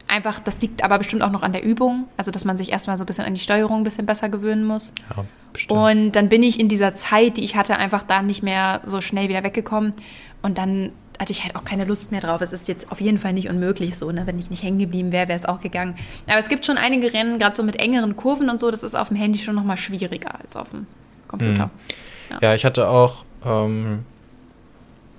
Einfach, 0.07 0.39
das 0.39 0.59
liegt 0.61 0.83
aber 0.83 0.97
bestimmt 0.97 1.21
auch 1.21 1.31
noch 1.31 1.43
an 1.43 1.53
der 1.53 1.63
Übung, 1.63 2.07
also 2.17 2.31
dass 2.31 2.43
man 2.43 2.57
sich 2.57 2.71
erstmal 2.71 2.97
so 2.97 3.03
ein 3.03 3.07
bisschen 3.07 3.25
an 3.25 3.33
die 3.33 3.39
Steuerung 3.39 3.77
ein 3.77 3.83
bisschen 3.83 4.05
besser 4.05 4.29
gewöhnen 4.29 4.65
muss. 4.65 4.93
ja, 5.15 5.25
bestimmt. 5.53 5.79
Und 5.79 6.11
dann 6.13 6.29
bin 6.29 6.43
ich 6.43 6.59
in 6.59 6.67
dieser 6.67 6.95
Zeit, 6.95 7.37
die 7.37 7.43
ich 7.43 7.55
hatte, 7.55 7.77
einfach 7.77 8.03
da 8.03 8.21
nicht 8.21 8.43
mehr 8.43 8.81
so 8.83 8.99
schnell 9.01 9.29
wieder 9.29 9.43
weggekommen. 9.43 9.93
Und 10.41 10.57
dann 10.57 10.91
hatte 11.21 11.31
ich 11.31 11.43
halt 11.43 11.55
auch 11.55 11.63
keine 11.63 11.85
Lust 11.85 12.11
mehr 12.11 12.19
drauf. 12.19 12.41
Es 12.41 12.51
ist 12.51 12.67
jetzt 12.67 12.91
auf 12.91 12.99
jeden 12.99 13.19
Fall 13.19 13.33
nicht 13.33 13.47
unmöglich 13.47 13.95
so, 13.95 14.11
ne? 14.11 14.25
Wenn 14.25 14.39
ich 14.39 14.49
nicht 14.49 14.63
hängen 14.63 14.79
geblieben 14.79 15.11
wäre, 15.11 15.27
wäre 15.27 15.37
es 15.37 15.45
auch 15.45 15.61
gegangen. 15.61 15.95
Aber 16.25 16.39
es 16.39 16.49
gibt 16.49 16.65
schon 16.65 16.77
einige 16.77 17.13
Rennen, 17.13 17.37
gerade 17.37 17.55
so 17.55 17.61
mit 17.61 17.75
engeren 17.75 18.15
Kurven 18.15 18.49
und 18.49 18.59
so, 18.59 18.71
das 18.71 18.81
ist 18.81 18.95
auf 18.95 19.09
dem 19.09 19.17
Handy 19.17 19.37
schon 19.37 19.53
nochmal 19.53 19.77
schwieriger 19.77 20.39
als 20.41 20.55
auf 20.55 20.71
dem 20.71 20.87
Computer. 21.27 21.67
Mhm. 21.67 22.37
Ja, 22.41 22.55
ich 22.55 22.65
hatte 22.65 22.87
auch 22.87 23.23
ähm, 23.45 24.03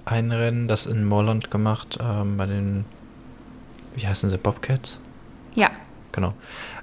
ein 0.04 0.32
Rennen, 0.32 0.66
das 0.66 0.86
in 0.86 1.04
Morland 1.04 1.50
gemacht, 1.52 1.98
ähm, 2.02 2.36
bei 2.36 2.46
den, 2.46 2.84
wie 3.94 4.06
heißen 4.06 4.28
sie, 4.30 4.38
Bobcats? 4.38 5.00
Ja. 5.54 5.70
Genau. 6.12 6.34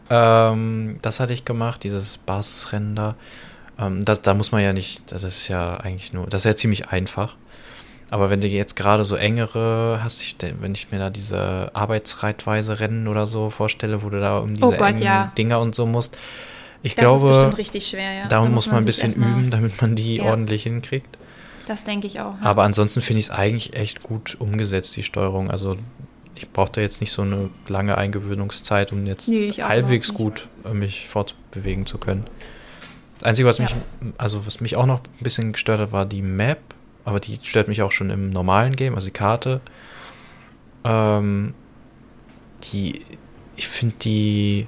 Ähm, 0.09 0.97
das 1.01 1.19
hatte 1.19 1.33
ich 1.33 1.45
gemacht, 1.45 1.83
dieses 1.83 2.17
Basisrennen 2.17 2.95
da. 2.95 3.15
Ähm, 3.79 4.03
das, 4.05 4.21
da 4.21 4.33
muss 4.33 4.51
man 4.51 4.61
ja 4.61 4.73
nicht, 4.73 5.11
das 5.11 5.23
ist 5.23 5.47
ja 5.47 5.77
eigentlich 5.77 6.13
nur, 6.13 6.27
das 6.27 6.41
ist 6.41 6.45
ja 6.45 6.55
ziemlich 6.55 6.89
einfach. 6.89 7.35
Aber 8.11 8.31
wenn 8.31 8.41
du 8.41 8.47
jetzt 8.47 8.75
gerade 8.75 9.05
so 9.05 9.15
engere 9.15 9.99
hast, 10.03 10.21
ich, 10.21 10.35
wenn 10.59 10.73
ich 10.73 10.91
mir 10.91 10.97
da 10.97 11.11
diese 11.11 11.69
Arbeitsreitweise 11.75 12.79
Rennen 12.79 13.07
oder 13.07 13.27
so 13.27 13.51
vorstelle, 13.51 14.01
wo 14.01 14.09
du 14.09 14.19
da 14.19 14.39
um 14.39 14.55
diese 14.55 14.65
Oh 14.65 14.71
Gott, 14.71 14.81
engen 14.89 15.03
ja. 15.03 15.31
Dinger 15.37 15.59
und 15.59 15.75
so 15.75 15.85
musst, 15.85 16.17
ich 16.81 16.95
Das 16.95 17.05
ist 17.05 17.11
bestimmt 17.21 17.41
glaube, 17.41 17.57
richtig 17.59 17.85
schwer, 17.87 18.11
ja. 18.13 18.27
da 18.27 18.43
muss 18.45 18.65
man 18.67 18.77
ein 18.79 18.85
bisschen 18.85 19.13
üben, 19.13 19.51
damit 19.51 19.79
man 19.79 19.95
die 19.95 20.17
Ja. 20.17 20.23
ordentlich 20.23 20.63
hinkriegt. 20.63 21.17
Das 21.67 21.83
denke 21.83 22.07
ich 22.07 22.19
auch. 22.19 22.33
ja. 22.41 22.45
Aber 22.49 22.63
ansonsten 22.63 23.01
finde 23.01 23.19
ich 23.19 23.27
es 23.27 23.31
eigentlich 23.31 23.75
echt 23.75 24.01
gut 24.01 24.37
umgesetzt, 24.39 24.95
die 24.95 25.03
Steuerung. 25.03 25.51
Also 25.51 25.75
ich 26.39 26.49
brauche 26.51 26.71
da 26.71 26.81
jetzt 26.81 27.01
nicht 27.01 27.11
so 27.11 27.21
eine 27.21 27.49
lange 27.67 27.97
Eingewöhnungszeit, 27.97 28.91
um 28.91 29.05
jetzt 29.05 29.27
Nee, 29.27 29.51
halbwegs 29.51 30.13
gut 30.13 30.47
äh, 30.65 30.73
mich 30.73 31.07
fortbewegen 31.07 31.85
zu 31.85 31.97
können. 31.97 32.25
Das 33.19 33.27
Einzige, 33.27 33.47
was 33.47 33.59
mich, 33.59 33.69
Ja. 33.71 33.75
also 34.17 34.45
was 34.45 34.61
mich 34.61 34.75
auch 34.77 34.85
noch 34.85 34.99
ein 35.01 35.23
bisschen 35.23 35.51
gestört 35.51 35.79
hat, 35.79 35.91
war 35.91 36.05
die 36.05 36.21
Map, 36.21 36.59
aber 37.05 37.19
die 37.19 37.37
stört 37.41 37.67
mich 37.67 37.81
auch 37.81 37.91
schon 37.91 38.09
im 38.09 38.29
normalen 38.29 38.75
Game, 38.75 38.95
also 38.95 39.05
die 39.07 39.11
Karte. 39.11 39.61
Ähm, 40.83 41.53
die, 42.71 43.01
ich 43.55 43.67
finde 43.67 43.95
die, 44.01 44.67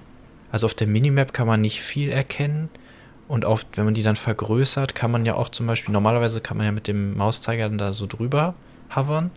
also 0.52 0.66
auf 0.66 0.74
der 0.74 0.88
Minimap 0.88 1.34
kann 1.34 1.48
man 1.48 1.62
nicht 1.62 1.82
viel 1.82 2.12
erkennen. 2.12 2.70
Und 3.28 3.46
oft, 3.46 3.66
wenn 3.78 3.86
man 3.86 3.94
die 3.94 4.04
dann 4.04 4.18
vergrößert, 4.18 4.94
kann 4.94 5.10
man 5.10 5.26
ja 5.26 5.36
auch 5.36 5.48
zum 5.48 5.66
Beispiel, 5.66 5.94
normalerweise 5.94 6.42
kann 6.42 6.58
man 6.58 6.66
ja 6.66 6.74
mit 6.74 6.88
dem 6.88 7.16
Mauszeiger 7.16 7.70
dann 7.70 7.78
da 7.78 7.94
so 7.94 8.06
drüber 8.06 8.56
hovern. 8.94 9.32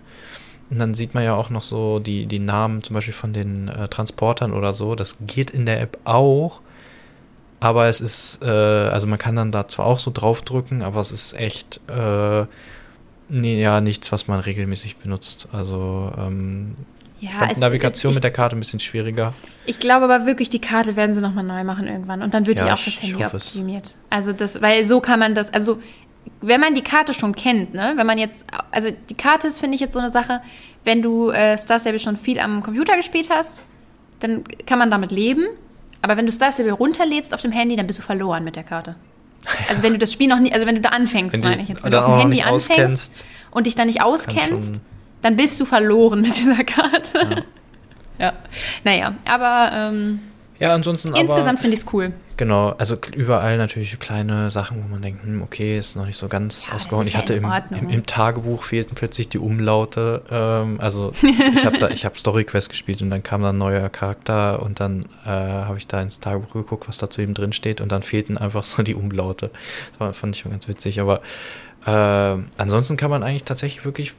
Und 0.70 0.78
dann 0.78 0.94
sieht 0.94 1.14
man 1.14 1.24
ja 1.24 1.34
auch 1.34 1.50
noch 1.50 1.62
so 1.62 1.98
die, 1.98 2.26
die 2.26 2.38
Namen 2.38 2.82
zum 2.82 2.94
Beispiel 2.94 3.14
von 3.14 3.32
den 3.32 3.68
äh, 3.68 3.88
Transportern 3.88 4.52
oder 4.52 4.72
so. 4.72 4.94
Das 4.94 5.16
geht 5.26 5.50
in 5.50 5.66
der 5.66 5.80
App 5.80 5.98
auch. 6.04 6.60
Aber 7.60 7.86
es 7.86 8.00
ist, 8.00 8.42
äh, 8.42 8.46
also 8.46 9.06
man 9.06 9.18
kann 9.18 9.36
dann 9.36 9.52
da 9.52 9.68
zwar 9.68 9.86
auch 9.86 9.98
so 9.98 10.10
draufdrücken, 10.12 10.82
aber 10.82 11.00
es 11.00 11.12
ist 11.12 11.34
echt, 11.34 11.80
äh, 11.88 12.44
nee, 13.28 13.62
ja, 13.62 13.80
nichts, 13.80 14.12
was 14.12 14.28
man 14.28 14.40
regelmäßig 14.40 14.96
benutzt. 14.96 15.48
Also, 15.52 16.12
ähm, 16.18 16.74
Ja, 17.20 17.30
ich 17.30 17.36
fand 17.36 17.58
Navigation 17.58 18.10
ich, 18.10 18.16
mit 18.16 18.24
der 18.24 18.32
Karte 18.32 18.56
ein 18.56 18.60
bisschen 18.60 18.80
schwieriger. 18.80 19.32
Ich 19.64 19.78
glaube 19.78 20.04
aber 20.04 20.26
wirklich, 20.26 20.50
die 20.50 20.60
Karte 20.60 20.96
werden 20.96 21.14
sie 21.14 21.22
nochmal 21.22 21.44
neu 21.44 21.64
machen 21.64 21.86
irgendwann. 21.86 22.22
Und 22.22 22.34
dann 22.34 22.46
wird 22.46 22.60
Ja, 22.60 22.66
die 22.66 22.72
auch 22.72 22.78
fürs 22.78 23.00
Handy 23.00 23.24
optimiert. 23.24 23.94
Also 24.10 24.32
das, 24.32 24.60
weil 24.60 24.84
so 24.84 25.00
kann 25.00 25.20
man 25.20 25.34
das, 25.34 25.52
also 25.52 25.80
wenn 26.40 26.60
man 26.60 26.74
die 26.74 26.82
Karte 26.82 27.14
schon 27.14 27.34
kennt, 27.34 27.74
ne, 27.74 27.92
wenn 27.96 28.06
man 28.06 28.18
jetzt, 28.18 28.46
also 28.70 28.90
die 29.10 29.14
Karte 29.14 29.46
ist, 29.46 29.60
finde 29.60 29.74
ich, 29.74 29.80
jetzt 29.80 29.94
so 29.94 29.98
eine 29.98 30.10
Sache, 30.10 30.40
wenn 30.84 31.02
du 31.02 31.30
äh, 31.30 31.56
Star 31.56 31.80
Stable 31.80 31.98
schon 31.98 32.16
viel 32.16 32.38
am 32.38 32.62
Computer 32.62 32.96
gespielt 32.96 33.30
hast, 33.30 33.62
dann 34.20 34.44
kann 34.66 34.78
man 34.78 34.90
damit 34.90 35.10
leben. 35.10 35.46
Aber 36.02 36.16
wenn 36.16 36.26
du 36.26 36.32
Star 36.32 36.52
Stable 36.52 36.72
runterlädst 36.72 37.32
auf 37.32 37.40
dem 37.40 37.52
Handy, 37.52 37.76
dann 37.76 37.86
bist 37.86 37.98
du 37.98 38.02
verloren 38.02 38.44
mit 38.44 38.56
der 38.56 38.64
Karte. 38.64 38.96
Also 39.68 39.82
wenn 39.82 39.92
du 39.92 39.98
das 39.98 40.10
Spiel 40.10 40.28
noch 40.28 40.38
nie, 40.38 40.52
also 40.52 40.66
wenn 40.66 40.74
du 40.74 40.80
da 40.80 40.90
anfängst, 40.90 41.44
meine 41.44 41.60
ich 41.60 41.68
jetzt, 41.68 41.84
wenn 41.84 41.90
du 41.90 42.00
auf 42.00 42.06
dem 42.06 42.18
Handy 42.18 42.40
anfängst 42.40 43.24
und 43.50 43.66
dich 43.66 43.74
da 43.74 43.84
nicht 43.84 44.00
auskennst, 44.02 44.80
dann 45.20 45.36
bist 45.36 45.60
du 45.60 45.66
verloren 45.66 46.22
mit 46.22 46.36
dieser 46.36 46.64
Karte. 46.64 47.44
Ja. 48.18 48.32
Naja, 48.84 49.14
aber 49.26 49.70
ähm, 49.74 50.20
Ja, 50.64 50.74
ansonsten 50.74 51.14
insgesamt 51.14 51.60
finde 51.60 51.74
ich 51.74 51.82
es 51.82 51.92
cool. 51.92 52.14
Genau, 52.38 52.70
also 52.78 52.96
überall 53.14 53.58
natürlich 53.58 54.00
kleine 54.00 54.50
Sachen, 54.50 54.82
wo 54.82 54.88
man 54.88 55.02
denkt, 55.02 55.22
hm, 55.22 55.42
okay, 55.42 55.76
ist 55.76 55.94
noch 55.94 56.06
nicht 56.06 56.16
so 56.16 56.26
ganz 56.26 56.68
Ja, 56.68 56.72
ausgehauen. 56.72 57.06
Ich 57.06 57.12
ja 57.12 57.18
hatte 57.18 57.34
im, 57.34 57.44
im, 57.78 57.90
im 57.90 58.06
Tagebuch 58.06 58.64
fehlten 58.64 58.94
plötzlich 58.94 59.28
die 59.28 59.38
Umlaute. 59.38 60.22
Ähm, 60.30 60.80
also 60.80 61.12
ich 61.54 61.66
habe 61.66 61.78
habe 61.78 62.18
Story 62.18 62.44
Quest 62.44 62.70
gespielt 62.70 63.02
und 63.02 63.10
dann 63.10 63.22
kam 63.22 63.42
da 63.42 63.50
ein 63.50 63.58
neuer 63.58 63.90
Charakter 63.90 64.62
und 64.62 64.80
dann 64.80 65.04
äh, 65.26 65.28
habe 65.28 65.76
ich 65.76 65.86
da 65.86 66.00
ins 66.00 66.18
Tagebuch 66.20 66.54
geguckt, 66.54 66.88
was 66.88 66.96
da 66.96 67.10
zu 67.10 67.20
ihm 67.20 67.34
drin 67.34 67.52
steht 67.52 67.82
und 67.82 67.92
dann 67.92 68.02
fehlten 68.02 68.38
einfach 68.38 68.64
so 68.64 68.82
die 68.82 68.94
Umlaute. 68.94 69.50
Das 69.90 70.00
war, 70.00 70.14
fand 70.14 70.34
ich 70.34 70.40
schon 70.40 70.50
ganz 70.50 70.66
witzig. 70.66 70.98
Aber 70.98 71.20
äh, 71.84 72.42
ansonsten 72.56 72.96
kann 72.96 73.10
man 73.10 73.22
eigentlich 73.22 73.44
tatsächlich 73.44 73.84
wirklich 73.84 74.14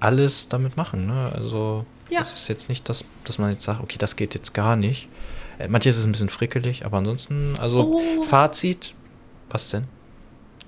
alles 0.00 0.48
damit 0.48 0.78
machen. 0.78 1.02
Ne? 1.02 1.30
Also 1.34 1.84
Ja. 2.08 2.22
es 2.22 2.32
ist 2.32 2.48
jetzt 2.48 2.70
nicht, 2.70 2.88
dass, 2.88 3.04
dass 3.24 3.38
man 3.38 3.50
jetzt 3.52 3.64
sagt, 3.64 3.82
okay, 3.82 3.96
das 3.98 4.16
geht 4.16 4.34
jetzt 4.34 4.54
gar 4.54 4.76
nicht. 4.76 5.10
Äh, 5.58 5.68
Manches 5.68 5.96
ist 5.96 6.04
ein 6.04 6.12
bisschen 6.12 6.28
frickelig, 6.28 6.84
aber 6.84 6.98
ansonsten, 6.98 7.54
also 7.60 7.98
Oh. 7.98 8.22
Fazit, 8.22 8.94
was 9.50 9.68
denn? 9.70 9.84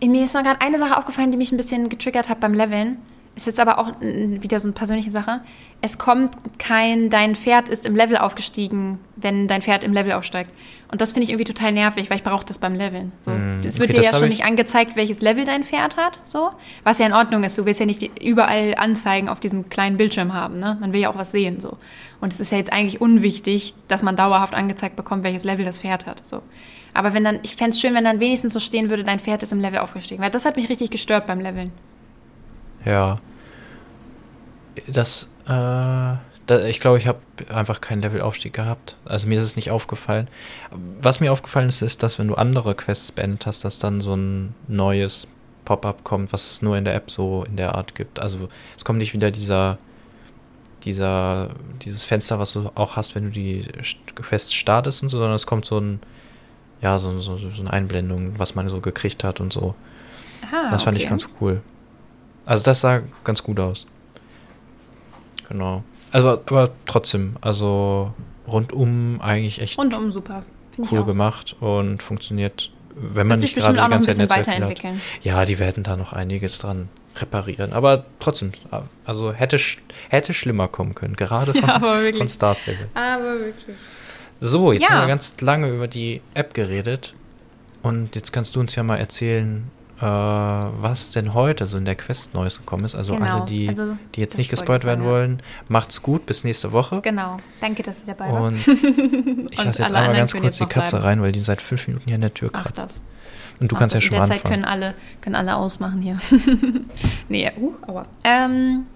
Mir 0.02 0.24
ist 0.24 0.34
noch 0.34 0.42
gerade 0.42 0.60
eine 0.60 0.78
Sache 0.78 0.96
aufgefallen, 0.98 1.30
die 1.30 1.38
mich 1.38 1.52
ein 1.52 1.56
bisschen 1.56 1.88
getriggert 1.88 2.28
hat 2.28 2.40
beim 2.40 2.52
Leveln. 2.52 2.98
Ist 3.36 3.46
jetzt 3.46 3.60
aber 3.60 3.78
auch 3.78 3.88
mm, 4.00 4.42
wieder 4.42 4.58
so 4.58 4.66
eine 4.66 4.72
persönliche 4.72 5.10
Sache. 5.10 5.42
Es 5.82 5.98
kommt 5.98 6.32
kein, 6.58 7.10
dein 7.10 7.36
Pferd 7.36 7.68
ist 7.68 7.84
im 7.84 7.94
Level 7.94 8.16
aufgestiegen, 8.16 8.98
wenn 9.16 9.46
dein 9.46 9.60
Pferd 9.60 9.84
im 9.84 9.92
Level 9.92 10.12
aufsteigt. 10.12 10.50
Und 10.90 11.02
das 11.02 11.12
finde 11.12 11.24
ich 11.24 11.30
irgendwie 11.30 11.44
total 11.52 11.72
nervig, 11.72 12.08
weil 12.08 12.16
ich 12.16 12.22
brauche 12.22 12.46
das 12.46 12.58
beim 12.58 12.74
Leveln. 12.74 13.12
So. 13.20 13.32
Mm, 13.32 13.60
Es 13.62 13.78
wird 13.78 13.90
okay, 13.90 14.00
dir 14.00 14.06
ja 14.06 14.14
schon 14.14 14.24
ich- 14.24 14.38
nicht 14.38 14.44
angezeigt, 14.46 14.96
welches 14.96 15.20
Level 15.20 15.44
dein 15.44 15.64
Pferd 15.64 15.98
hat. 15.98 16.18
So. 16.24 16.50
Was 16.82 16.98
ja 16.98 17.04
in 17.06 17.12
Ordnung 17.12 17.44
ist. 17.44 17.58
Du 17.58 17.66
willst 17.66 17.78
ja 17.78 17.84
nicht 17.84 18.22
überall 18.24 18.74
Anzeigen 18.78 19.28
auf 19.28 19.38
diesem 19.38 19.68
kleinen 19.68 19.98
Bildschirm 19.98 20.32
haben. 20.32 20.58
Ne? 20.58 20.78
Man 20.80 20.94
will 20.94 21.00
ja 21.02 21.10
auch 21.10 21.18
was 21.18 21.30
sehen. 21.30 21.60
So. 21.60 21.76
Und 22.22 22.32
es 22.32 22.40
ist 22.40 22.52
ja 22.52 22.56
jetzt 22.58 22.72
eigentlich 22.72 23.02
unwichtig, 23.02 23.74
dass 23.88 24.02
man 24.02 24.16
dauerhaft 24.16 24.54
angezeigt 24.54 24.96
bekommt, 24.96 25.24
welches 25.24 25.44
Level 25.44 25.66
das 25.66 25.78
Pferd 25.80 26.06
hat. 26.06 26.26
So. 26.26 26.40
Aber 26.94 27.12
wenn 27.12 27.22
dann, 27.24 27.40
ich 27.42 27.56
fände 27.56 27.72
es 27.72 27.80
schön, 27.80 27.94
wenn 27.94 28.04
dann 28.04 28.18
wenigstens 28.20 28.54
so 28.54 28.60
stehen 28.60 28.88
würde, 28.88 29.04
dein 29.04 29.20
Pferd 29.20 29.42
ist 29.42 29.52
im 29.52 29.60
Level 29.60 29.80
aufgestiegen. 29.80 30.22
Weil 30.22 30.30
das 30.30 30.46
hat 30.46 30.56
mich 30.56 30.70
richtig 30.70 30.88
gestört 30.88 31.26
beim 31.26 31.40
Leveln. 31.40 31.70
Ja. 32.86 33.18
Das, 34.86 35.28
äh, 35.46 35.48
da, 35.48 36.20
ich 36.66 36.80
glaube, 36.80 36.98
ich 36.98 37.06
habe 37.06 37.18
einfach 37.52 37.80
keinen 37.80 38.02
Levelaufstieg 38.02 38.52
gehabt. 38.52 38.96
Also 39.04 39.26
mir 39.26 39.36
ist 39.38 39.44
es 39.44 39.56
nicht 39.56 39.70
aufgefallen. 39.70 40.28
Was 41.00 41.20
mir 41.20 41.32
aufgefallen 41.32 41.68
ist, 41.68 41.82
ist, 41.82 42.02
dass 42.02 42.18
wenn 42.18 42.28
du 42.28 42.34
andere 42.34 42.74
Quests 42.74 43.10
beendet 43.12 43.46
hast, 43.46 43.64
dass 43.64 43.78
dann 43.78 44.00
so 44.00 44.14
ein 44.14 44.54
neues 44.68 45.28
Pop-up 45.64 46.04
kommt, 46.04 46.32
was 46.32 46.52
es 46.52 46.62
nur 46.62 46.76
in 46.76 46.84
der 46.84 46.94
App 46.94 47.10
so 47.10 47.44
in 47.44 47.56
der 47.56 47.74
Art 47.74 47.94
gibt. 47.96 48.20
Also 48.20 48.48
es 48.76 48.84
kommt 48.84 48.98
nicht 49.00 49.12
wieder 49.14 49.30
dieser, 49.32 49.78
dieser, 50.84 51.48
dieses 51.82 52.04
Fenster, 52.04 52.38
was 52.38 52.52
du 52.52 52.70
auch 52.76 52.94
hast, 52.96 53.16
wenn 53.16 53.24
du 53.24 53.30
die 53.30 53.64
St- 53.82 53.96
Quest 54.14 54.54
startest 54.54 55.02
und 55.02 55.08
so, 55.08 55.18
sondern 55.18 55.34
es 55.34 55.46
kommt 55.46 55.64
so 55.64 55.78
ein, 55.80 55.98
ja, 56.80 56.98
so, 57.00 57.18
so, 57.18 57.36
so 57.38 57.48
eine 57.60 57.72
Einblendung, 57.72 58.38
was 58.38 58.54
man 58.54 58.68
so 58.68 58.80
gekriegt 58.80 59.24
hat 59.24 59.40
und 59.40 59.52
so. 59.52 59.74
Ah, 60.52 60.70
Das 60.70 60.84
fand 60.84 60.96
ich 60.96 61.04
okay. 61.04 61.10
ganz 61.10 61.28
cool. 61.40 61.62
Also 62.46 62.64
das 62.64 62.80
sah 62.80 63.02
ganz 63.24 63.42
gut 63.42 63.60
aus. 63.60 63.86
Genau. 65.48 65.82
Also, 66.12 66.30
aber 66.30 66.70
trotzdem, 66.86 67.32
also 67.40 68.12
rundum 68.46 69.20
eigentlich 69.20 69.60
echt 69.60 69.78
Rundum 69.78 70.10
super. 70.10 70.42
Cool 70.90 71.04
gemacht 71.04 71.56
und 71.60 72.02
funktioniert, 72.02 72.70
wenn 72.94 73.26
man 73.26 73.40
sich 73.40 73.56
nicht 73.56 73.64
gerade 73.64 73.78
die 73.82 73.88
ganze 73.88 74.08
Zeit 74.10 74.18
Netzwerk 74.18 74.40
hat. 74.40 74.46
weiterentwickeln. 74.48 75.00
Ja, 75.22 75.44
die 75.44 75.58
werden 75.58 75.82
da 75.82 75.96
noch 75.96 76.12
einiges 76.12 76.58
dran 76.58 76.88
reparieren. 77.16 77.72
Aber 77.72 78.04
trotzdem, 78.20 78.52
also 79.06 79.32
hätte, 79.32 79.58
hätte 80.10 80.34
schlimmer 80.34 80.68
kommen 80.68 80.94
können, 80.94 81.16
gerade 81.16 81.52
von, 81.58 81.62
Ja, 81.62 81.76
aber 81.76 82.02
wirklich. 82.02 82.18
von 82.18 82.28
Star 82.28 82.54
Stable. 82.54 82.88
Aber 82.94 83.38
wirklich. 83.40 83.76
So, 84.40 84.72
jetzt 84.72 84.82
Ja. 84.82 84.90
haben 84.90 85.00
wir 85.02 85.08
ganz 85.08 85.40
lange 85.40 85.70
über 85.70 85.88
die 85.88 86.20
App 86.34 86.52
geredet. 86.52 87.14
Und 87.82 88.14
jetzt 88.16 88.32
kannst 88.32 88.54
du 88.56 88.60
uns 88.60 88.74
ja 88.74 88.82
mal 88.82 88.96
erzählen, 88.96 89.70
äh, 89.98 90.02
was 90.02 91.10
denn 91.10 91.32
heute 91.32 91.66
so 91.66 91.78
in 91.78 91.84
der 91.84 91.94
Quest 91.94 92.34
Neues 92.34 92.58
gekommen 92.58 92.84
ist. 92.84 92.94
Also 92.94 93.14
Genau, 93.14 93.36
alle, 93.38 93.44
die, 93.46 93.68
also 93.68 93.96
die 94.14 94.20
jetzt 94.20 94.36
nicht 94.36 94.50
gespoilt 94.50 94.84
werden 94.84 95.04
ja. 95.04 95.10
wollen, 95.10 95.42
macht's 95.68 96.02
gut, 96.02 96.26
bis 96.26 96.44
nächste 96.44 96.72
Woche. 96.72 97.00
Genau. 97.02 97.38
Danke, 97.60 97.82
dass 97.82 98.00
ihr 98.00 98.14
dabei 98.14 98.30
wart. 98.32 98.42
Und 98.42 98.56
ich 99.50 99.64
lasse 99.64 99.82
jetzt 99.82 99.94
einmal 99.94 100.14
ganz 100.14 100.34
kurz 100.34 100.58
die 100.58 100.66
Katze 100.66 100.96
bleiben. 100.96 101.06
rein, 101.06 101.22
weil 101.22 101.32
die 101.32 101.40
seit 101.40 101.62
fünf 101.62 101.86
Minuten 101.86 102.04
hier 102.06 102.16
an 102.16 102.20
der 102.20 102.34
Tür 102.34 102.50
Mach 102.52 102.64
kratzt. 102.64 102.78
das. 102.84 103.02
Und 103.58 103.72
du 103.72 103.74
Mach 103.74 103.80
kannst 103.80 103.94
ja 103.94 104.00
das. 104.00 104.04
schon 104.04 104.14
In 104.14 104.20
mal 104.20 104.26
der 104.26 104.36
Zeit 104.36 104.44
anfangen. 104.44 104.62
können 104.62 104.64
alle, 104.64 104.94
können 105.22 105.34
alle 105.34 105.56
ausmachen 105.56 106.02
hier. 106.02 106.18
nee, 107.28 107.50
uh, 107.58 107.72
aua. 107.86 108.04
Ähm, 108.22 108.86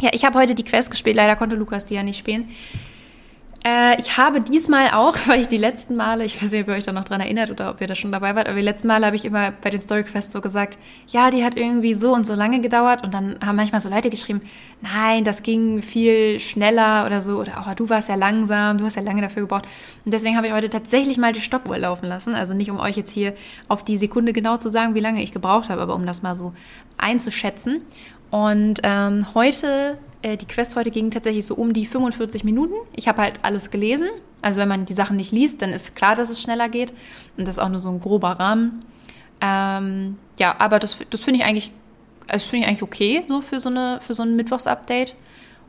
ja, 0.00 0.10
ich 0.12 0.24
habe 0.24 0.38
heute 0.38 0.54
die 0.54 0.64
Quest 0.64 0.90
gespielt. 0.90 1.16
Leider 1.16 1.34
konnte 1.36 1.56
Lukas 1.56 1.84
die 1.84 1.94
ja 1.94 2.02
nicht 2.04 2.18
spielen. 2.18 2.48
Äh, 3.64 3.98
ich 4.00 4.16
habe 4.16 4.40
diesmal 4.40 4.90
auch, 4.90 5.16
weil 5.26 5.40
ich 5.40 5.48
die 5.48 5.58
letzten 5.58 5.94
Male, 5.94 6.24
ich 6.24 6.42
weiß 6.42 6.50
nicht, 6.50 6.62
ob 6.62 6.68
ihr 6.68 6.74
euch 6.74 6.84
da 6.84 6.92
noch 6.92 7.04
dran 7.04 7.20
erinnert 7.20 7.50
oder 7.50 7.70
ob 7.70 7.80
ihr 7.80 7.86
da 7.86 7.94
schon 7.94 8.10
dabei 8.10 8.34
wart, 8.34 8.48
aber 8.48 8.56
die 8.56 8.62
letzten 8.62 8.88
Male 8.88 9.06
habe 9.06 9.16
ich 9.16 9.24
immer 9.24 9.52
bei 9.52 9.70
den 9.70 9.80
Story 9.80 10.02
Quests 10.02 10.32
so 10.32 10.40
gesagt, 10.40 10.78
ja, 11.06 11.30
die 11.30 11.44
hat 11.44 11.56
irgendwie 11.56 11.94
so 11.94 12.12
und 12.12 12.26
so 12.26 12.34
lange 12.34 12.60
gedauert 12.60 13.04
und 13.04 13.14
dann 13.14 13.38
haben 13.44 13.56
manchmal 13.56 13.80
so 13.80 13.88
Leute 13.88 14.10
geschrieben, 14.10 14.42
nein, 14.80 15.22
das 15.22 15.42
ging 15.42 15.82
viel 15.82 16.40
schneller 16.40 17.06
oder 17.06 17.20
so 17.20 17.38
oder 17.38 17.60
auch 17.60 17.72
du 17.74 17.88
warst 17.88 18.08
ja 18.08 18.16
langsam, 18.16 18.78
du 18.78 18.84
hast 18.84 18.96
ja 18.96 19.02
lange 19.02 19.22
dafür 19.22 19.42
gebraucht. 19.42 19.66
Und 20.04 20.12
deswegen 20.12 20.36
habe 20.36 20.48
ich 20.48 20.52
heute 20.52 20.68
tatsächlich 20.68 21.16
mal 21.16 21.32
die 21.32 21.40
Stoppuhr 21.40 21.78
laufen 21.78 22.06
lassen, 22.06 22.34
also 22.34 22.54
nicht 22.54 22.70
um 22.70 22.80
euch 22.80 22.96
jetzt 22.96 23.12
hier 23.12 23.34
auf 23.68 23.84
die 23.84 23.96
Sekunde 23.96 24.32
genau 24.32 24.56
zu 24.56 24.70
sagen, 24.70 24.94
wie 24.94 25.00
lange 25.00 25.22
ich 25.22 25.32
gebraucht 25.32 25.70
habe, 25.70 25.80
aber 25.80 25.94
um 25.94 26.04
das 26.04 26.22
mal 26.22 26.34
so 26.34 26.52
einzuschätzen. 26.98 27.82
Und 28.30 28.80
ähm, 28.82 29.26
heute, 29.34 29.98
äh, 30.22 30.36
die 30.36 30.46
Quest 30.46 30.76
heute 30.76 30.90
ging 30.90 31.10
tatsächlich 31.10 31.44
so 31.44 31.54
um 31.54 31.72
die 31.72 31.86
45 31.86 32.44
Minuten. 32.44 32.74
Ich 32.94 33.08
habe 33.08 33.22
halt 33.22 33.44
alles 33.44 33.70
gelesen. 33.70 34.08
Also 34.40 34.60
wenn 34.60 34.68
man 34.68 34.84
die 34.84 34.92
Sachen 34.92 35.16
nicht 35.16 35.32
liest, 35.32 35.62
dann 35.62 35.70
ist 35.70 35.94
klar, 35.94 36.16
dass 36.16 36.30
es 36.30 36.42
schneller 36.42 36.68
geht. 36.68 36.92
Und 37.36 37.46
das 37.46 37.56
ist 37.56 37.58
auch 37.62 37.68
nur 37.68 37.78
so 37.78 37.88
ein 37.90 38.00
grober 38.00 38.30
Rahmen. 38.30 38.84
Ähm, 39.40 40.18
ja, 40.38 40.54
aber 40.58 40.78
das, 40.78 40.98
das 41.10 41.20
finde 41.20 41.40
ich 41.40 41.46
eigentlich, 41.46 41.72
also 42.28 42.48
finde 42.48 42.64
ich 42.64 42.68
eigentlich 42.68 42.82
okay, 42.82 43.24
so 43.28 43.40
für 43.40 43.60
so, 43.60 43.68
eine, 43.68 43.98
für 44.00 44.14
so 44.14 44.22
ein 44.22 44.36
Mittwochs-Update. 44.36 45.14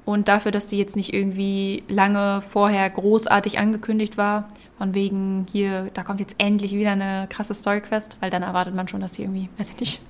Und 0.05 0.27
dafür, 0.27 0.51
dass 0.51 0.67
die 0.67 0.77
jetzt 0.77 0.95
nicht 0.97 1.13
irgendwie 1.13 1.83
lange 1.87 2.41
vorher 2.41 2.89
großartig 2.89 3.57
angekündigt 3.57 4.17
war, 4.17 4.49
von 4.77 4.93
wegen 4.93 5.45
hier, 5.49 5.89
da 5.93 6.03
kommt 6.03 6.19
jetzt 6.19 6.35
endlich 6.39 6.73
wieder 6.73 6.91
eine 6.91 7.27
krasse 7.29 7.53
Story-Quest, 7.53 8.17
weil 8.19 8.29
dann 8.29 8.43
erwartet 8.43 8.75
man 8.75 8.87
schon, 8.87 8.99
dass 8.99 9.13
die 9.13 9.21
irgendwie, 9.21 9.47
weiß 9.57 9.69
ich 9.69 9.79
nicht, 9.79 10.01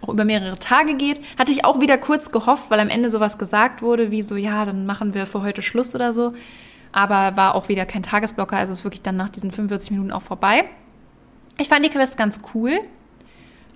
auch 0.00 0.08
über 0.08 0.24
mehrere 0.24 0.58
Tage 0.58 0.94
geht. 0.94 1.20
Hatte 1.38 1.52
ich 1.52 1.64
auch 1.64 1.80
wieder 1.80 1.98
kurz 1.98 2.30
gehofft, 2.30 2.70
weil 2.70 2.80
am 2.80 2.88
Ende 2.88 3.08
sowas 3.08 3.38
gesagt 3.38 3.82
wurde, 3.82 4.10
wie 4.10 4.22
so, 4.22 4.36
ja, 4.36 4.64
dann 4.64 4.86
machen 4.86 5.14
wir 5.14 5.26
für 5.26 5.42
heute 5.42 5.62
Schluss 5.62 5.94
oder 5.94 6.12
so. 6.12 6.34
Aber 6.92 7.36
war 7.36 7.54
auch 7.54 7.68
wieder 7.68 7.86
kein 7.86 8.02
Tagesblocker, 8.02 8.56
also 8.56 8.72
ist 8.72 8.84
wirklich 8.84 9.02
dann 9.02 9.16
nach 9.16 9.28
diesen 9.28 9.50
45 9.50 9.90
Minuten 9.90 10.12
auch 10.12 10.22
vorbei. 10.22 10.64
Ich 11.58 11.68
fand 11.68 11.84
die 11.84 11.90
Quest 11.90 12.16
ganz 12.16 12.40
cool. 12.54 12.80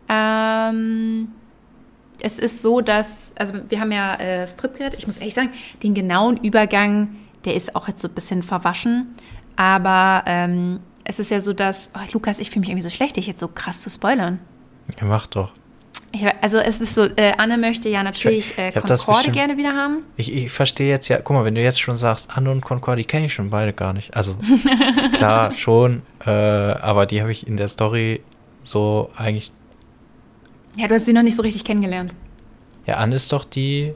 Ähm, 0.08 1.28
es 2.20 2.38
ist 2.38 2.62
so, 2.62 2.80
dass, 2.80 3.34
also 3.36 3.54
wir 3.68 3.80
haben 3.80 3.92
ja 3.92 4.14
äh, 4.14 4.46
Flipgrid, 4.46 4.94
ich 4.96 5.06
muss 5.06 5.18
ehrlich 5.18 5.34
sagen, 5.34 5.50
den 5.82 5.94
genauen 5.94 6.36
Übergang, 6.38 7.16
der 7.44 7.54
ist 7.54 7.76
auch 7.76 7.88
jetzt 7.88 8.02
so 8.02 8.08
ein 8.08 8.14
bisschen 8.14 8.42
verwaschen. 8.42 9.14
Aber 9.56 10.22
ähm, 10.26 10.80
es 11.04 11.18
ist 11.18 11.30
ja 11.30 11.40
so, 11.40 11.52
dass, 11.52 11.90
oh, 11.94 12.00
Lukas, 12.12 12.38
ich 12.38 12.50
fühle 12.50 12.60
mich 12.60 12.70
irgendwie 12.70 12.88
so 12.88 12.90
schlecht, 12.90 13.16
dich 13.16 13.26
jetzt 13.26 13.40
so 13.40 13.48
krass 13.48 13.82
zu 13.82 13.90
spoilern. 13.90 14.40
Ja, 15.00 15.06
mach 15.06 15.26
doch. 15.26 15.52
Ich, 16.12 16.25
also 16.40 16.59
es 16.59 16.81
ist 16.81 16.94
so, 16.94 17.05
äh, 17.05 17.33
Anne 17.37 17.59
möchte 17.59 17.88
ja 17.88 18.03
natürlich 18.03 18.57
äh, 18.57 18.73
Concorde 18.73 19.31
gerne 19.31 19.59
wieder 19.59 19.75
haben. 19.75 20.05
Ich, 20.16 20.33
ich 20.33 20.51
verstehe 20.51 20.88
jetzt 20.88 21.09
ja, 21.09 21.18
guck 21.18 21.37
mal, 21.37 21.44
wenn 21.44 21.55
du 21.55 21.62
jetzt 21.62 21.81
schon 21.81 21.99
sagst, 21.99 22.31
Anne 22.35 22.51
und 22.51 22.62
Concord, 22.62 22.99
die 22.99 23.05
kenne 23.05 23.27
ich 23.27 23.35
schon 23.35 23.51
beide 23.51 23.75
gar 23.75 23.92
nicht. 23.92 24.16
Also 24.16 24.37
klar, 25.14 25.53
schon, 25.53 26.03
äh, 26.25 26.31
aber 26.31 27.05
die 27.05 27.21
habe 27.21 27.31
ich 27.31 27.47
in 27.47 27.59
der 27.59 27.68
Story 27.68 28.23
so 28.62 29.11
eigentlich. 29.16 29.53
Ja, 30.77 30.88
du 30.88 30.94
hast 30.94 31.05
sie 31.05 31.12
noch 31.12 31.23
nicht 31.23 31.37
so 31.37 31.42
richtig 31.42 31.64
kennengelernt. 31.64 32.14
Ja, 32.87 32.94
Anne 32.94 33.16
ist 33.16 33.31
doch 33.33 33.44
die 33.44 33.92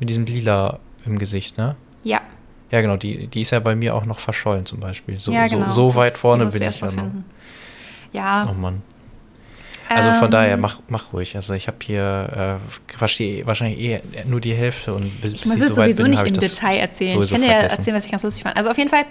mit 0.00 0.08
diesem 0.08 0.24
Lila 0.26 0.80
im 1.06 1.18
Gesicht, 1.18 1.58
ne? 1.58 1.76
Ja. 2.02 2.22
Ja, 2.70 2.80
genau, 2.80 2.96
die, 2.96 3.28
die 3.28 3.42
ist 3.42 3.52
ja 3.52 3.60
bei 3.60 3.76
mir 3.76 3.94
auch 3.94 4.04
noch 4.04 4.18
verschollen 4.18 4.66
zum 4.66 4.80
Beispiel. 4.80 5.20
So, 5.20 5.30
ja, 5.30 5.46
genau. 5.46 5.68
so, 5.68 5.90
so 5.90 5.94
weit 5.94 6.14
das, 6.14 6.20
vorne 6.20 6.46
bin 6.46 6.62
ich 6.62 6.80
dann 6.80 6.94
noch. 6.96 7.10
Ja. 8.12 8.48
Oh 8.50 8.54
Mann. 8.54 8.82
Also 9.88 10.12
von 10.12 10.24
ähm, 10.26 10.30
daher, 10.30 10.56
mach, 10.56 10.80
mach 10.88 11.12
ruhig. 11.12 11.36
Also 11.36 11.52
ich 11.52 11.66
habe 11.66 11.76
hier 11.82 12.60
äh, 12.60 13.00
wahrscheinlich 13.00 13.78
eh 13.78 14.00
nur 14.26 14.40
die 14.40 14.54
Hälfte 14.54 14.94
und 14.94 15.20
bis 15.20 15.34
Ich 15.34 15.46
muss 15.46 15.60
es 15.60 15.68
so 15.68 15.74
sowieso 15.74 16.02
bin, 16.02 16.12
nicht 16.12 16.26
im 16.26 16.34
Detail 16.34 16.78
erzählen. 16.78 17.20
Ich 17.20 17.30
kann 17.30 17.42
dir 17.42 17.48
erzählen, 17.48 17.96
was 17.96 18.06
ich 18.06 18.10
ganz 18.10 18.22
lustig 18.22 18.42
fand. 18.42 18.56
Also 18.56 18.70
auf 18.70 18.78
jeden 18.78 18.90
Fall, 18.90 19.04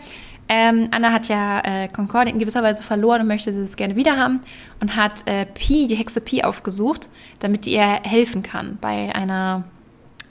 ähm, 0.50 0.90
Anna 0.92 1.12
hat 1.12 1.28
ja 1.28 1.62
äh, 1.62 1.88
Concorde 1.88 2.32
in 2.32 2.40
gewisser 2.40 2.64
Weise 2.64 2.82
verloren 2.84 3.22
und 3.22 3.28
möchte 3.28 3.52
es 3.52 3.76
gerne 3.76 3.96
wieder 3.96 4.18
haben 4.18 4.42
und 4.80 4.96
hat 4.96 5.28
äh, 5.28 5.46
Pi, 5.46 5.88
die 5.88 5.96
Hexe 5.96 6.22
Pi, 6.22 6.44
aufgesucht, 6.44 7.10
damit 7.40 7.66
die 7.66 7.74
ihr 7.74 8.00
helfen 8.04 8.44
kann 8.44 8.78
bei 8.82 9.14
einer 9.14 9.64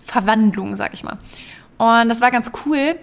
Verwandlung, 0.06 0.76
sag 0.76 0.92
ich 0.92 1.04
mal. 1.04 1.18
Und 1.78 2.08
das 2.08 2.20
war 2.20 2.30
ganz 2.30 2.52
cool, 2.66 2.96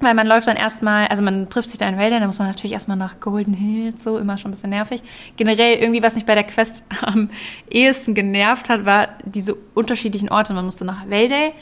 weil 0.00 0.14
man 0.14 0.26
läuft 0.26 0.46
dann 0.46 0.56
erstmal, 0.56 1.06
also 1.08 1.22
man 1.22 1.50
trifft 1.50 1.68
sich 1.68 1.78
da 1.78 1.88
in 1.88 1.98
Wäldern, 1.98 2.20
da 2.20 2.26
muss 2.26 2.38
man 2.38 2.48
natürlich 2.48 2.72
erstmal 2.72 2.96
nach 2.96 3.20
Golden 3.20 3.52
Hills, 3.52 4.02
so 4.02 4.18
immer 4.18 4.38
schon 4.38 4.50
ein 4.50 4.54
bisschen 4.54 4.70
nervig. 4.70 5.02
Generell 5.36 5.78
irgendwie, 5.78 6.02
was 6.02 6.14
mich 6.14 6.24
bei 6.24 6.34
der 6.34 6.44
Quest 6.44 6.84
am 7.02 7.30
ehesten 7.70 8.14
genervt 8.14 8.68
hat, 8.68 8.84
war 8.84 9.08
diese 9.24 9.54
unterschiedlichen 9.74 10.30
Orte. 10.30 10.54
Man 10.54 10.64
musste 10.64 10.84
nach 10.84 11.08
Wälder, 11.08 11.52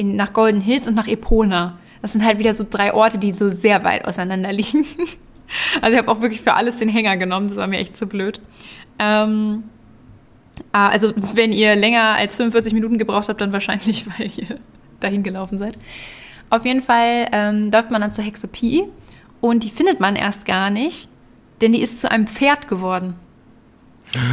nach 0.00 0.32
Golden 0.32 0.60
Hills 0.60 0.86
und 0.86 0.94
nach 0.94 1.08
Epona. 1.08 1.78
Das 2.00 2.12
sind 2.12 2.24
halt 2.24 2.38
wieder 2.38 2.54
so 2.54 2.64
drei 2.68 2.94
Orte, 2.94 3.18
die 3.18 3.32
so 3.32 3.48
sehr 3.48 3.84
weit 3.84 4.04
auseinander 4.04 4.52
liegen. 4.52 4.86
Also 5.82 5.92
ich 5.94 5.98
habe 5.98 6.10
auch 6.10 6.20
wirklich 6.20 6.40
für 6.40 6.54
alles 6.54 6.76
den 6.76 6.88
Hänger 6.88 7.16
genommen, 7.16 7.48
das 7.48 7.56
war 7.56 7.66
mir 7.66 7.78
echt 7.78 7.96
zu 7.96 8.06
blöd. 8.06 8.40
Ähm, 9.00 9.64
ah, 10.72 10.88
also 10.88 11.12
wenn 11.34 11.52
ihr 11.52 11.74
länger 11.74 12.14
als 12.16 12.36
45 12.36 12.72
Minuten 12.72 12.98
gebraucht 12.98 13.28
habt, 13.28 13.40
dann 13.40 13.52
wahrscheinlich, 13.52 14.06
weil 14.18 14.30
ihr 14.36 14.58
dahin 15.00 15.22
gelaufen 15.22 15.58
seid. 15.58 15.76
Auf 16.50 16.66
jeden 16.66 16.82
Fall 16.82 17.28
ähm, 17.32 17.70
läuft 17.70 17.90
man 17.90 18.00
dann 18.00 18.10
zur 18.10 18.24
Hexe 18.24 18.48
Pi 18.48 18.84
und 19.40 19.64
die 19.64 19.70
findet 19.70 20.00
man 20.00 20.16
erst 20.16 20.44
gar 20.44 20.70
nicht, 20.70 21.08
denn 21.60 21.72
die 21.72 21.80
ist 21.80 22.00
zu 22.00 22.10
einem 22.10 22.26
Pferd 22.26 22.68
geworden. 22.68 23.14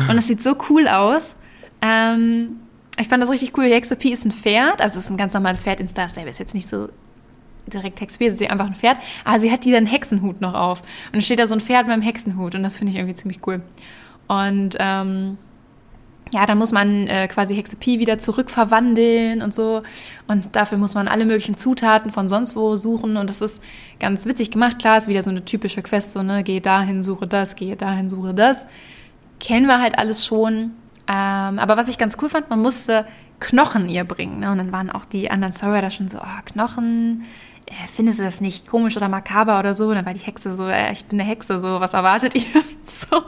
Und 0.10 0.15
das 0.15 0.27
sieht 0.27 0.41
so 0.41 0.56
cool 0.69 0.88
aus. 0.88 1.36
Ähm, 1.82 2.58
ich 2.99 3.08
fand 3.08 3.21
das 3.21 3.30
richtig 3.30 3.56
cool. 3.58 3.65
Die 3.65 3.73
Hexe 3.73 3.95
Pi 3.95 4.12
ist 4.12 4.25
ein 4.25 4.32
Pferd, 4.32 4.82
also 4.82 4.97
es 4.97 5.06
ist 5.06 5.12
ein 5.12 5.17
ganz 5.17 5.34
normales 5.34 5.63
Pferd 5.63 5.80
in 5.80 5.88
Star 5.88 6.10
Stable. 6.10 6.30
Ist 6.30 6.39
jetzt 6.39 6.56
nicht 6.56 6.67
so 6.67 6.89
direkt 7.67 8.01
Hexe 8.01 8.17
Pi, 8.17 8.25
ist 8.25 8.41
einfach 8.41 8.65
ein 8.65 8.75
Pferd. 8.75 8.97
Aber 9.23 9.39
sie 9.39 9.51
hat 9.51 9.65
die 9.65 9.71
dann 9.71 9.86
Hexenhut 9.86 10.41
noch 10.41 10.56
auf. 10.56 10.82
Und 10.82 11.13
dann 11.13 11.21
steht 11.21 11.39
da 11.39 11.45
so 11.45 11.53
ein 11.53 11.62
Pferd 11.62 11.86
mit 11.86 11.93
einem 11.93 12.01
Hexenhut 12.01 12.56
und 12.56 12.63
das 12.63 12.77
finde 12.77 12.91
ich 12.91 12.97
irgendwie 12.97 13.15
ziemlich 13.15 13.45
cool. 13.45 13.62
Und 14.27 14.75
ähm, 14.80 15.38
ja, 16.32 16.46
da 16.46 16.56
muss 16.56 16.72
man 16.72 17.08
äh, 17.08 17.28
quasi 17.28 17.56
Hexe 17.56 17.76
Pi 17.76 18.00
wieder 18.00 18.20
zurückverwandeln 18.20 19.42
und 19.42 19.54
so. 19.54 19.84
Und 20.28 20.56
dafür 20.56 20.78
muss 20.78 20.94
man 20.94 21.08
alle 21.08 21.26
möglichen 21.26 21.58
Zutaten 21.58 22.12
von 22.12 22.28
sonst 22.28 22.56
wo 22.56 22.76
suchen. 22.76 23.18
Und 23.18 23.30
das 23.30 23.42
ist 23.42 23.62
ganz 24.00 24.26
witzig 24.26 24.52
gemacht. 24.52 24.80
Klar, 24.80 24.98
ist 24.98 25.08
wieder 25.08 25.24
so 25.24 25.30
eine 25.30 25.46
typische 25.46 25.82
Quest, 25.82 26.12
so, 26.12 26.24
ne, 26.24 26.44
geh 26.44 26.60
dahin, 26.60 27.04
suche 27.04 27.28
das, 27.28 27.56
geh 27.56 27.76
dahin, 27.76 28.10
suche 28.10 28.34
das. 28.34 28.68
Kennen 29.40 29.68
wir 29.68 29.80
halt 29.82 29.98
alles 29.98 30.26
schon. 30.26 30.72
Ähm, 31.08 31.60
aber 31.60 31.78
was 31.78 31.88
ich 31.88 31.98
ganz 31.98 32.18
cool 32.22 32.30
fand, 32.30 32.50
man 32.50 32.62
musste 32.62 33.06
Knochen 33.40 33.88
ihr 33.88 34.04
bringen. 34.04 34.40
Ne? 34.40 34.52
Und 34.52 34.58
dann 34.58 34.72
waren 34.72 34.90
auch 34.90 35.06
die 35.06 35.30
anderen 35.30 35.54
Sawyer 35.54 35.82
da 35.82 35.92
schon 35.92 36.08
so, 36.08 36.18
oh, 36.18 36.42
Knochen, 36.46 37.24
äh, 37.68 37.74
findest 37.94 38.20
du 38.20 38.24
das 38.24 38.42
nicht 38.42 38.68
komisch 38.68 38.98
oder 38.98 39.10
makaber 39.10 39.60
oder 39.60 39.74
so? 39.74 39.90
Und 39.90 39.96
dann 39.96 40.06
war 40.06 40.13
die 40.13 40.26
Hexe 40.26 40.54
so, 40.54 40.68
äh, 40.68 40.92
ich 40.92 41.06
bin 41.06 41.20
eine 41.20 41.30
Hexe, 41.30 41.60
so, 41.60 41.80
was 41.80 41.94
erwartet 41.94 42.36
ihr? 42.36 42.63
so. 42.88 43.24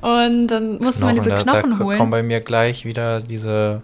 Und 0.00 0.48
dann 0.48 0.78
musste 0.78 1.04
man 1.04 1.14
diese 1.14 1.30
Knochen 1.30 1.70
da, 1.70 1.76
da 1.76 1.84
holen. 1.84 1.98
kommen 1.98 2.10
bei 2.10 2.22
mir 2.22 2.40
gleich 2.40 2.84
wieder 2.84 3.20
diese, 3.20 3.82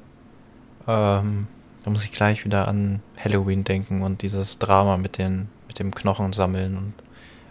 ähm, 0.87 1.47
da 1.85 1.91
muss 1.91 2.05
ich 2.05 2.13
gleich 2.13 2.45
wieder 2.45 2.69
an 2.69 3.01
Halloween 3.23 3.65
denken 3.65 4.03
und 4.03 4.23
dieses 4.23 4.59
Drama 4.59 4.97
mit 4.97 5.19
den, 5.19 5.49
mit 5.69 5.79
dem 5.79 5.95
Knochen 5.95 6.33
sammeln 6.33 6.77
und 6.77 6.93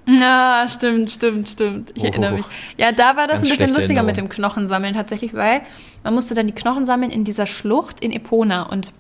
ja, 0.08 0.68
stimmt, 0.70 1.10
stimmt, 1.10 1.50
stimmt. 1.50 1.92
Ich 1.96 2.04
oh, 2.04 2.06
erinnere 2.06 2.34
mich. 2.34 2.46
Ja, 2.78 2.92
da 2.92 3.18
war 3.18 3.28
das 3.28 3.42
ein 3.42 3.50
bisschen 3.50 3.70
lustiger 3.70 4.02
Erinnerung. 4.02 4.06
mit 4.06 4.18
dem 4.18 4.30
Knochensammeln 4.30 4.94
tatsächlich, 4.94 5.34
weil 5.34 5.62
man 6.04 6.14
musste 6.14 6.36
dann 6.36 6.46
die 6.46 6.54
Knochen 6.54 6.86
sammeln 6.86 7.12
in 7.12 7.24
dieser 7.24 7.48
Schlucht 7.48 8.02
in 8.02 8.12
Epona. 8.12 8.64
Und 8.64 8.92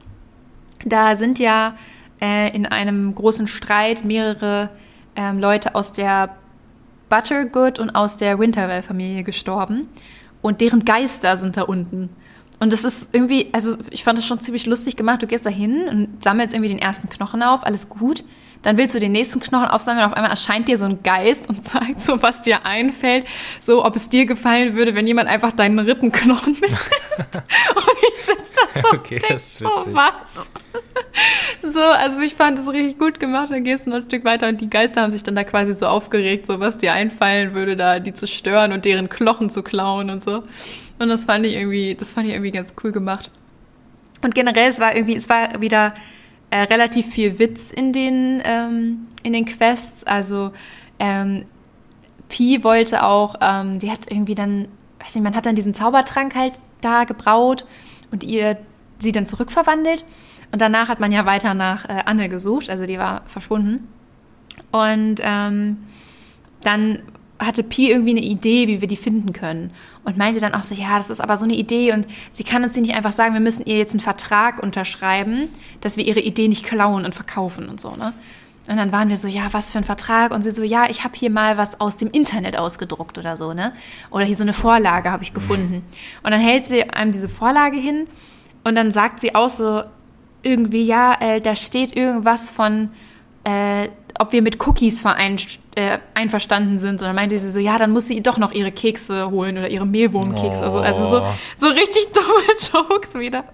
da 0.83 1.15
sind 1.15 1.37
ja 1.37 1.77
äh, 2.19 2.55
in 2.55 2.65
einem 2.65 3.13
großen 3.13 3.45
Streit 3.45 4.03
mehrere 4.03 4.69
ähm, 5.15 5.39
Leute 5.39 5.75
aus 5.75 5.91
der 5.91 6.35
Buttergood 7.09 7.79
und 7.79 7.91
aus 7.91 8.17
der 8.17 8.39
Winterwell-Familie 8.39 9.23
gestorben. 9.23 9.89
Und 10.41 10.61
deren 10.61 10.85
Geister 10.85 11.37
sind 11.37 11.57
da 11.57 11.63
unten. 11.63 12.09
Und 12.59 12.71
das 12.71 12.83
ist 12.83 13.13
irgendwie, 13.13 13.49
also 13.51 13.77
ich 13.89 14.03
fand 14.03 14.17
das 14.17 14.25
schon 14.25 14.39
ziemlich 14.39 14.65
lustig 14.65 14.95
gemacht. 14.95 15.21
Du 15.21 15.27
gehst 15.27 15.45
da 15.45 15.49
hin 15.49 15.87
und 15.89 16.23
sammelst 16.23 16.55
irgendwie 16.55 16.69
den 16.69 16.79
ersten 16.79 17.09
Knochen 17.09 17.43
auf, 17.43 17.65
alles 17.65 17.89
gut. 17.89 18.23
Dann 18.65 18.79
willst 18.79 18.95
du 18.95 18.99
den 18.99 19.11
nächsten 19.11 19.39
Knochen 19.39 19.67
aufsammeln 19.67 20.03
und 20.03 20.11
auf 20.11 20.17
einmal 20.17 20.31
erscheint 20.31 20.67
dir 20.67 20.75
so 20.75 20.85
ein 20.85 21.03
Geist 21.03 21.49
und 21.49 21.63
sagt 21.67 22.01
so, 22.01 22.23
was 22.23 22.41
dir 22.41 22.65
einfällt. 22.65 23.25
So, 23.59 23.85
ob 23.85 23.95
es 23.95 24.09
dir 24.09 24.25
gefallen 24.25 24.75
würde, 24.75 24.95
wenn 24.95 25.05
jemand 25.05 25.29
einfach 25.29 25.51
deinen 25.51 25.77
Rippenknochen 25.77 26.53
mitnimmt. 26.59 26.79
und 27.19 27.97
ich 28.11 28.25
sitze 28.25 28.59
da 28.73 28.81
so 28.81 28.87
okay, 28.97 29.15
und 29.15 29.29
denk 29.29 29.39
so, 29.39 29.69
was? 29.91 30.49
so, 31.73 31.79
also 31.79 32.19
ich 32.21 32.33
fand 32.33 32.57
das 32.57 32.67
richtig 32.67 32.97
gut 32.97 33.19
gemacht. 33.19 33.51
Dann 33.51 33.63
gehst 33.63 33.85
du 33.85 33.91
noch 33.91 33.97
ein 33.97 34.05
Stück 34.05 34.25
weiter 34.25 34.49
und 34.49 34.59
die 34.59 34.69
Geister 34.69 35.03
haben 35.03 35.11
sich 35.11 35.21
dann 35.21 35.35
da 35.35 35.43
quasi 35.43 35.75
so 35.75 35.85
aufgeregt, 35.85 36.47
so 36.47 36.59
was 36.59 36.79
dir 36.79 36.93
einfallen 36.93 37.53
würde, 37.53 37.75
da 37.75 37.99
die 37.99 38.13
zu 38.13 38.25
stören 38.25 38.71
und 38.71 38.83
deren 38.83 39.09
Knochen 39.09 39.51
zu 39.51 39.61
klauen 39.61 40.09
und 40.09 40.23
so. 40.23 40.43
Und 40.97 41.09
das 41.09 41.25
fand 41.25 41.45
ich 41.45 41.53
irgendwie, 41.53 41.93
das 41.93 42.13
fand 42.13 42.27
ich 42.27 42.33
irgendwie 42.33 42.51
ganz 42.51 42.73
cool 42.83 42.91
gemacht. 42.91 43.29
Und 44.23 44.33
generell, 44.33 44.69
es 44.69 44.79
war 44.79 44.95
irgendwie, 44.95 45.15
es 45.15 45.29
war 45.29 45.61
wieder 45.61 45.93
äh, 46.49 46.61
relativ 46.61 47.07
viel 47.07 47.39
Witz 47.39 47.71
in 47.71 47.93
den, 47.93 48.41
ähm, 48.43 49.07
in 49.23 49.33
den 49.33 49.45
Quests. 49.45 50.03
Also 50.03 50.51
ähm, 50.99 51.45
Pi 52.29 52.63
wollte 52.63 53.03
auch, 53.03 53.35
ähm, 53.41 53.79
die 53.79 53.91
hat 53.91 54.11
irgendwie 54.11 54.35
dann, 54.35 54.67
weiß 54.99 55.15
nicht, 55.15 55.23
man 55.23 55.35
hat 55.35 55.45
dann 55.45 55.55
diesen 55.55 55.73
Zaubertrank 55.73 56.35
halt 56.35 56.59
da 56.81 57.03
gebraut 57.03 57.65
und 58.11 58.23
ihr 58.23 58.57
sie 58.99 59.11
dann 59.11 59.27
zurückverwandelt. 59.27 60.05
Und 60.51 60.61
danach 60.61 60.87
hat 60.87 60.99
man 60.99 61.11
ja 61.11 61.25
weiter 61.25 61.53
nach 61.53 61.85
äh, 61.89 62.03
Anne 62.05 62.29
gesucht, 62.29 62.69
also 62.69 62.85
die 62.85 62.97
war 62.97 63.23
verschwunden. 63.25 63.87
Und 64.71 65.15
ähm, 65.21 65.77
dann 66.61 67.03
hatte 67.39 67.63
Pi 67.63 67.89
irgendwie 67.89 68.11
eine 68.11 68.21
Idee, 68.21 68.67
wie 68.67 68.81
wir 68.81 68.87
die 68.87 68.95
finden 68.95 69.33
können. 69.33 69.71
Und 70.03 70.17
meinte 70.17 70.39
dann 70.39 70.53
auch 70.53 70.63
so, 70.63 70.73
ja, 70.73 70.97
das 70.97 71.09
ist 71.09 71.19
aber 71.19 71.37
so 71.37 71.45
eine 71.45 71.55
Idee 71.55 71.91
und 71.91 72.07
sie 72.31 72.43
kann 72.43 72.63
uns 72.63 72.73
die 72.73 72.81
nicht 72.81 72.93
einfach 72.93 73.11
sagen, 73.11 73.33
wir 73.33 73.41
müssen 73.41 73.65
ihr 73.65 73.77
jetzt 73.77 73.91
einen 73.91 73.99
Vertrag 73.99 74.61
unterschreiben, 74.61 75.49
dass 75.81 75.97
wir 75.97 76.05
ihre 76.05 76.21
Idee 76.21 76.47
nicht 76.47 76.65
klauen 76.65 77.05
und 77.05 77.13
verkaufen 77.13 77.67
und 77.67 77.81
so, 77.81 77.95
ne? 77.95 78.13
Und 78.67 78.77
dann 78.77 78.91
waren 78.91 79.09
wir 79.09 79.17
so, 79.17 79.27
ja, 79.27 79.47
was 79.51 79.71
für 79.71 79.77
ein 79.77 79.83
Vertrag? 79.83 80.33
Und 80.33 80.43
sie 80.43 80.49
so, 80.49 80.63
ja, 80.63 80.89
ich 80.89 81.03
habe 81.03 81.13
hier 81.15 81.29
mal 81.29 81.55
was 81.55 81.79
aus 81.79 81.97
dem 81.97 82.09
Internet 82.09 82.57
ausgedruckt 82.57 83.19
oder 83.19 83.37
so, 83.37 83.53
ne? 83.53 83.73
Oder 84.09 84.25
hier 84.25 84.35
so 84.35 84.43
eine 84.43 84.53
Vorlage 84.53 85.11
habe 85.11 85.21
ich 85.21 85.35
gefunden. 85.35 85.83
Und 86.23 86.31
dann 86.31 86.41
hält 86.41 86.65
sie 86.65 86.89
einem 86.89 87.11
diese 87.11 87.29
Vorlage 87.29 87.77
hin 87.77 88.07
und 88.63 88.73
dann 88.73 88.91
sagt 88.91 89.19
sie 89.19 89.35
auch 89.35 89.51
so 89.51 89.83
irgendwie, 90.41 90.83
ja, 90.83 91.15
äh, 91.19 91.41
da 91.41 91.55
steht 91.55 91.95
irgendwas 91.95 92.49
von, 92.49 92.89
äh, 93.45 93.89
ob 94.19 94.31
wir 94.31 94.41
mit 94.41 94.65
Cookies 94.65 95.01
verein, 95.01 95.37
äh, 95.75 95.99
einverstanden 96.13 96.77
sind. 96.77 97.01
Und 97.01 97.07
dann 97.07 97.15
meinte 97.15 97.37
sie 97.37 97.49
so, 97.49 97.59
ja, 97.59 97.77
dann 97.77 97.91
muss 97.91 98.07
sie 98.07 98.21
doch 98.21 98.37
noch 98.37 98.51
ihre 98.51 98.71
Kekse 98.71 99.29
holen 99.29 99.57
oder 99.57 99.69
ihre 99.69 99.85
Mehlwurmkekse. 99.85 100.61
Oh. 100.61 100.65
Also, 100.65 100.79
also 100.79 101.05
so, 101.05 101.25
so 101.57 101.67
richtig 101.67 102.07
dumme 102.13 102.87
Jokes 102.89 103.15
wieder. 103.15 103.45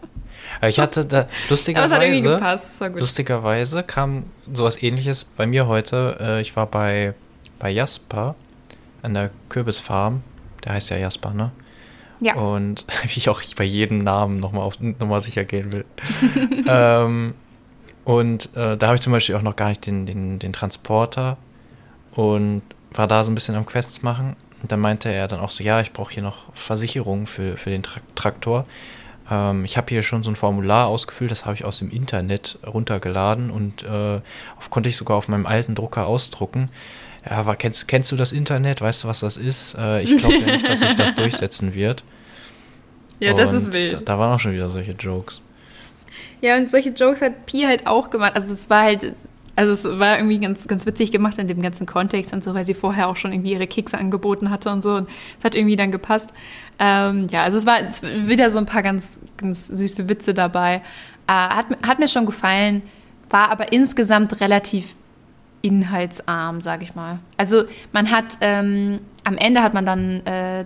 Ich 0.68 0.80
hatte 0.80 1.06
da 1.06 1.28
lustigerweise, 1.50 2.40
lustigerweise 2.94 3.84
kam 3.84 4.26
sowas 4.52 4.82
ähnliches 4.82 5.26
bei 5.26 5.48
mir 5.48 5.68
heute. 5.68 6.18
Äh, 6.20 6.42
ich 6.42 6.56
war 6.56 6.68
bei, 6.68 7.14
bei 7.58 7.72
Jasper 7.72 8.36
an 9.02 9.14
der 9.14 9.32
Kürbisfarm. 9.50 10.22
Der 10.64 10.74
heißt 10.74 10.92
ja 10.92 10.98
Jasper, 10.98 11.34
ne? 11.34 11.52
Ja. 12.20 12.36
Und 12.36 12.86
wie 13.04 13.18
ich 13.18 13.30
auch 13.30 13.42
bei 13.56 13.64
jedem 13.64 14.04
Namen 14.04 14.40
nochmal 14.40 14.64
auf 14.64 14.80
Nummer 14.80 15.22
sicher 15.22 15.44
gehen 15.44 15.72
will. 15.72 15.86
ähm, 16.68 17.34
und 18.04 18.56
äh, 18.56 18.78
da 18.78 18.88
habe 18.88 18.96
ich 18.96 19.02
zum 19.02 19.14
Beispiel 19.14 19.36
auch 19.36 19.42
noch 19.42 19.56
gar 19.56 19.70
nicht 19.70 19.86
den, 19.86 20.06
den, 20.06 20.40
den 20.40 20.54
Transporter 20.54 21.38
und 22.14 22.62
war 22.94 23.08
da 23.08 23.24
so 23.24 23.32
ein 23.32 23.36
bisschen 23.36 23.56
am 23.56 23.66
Quests 23.66 24.02
machen. 24.02 24.36
Und 24.62 24.72
dann 24.72 24.80
meinte 24.80 25.10
er 25.10 25.28
dann 25.28 25.40
auch 25.40 25.50
so, 25.50 25.64
ja, 25.64 25.82
ich 25.82 25.92
brauche 25.92 26.14
hier 26.14 26.24
noch 26.24 26.54
Versicherung 26.54 27.26
für, 27.26 27.58
für 27.58 27.70
den 27.70 27.84
Tra 27.84 28.00
Traktor. 28.16 28.66
Ähm, 29.30 29.66
ich 29.66 29.78
habe 29.78 29.88
hier 29.90 30.04
schon 30.04 30.24
so 30.24 30.30
ein 30.30 30.36
Formular 30.36 30.88
ausgefüllt, 30.88 31.32
das 31.32 31.46
habe 31.46 31.56
ich 31.56 31.66
aus 31.66 31.80
dem 31.80 31.90
Internet 31.90 32.60
runtergeladen 32.66 33.50
und 33.50 33.84
äh, 33.84 34.20
auf, 34.58 34.70
konnte 34.70 34.90
ich 34.90 34.98
sogar 34.98 35.18
auf 35.18 35.28
meinem 35.28 35.46
alten 35.46 35.74
Drucker 35.76 36.06
ausdrucken. 36.06 36.70
Ja, 37.26 37.38
aber 37.38 37.56
kennst, 37.56 37.88
kennst 37.88 38.12
du 38.12 38.16
das 38.16 38.32
Internet? 38.32 38.82
Weißt 38.82 39.04
du, 39.04 39.08
was 39.08 39.20
das 39.20 39.38
ist? 39.38 39.76
Äh, 39.76 40.02
ich 40.02 40.18
glaube 40.18 40.40
ja 40.40 40.48
nicht, 40.48 40.68
dass 40.68 40.80
sich 40.80 40.96
das 40.96 41.16
durchsetzen 41.16 41.74
wird. 41.74 42.04
Ja, 43.20 43.34
das 43.34 43.54
ist 43.54 43.72
wild. 43.72 43.94
Da, 43.94 43.98
da 44.00 44.20
waren 44.20 44.34
auch 44.34 44.40
schon 44.40 44.54
wieder 44.54 44.70
solche 44.70 44.94
Jokes. 44.94 45.44
Ja, 46.42 46.58
und 46.58 46.70
solche 46.70 46.90
Jokes 46.90 47.22
hat 47.22 47.46
Pi 47.46 47.64
halt 47.64 47.88
auch 47.88 48.10
gemacht. 48.10 48.34
Also 48.36 48.54
es 48.54 48.70
war 48.70 48.84
halt, 48.84 49.16
also 49.56 49.74
es 49.74 50.00
war 50.00 50.18
irgendwie 50.18 50.40
ganz, 50.40 50.68
ganz 50.68 50.86
witzig 50.86 51.12
gemacht 51.12 51.38
in 51.38 51.48
dem 51.48 51.62
ganzen 51.62 51.86
Kontext 51.86 52.34
und 52.34 52.44
so, 52.44 52.54
weil 52.54 52.66
sie 52.66 52.74
vorher 52.74 53.08
auch 53.08 53.16
schon 53.16 53.32
irgendwie 53.32 53.52
ihre 53.52 53.68
Kekse 53.68 53.98
angeboten 53.98 54.50
hatte 54.50 54.72
und 54.72 54.82
so. 54.82 54.96
Und 54.96 55.08
es 55.38 55.46
hat 55.46 55.56
irgendwie 55.56 55.76
dann 55.76 55.92
gepasst. 55.92 56.34
Ähm, 56.80 57.28
ja, 57.30 57.44
also 57.44 57.58
es 57.58 57.66
war 57.66 57.78
wieder 58.28 58.50
so 58.50 58.58
ein 58.58 58.66
paar 58.66 58.82
ganz, 58.82 59.20
ganz 59.38 59.68
süße 59.68 60.10
Witze 60.10 60.34
dabei. 60.34 60.82
Äh, 61.28 61.32
hat, 61.32 61.68
hat 61.86 62.00
mir 62.00 62.08
schon 62.08 62.26
gefallen. 62.26 62.82
war 63.30 63.50
aber 63.52 63.72
insgesamt 63.72 64.42
relativ 64.42 64.96
inhaltsarm, 65.62 66.62
sage 66.62 66.84
ich 66.84 66.96
mal. 66.96 67.20
Also 67.38 67.64
man 67.92 68.10
hat, 68.10 68.38
ähm, 68.42 69.00
am 69.24 69.38
Ende 69.38 69.62
hat 69.62 69.74
man 69.74 69.86
dann 69.86 70.26
äh, 70.26 70.66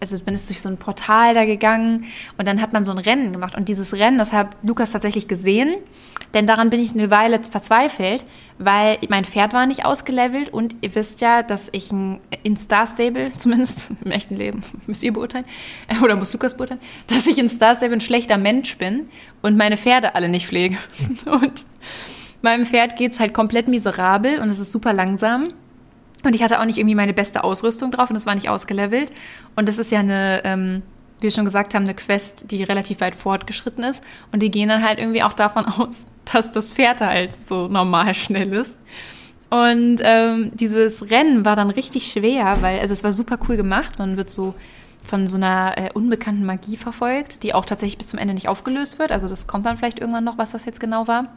also 0.00 0.18
man 0.24 0.34
ist 0.34 0.48
durch 0.48 0.60
so 0.60 0.68
ein 0.68 0.76
Portal 0.76 1.34
da 1.34 1.44
gegangen 1.44 2.04
und 2.38 2.46
dann 2.46 2.60
hat 2.60 2.72
man 2.72 2.84
so 2.84 2.92
ein 2.92 2.98
Rennen 2.98 3.32
gemacht. 3.32 3.54
Und 3.54 3.68
dieses 3.68 3.94
Rennen, 3.94 4.18
das 4.18 4.32
hat 4.32 4.48
Lukas 4.62 4.92
tatsächlich 4.92 5.28
gesehen, 5.28 5.76
denn 6.34 6.46
daran 6.46 6.70
bin 6.70 6.80
ich 6.80 6.92
eine 6.92 7.10
Weile 7.10 7.40
verzweifelt, 7.42 8.24
weil 8.58 8.98
mein 9.08 9.24
Pferd 9.24 9.52
war 9.52 9.66
nicht 9.66 9.84
ausgelevelt 9.84 10.50
und 10.50 10.76
ihr 10.80 10.94
wisst 10.94 11.20
ja, 11.20 11.42
dass 11.42 11.68
ich 11.72 11.92
ein, 11.92 12.20
in 12.42 12.56
Star 12.56 12.86
Stable, 12.86 13.32
zumindest 13.38 13.90
im 14.04 14.10
echten 14.10 14.36
Leben, 14.36 14.62
müsst 14.86 15.02
ihr 15.02 15.12
beurteilen, 15.12 15.44
oder 16.02 16.16
muss 16.16 16.32
Lukas 16.32 16.56
beurteilen, 16.56 16.80
dass 17.06 17.26
ich 17.26 17.38
in 17.38 17.48
Star 17.48 17.74
Stable 17.74 17.96
ein 17.96 18.00
schlechter 18.00 18.38
Mensch 18.38 18.76
bin 18.76 19.08
und 19.42 19.56
meine 19.56 19.76
Pferde 19.76 20.14
alle 20.14 20.28
nicht 20.28 20.46
pflege. 20.46 20.76
Und 21.26 21.64
meinem 22.42 22.64
Pferd 22.64 22.96
geht 22.96 23.12
es 23.12 23.20
halt 23.20 23.34
komplett 23.34 23.68
miserabel 23.68 24.40
und 24.40 24.50
es 24.50 24.58
ist 24.58 24.70
super 24.70 24.92
langsam. 24.92 25.48
Und 26.24 26.34
ich 26.34 26.42
hatte 26.42 26.60
auch 26.60 26.64
nicht 26.64 26.78
irgendwie 26.78 26.94
meine 26.94 27.12
beste 27.12 27.44
Ausrüstung 27.44 27.90
drauf 27.90 28.10
und 28.10 28.16
es 28.16 28.26
war 28.26 28.34
nicht 28.34 28.48
ausgelevelt. 28.48 29.12
Und 29.54 29.68
das 29.68 29.78
ist 29.78 29.90
ja 29.90 30.00
eine, 30.00 30.42
ähm, 30.44 30.82
wie 31.18 31.24
wir 31.24 31.30
schon 31.30 31.44
gesagt 31.44 31.74
haben, 31.74 31.84
eine 31.84 31.94
Quest, 31.94 32.50
die 32.50 32.62
relativ 32.62 33.00
weit 33.00 33.14
fortgeschritten 33.14 33.84
ist. 33.84 34.02
Und 34.32 34.42
die 34.42 34.50
gehen 34.50 34.68
dann 34.68 34.84
halt 34.84 34.98
irgendwie 34.98 35.22
auch 35.22 35.32
davon 35.32 35.64
aus, 35.78 36.06
dass 36.24 36.50
das 36.50 36.72
Pferd 36.72 37.00
halt 37.00 37.32
so 37.32 37.68
normal 37.68 38.14
schnell 38.14 38.52
ist. 38.52 38.78
Und 39.48 40.00
ähm, 40.02 40.50
dieses 40.54 41.08
Rennen 41.10 41.44
war 41.44 41.54
dann 41.54 41.70
richtig 41.70 42.10
schwer, 42.10 42.58
weil, 42.62 42.80
also 42.80 42.92
es 42.92 43.04
war 43.04 43.12
super 43.12 43.38
cool 43.48 43.56
gemacht. 43.56 43.98
Man 43.98 44.16
wird 44.16 44.28
so 44.28 44.54
von 45.04 45.28
so 45.28 45.36
einer 45.36 45.74
äh, 45.76 45.88
unbekannten 45.94 46.44
Magie 46.44 46.76
verfolgt, 46.76 47.44
die 47.44 47.54
auch 47.54 47.64
tatsächlich 47.64 47.98
bis 47.98 48.08
zum 48.08 48.18
Ende 48.18 48.34
nicht 48.34 48.48
aufgelöst 48.48 48.98
wird. 48.98 49.12
Also 49.12 49.28
das 49.28 49.46
kommt 49.46 49.64
dann 49.64 49.76
vielleicht 49.76 50.00
irgendwann 50.00 50.24
noch, 50.24 50.36
was 50.36 50.50
das 50.50 50.64
jetzt 50.64 50.80
genau 50.80 51.06
war. 51.06 51.32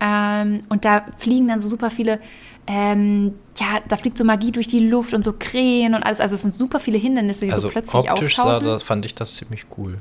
Ähm, 0.00 0.60
und 0.68 0.84
da 0.84 1.04
fliegen 1.18 1.48
dann 1.48 1.60
so 1.60 1.68
super 1.68 1.90
viele 1.90 2.20
ähm, 2.66 3.34
ja, 3.58 3.80
da 3.88 3.96
fliegt 3.96 4.18
so 4.18 4.24
Magie 4.24 4.52
durch 4.52 4.66
die 4.66 4.80
Luft 4.80 5.14
und 5.14 5.24
so 5.24 5.32
Krähen 5.38 5.94
und 5.94 6.02
alles. 6.02 6.20
Also 6.20 6.34
es 6.34 6.42
sind 6.42 6.54
super 6.54 6.80
viele 6.80 6.98
Hindernisse, 6.98 7.44
die 7.44 7.52
also 7.52 7.62
so 7.62 7.68
plötzlich 7.68 8.10
optisch 8.10 8.38
auftauchen. 8.38 8.66
Sah, 8.66 8.78
fand 8.80 9.04
ich 9.04 9.14
das 9.14 9.36
ziemlich 9.36 9.66
cool. 9.78 9.98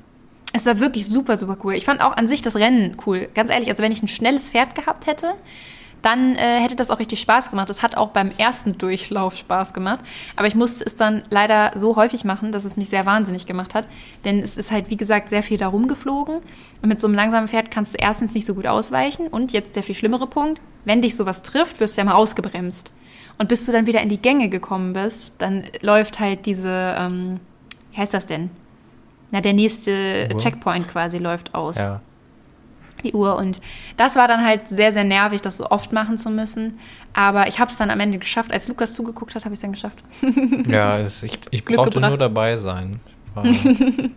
Es 0.53 0.65
war 0.65 0.79
wirklich 0.79 1.05
super, 1.05 1.37
super 1.37 1.57
cool. 1.63 1.73
Ich 1.73 1.85
fand 1.85 2.01
auch 2.01 2.15
an 2.15 2.27
sich 2.27 2.41
das 2.41 2.55
Rennen 2.55 2.95
cool. 3.05 3.27
Ganz 3.35 3.51
ehrlich, 3.51 3.69
also 3.69 3.83
wenn 3.83 3.91
ich 3.91 4.01
ein 4.01 4.07
schnelles 4.07 4.51
Pferd 4.51 4.73
gehabt 4.73 5.05
hätte, 5.05 5.33
dann 6.05 6.35
äh, 6.35 6.59
hätte 6.59 6.75
das 6.75 6.91
auch 6.91 6.99
richtig 6.99 7.19
Spaß 7.19 7.49
gemacht. 7.49 7.67
Das 7.67 7.81
hat 7.81 7.97
auch 7.97 8.09
beim 8.09 8.29
ersten 8.37 8.77
Durchlauf 8.77 9.35
Spaß 9.35 9.73
gemacht. 9.73 10.01
Aber 10.35 10.45
ich 10.45 10.53
musste 10.53 10.85
es 10.85 10.95
dann 10.95 11.23
leider 11.31 11.71
so 11.75 11.95
häufig 11.95 12.23
machen, 12.25 12.51
dass 12.51 12.63
es 12.63 12.77
mich 12.77 12.89
sehr 12.89 13.07
wahnsinnig 13.07 13.47
gemacht 13.47 13.73
hat. 13.73 13.87
Denn 14.23 14.39
es 14.39 14.55
ist 14.55 14.71
halt, 14.71 14.91
wie 14.91 14.97
gesagt, 14.97 15.29
sehr 15.29 15.41
viel 15.41 15.57
darum 15.57 15.87
geflogen. 15.87 16.41
Und 16.83 16.89
mit 16.89 16.99
so 16.99 17.07
einem 17.07 17.15
langsamen 17.15 17.47
Pferd 17.47 17.71
kannst 17.71 17.95
du 17.95 17.97
erstens 17.97 18.35
nicht 18.35 18.45
so 18.45 18.53
gut 18.53 18.67
ausweichen. 18.67 19.27
Und 19.27 19.51
jetzt 19.51 19.75
der 19.75 19.81
viel 19.81 19.95
schlimmere 19.95 20.27
Punkt, 20.27 20.61
wenn 20.85 21.01
dich 21.01 21.15
sowas 21.15 21.41
trifft, 21.41 21.79
wirst 21.79 21.97
du 21.97 22.01
ja 22.01 22.05
mal 22.05 22.13
ausgebremst. 22.13 22.91
Und 23.39 23.49
bis 23.49 23.65
du 23.65 23.71
dann 23.71 23.87
wieder 23.87 24.01
in 24.01 24.09
die 24.09 24.21
Gänge 24.21 24.49
gekommen 24.49 24.93
bist, 24.93 25.33
dann 25.39 25.63
läuft 25.81 26.19
halt 26.19 26.45
diese, 26.45 26.95
ähm, 26.99 27.39
wie 27.93 27.97
heißt 27.97 28.13
das 28.13 28.27
denn? 28.27 28.51
Na, 29.31 29.41
der 29.41 29.53
nächste. 29.53 30.29
Checkpoint 30.37 30.87
quasi 30.87 31.17
läuft 31.17 31.55
aus. 31.55 31.79
Ja 31.79 32.01
die 33.03 33.13
Uhr. 33.13 33.35
Und 33.35 33.61
das 33.97 34.15
war 34.15 34.27
dann 34.27 34.45
halt 34.45 34.67
sehr, 34.67 34.93
sehr 34.93 35.03
nervig, 35.03 35.41
das 35.41 35.57
so 35.57 35.69
oft 35.69 35.91
machen 35.91 36.17
zu 36.17 36.29
müssen. 36.29 36.79
Aber 37.13 37.47
ich 37.47 37.59
habe 37.59 37.69
es 37.69 37.77
dann 37.77 37.89
am 37.89 37.99
Ende 37.99 38.17
geschafft. 38.17 38.51
Als 38.51 38.67
Lukas 38.67 38.93
zugeguckt 38.93 39.35
hat, 39.35 39.45
habe 39.45 39.53
ich 39.53 39.57
es 39.57 39.61
dann 39.61 39.71
geschafft. 39.71 39.99
ja, 40.67 40.99
es, 40.99 41.23
ich, 41.23 41.39
ich 41.51 41.63
brauchte 41.63 41.99
nur 41.99 42.17
dabei 42.17 42.57
sein. 42.57 42.99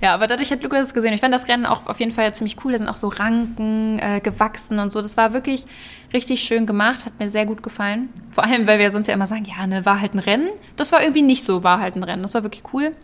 ja, 0.00 0.14
aber 0.14 0.26
dadurch 0.26 0.50
hat 0.50 0.62
Lukas 0.62 0.88
es 0.88 0.94
gesehen. 0.94 1.12
Ich 1.12 1.20
fand 1.20 1.34
das 1.34 1.48
Rennen 1.48 1.66
auch 1.66 1.86
auf 1.86 1.98
jeden 1.98 2.12
Fall 2.12 2.32
ziemlich 2.34 2.56
cool. 2.64 2.72
Da 2.72 2.78
sind 2.78 2.88
auch 2.88 2.96
so 2.96 3.08
Ranken 3.08 3.98
äh, 3.98 4.20
gewachsen 4.20 4.78
und 4.78 4.92
so. 4.92 5.02
Das 5.02 5.16
war 5.16 5.32
wirklich 5.32 5.64
richtig 6.12 6.42
schön 6.42 6.66
gemacht, 6.66 7.04
hat 7.04 7.18
mir 7.18 7.28
sehr 7.28 7.46
gut 7.46 7.62
gefallen. 7.62 8.08
Vor 8.30 8.44
allem, 8.44 8.66
weil 8.66 8.78
wir 8.78 8.90
sonst 8.90 9.08
ja 9.08 9.14
immer 9.14 9.26
sagen, 9.26 9.44
ja, 9.44 9.66
ne, 9.66 9.84
war 9.84 10.00
halt 10.00 10.14
ein 10.14 10.20
Rennen. 10.20 10.48
Das 10.76 10.92
war 10.92 11.02
irgendwie 11.02 11.22
nicht 11.22 11.44
so, 11.44 11.64
war 11.64 11.80
halt 11.80 11.96
ein 11.96 12.04
Rennen. 12.04 12.22
Das 12.22 12.34
war 12.34 12.42
wirklich 12.42 12.62
cool. 12.72 12.94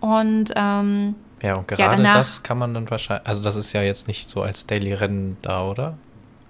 Und 0.00 0.52
ähm, 0.56 1.14
ja, 1.42 1.56
und 1.56 1.68
gerade 1.68 1.82
ja, 1.82 1.90
danach, 1.90 2.16
das 2.16 2.42
kann 2.42 2.58
man 2.58 2.72
dann 2.72 2.88
wahrscheinlich, 2.90 3.26
also 3.26 3.42
das 3.42 3.56
ist 3.56 3.72
ja 3.72 3.82
jetzt 3.82 4.06
nicht 4.06 4.30
so 4.30 4.42
als 4.42 4.66
Daily-Rennen 4.66 5.36
da, 5.42 5.64
oder? 5.64 5.94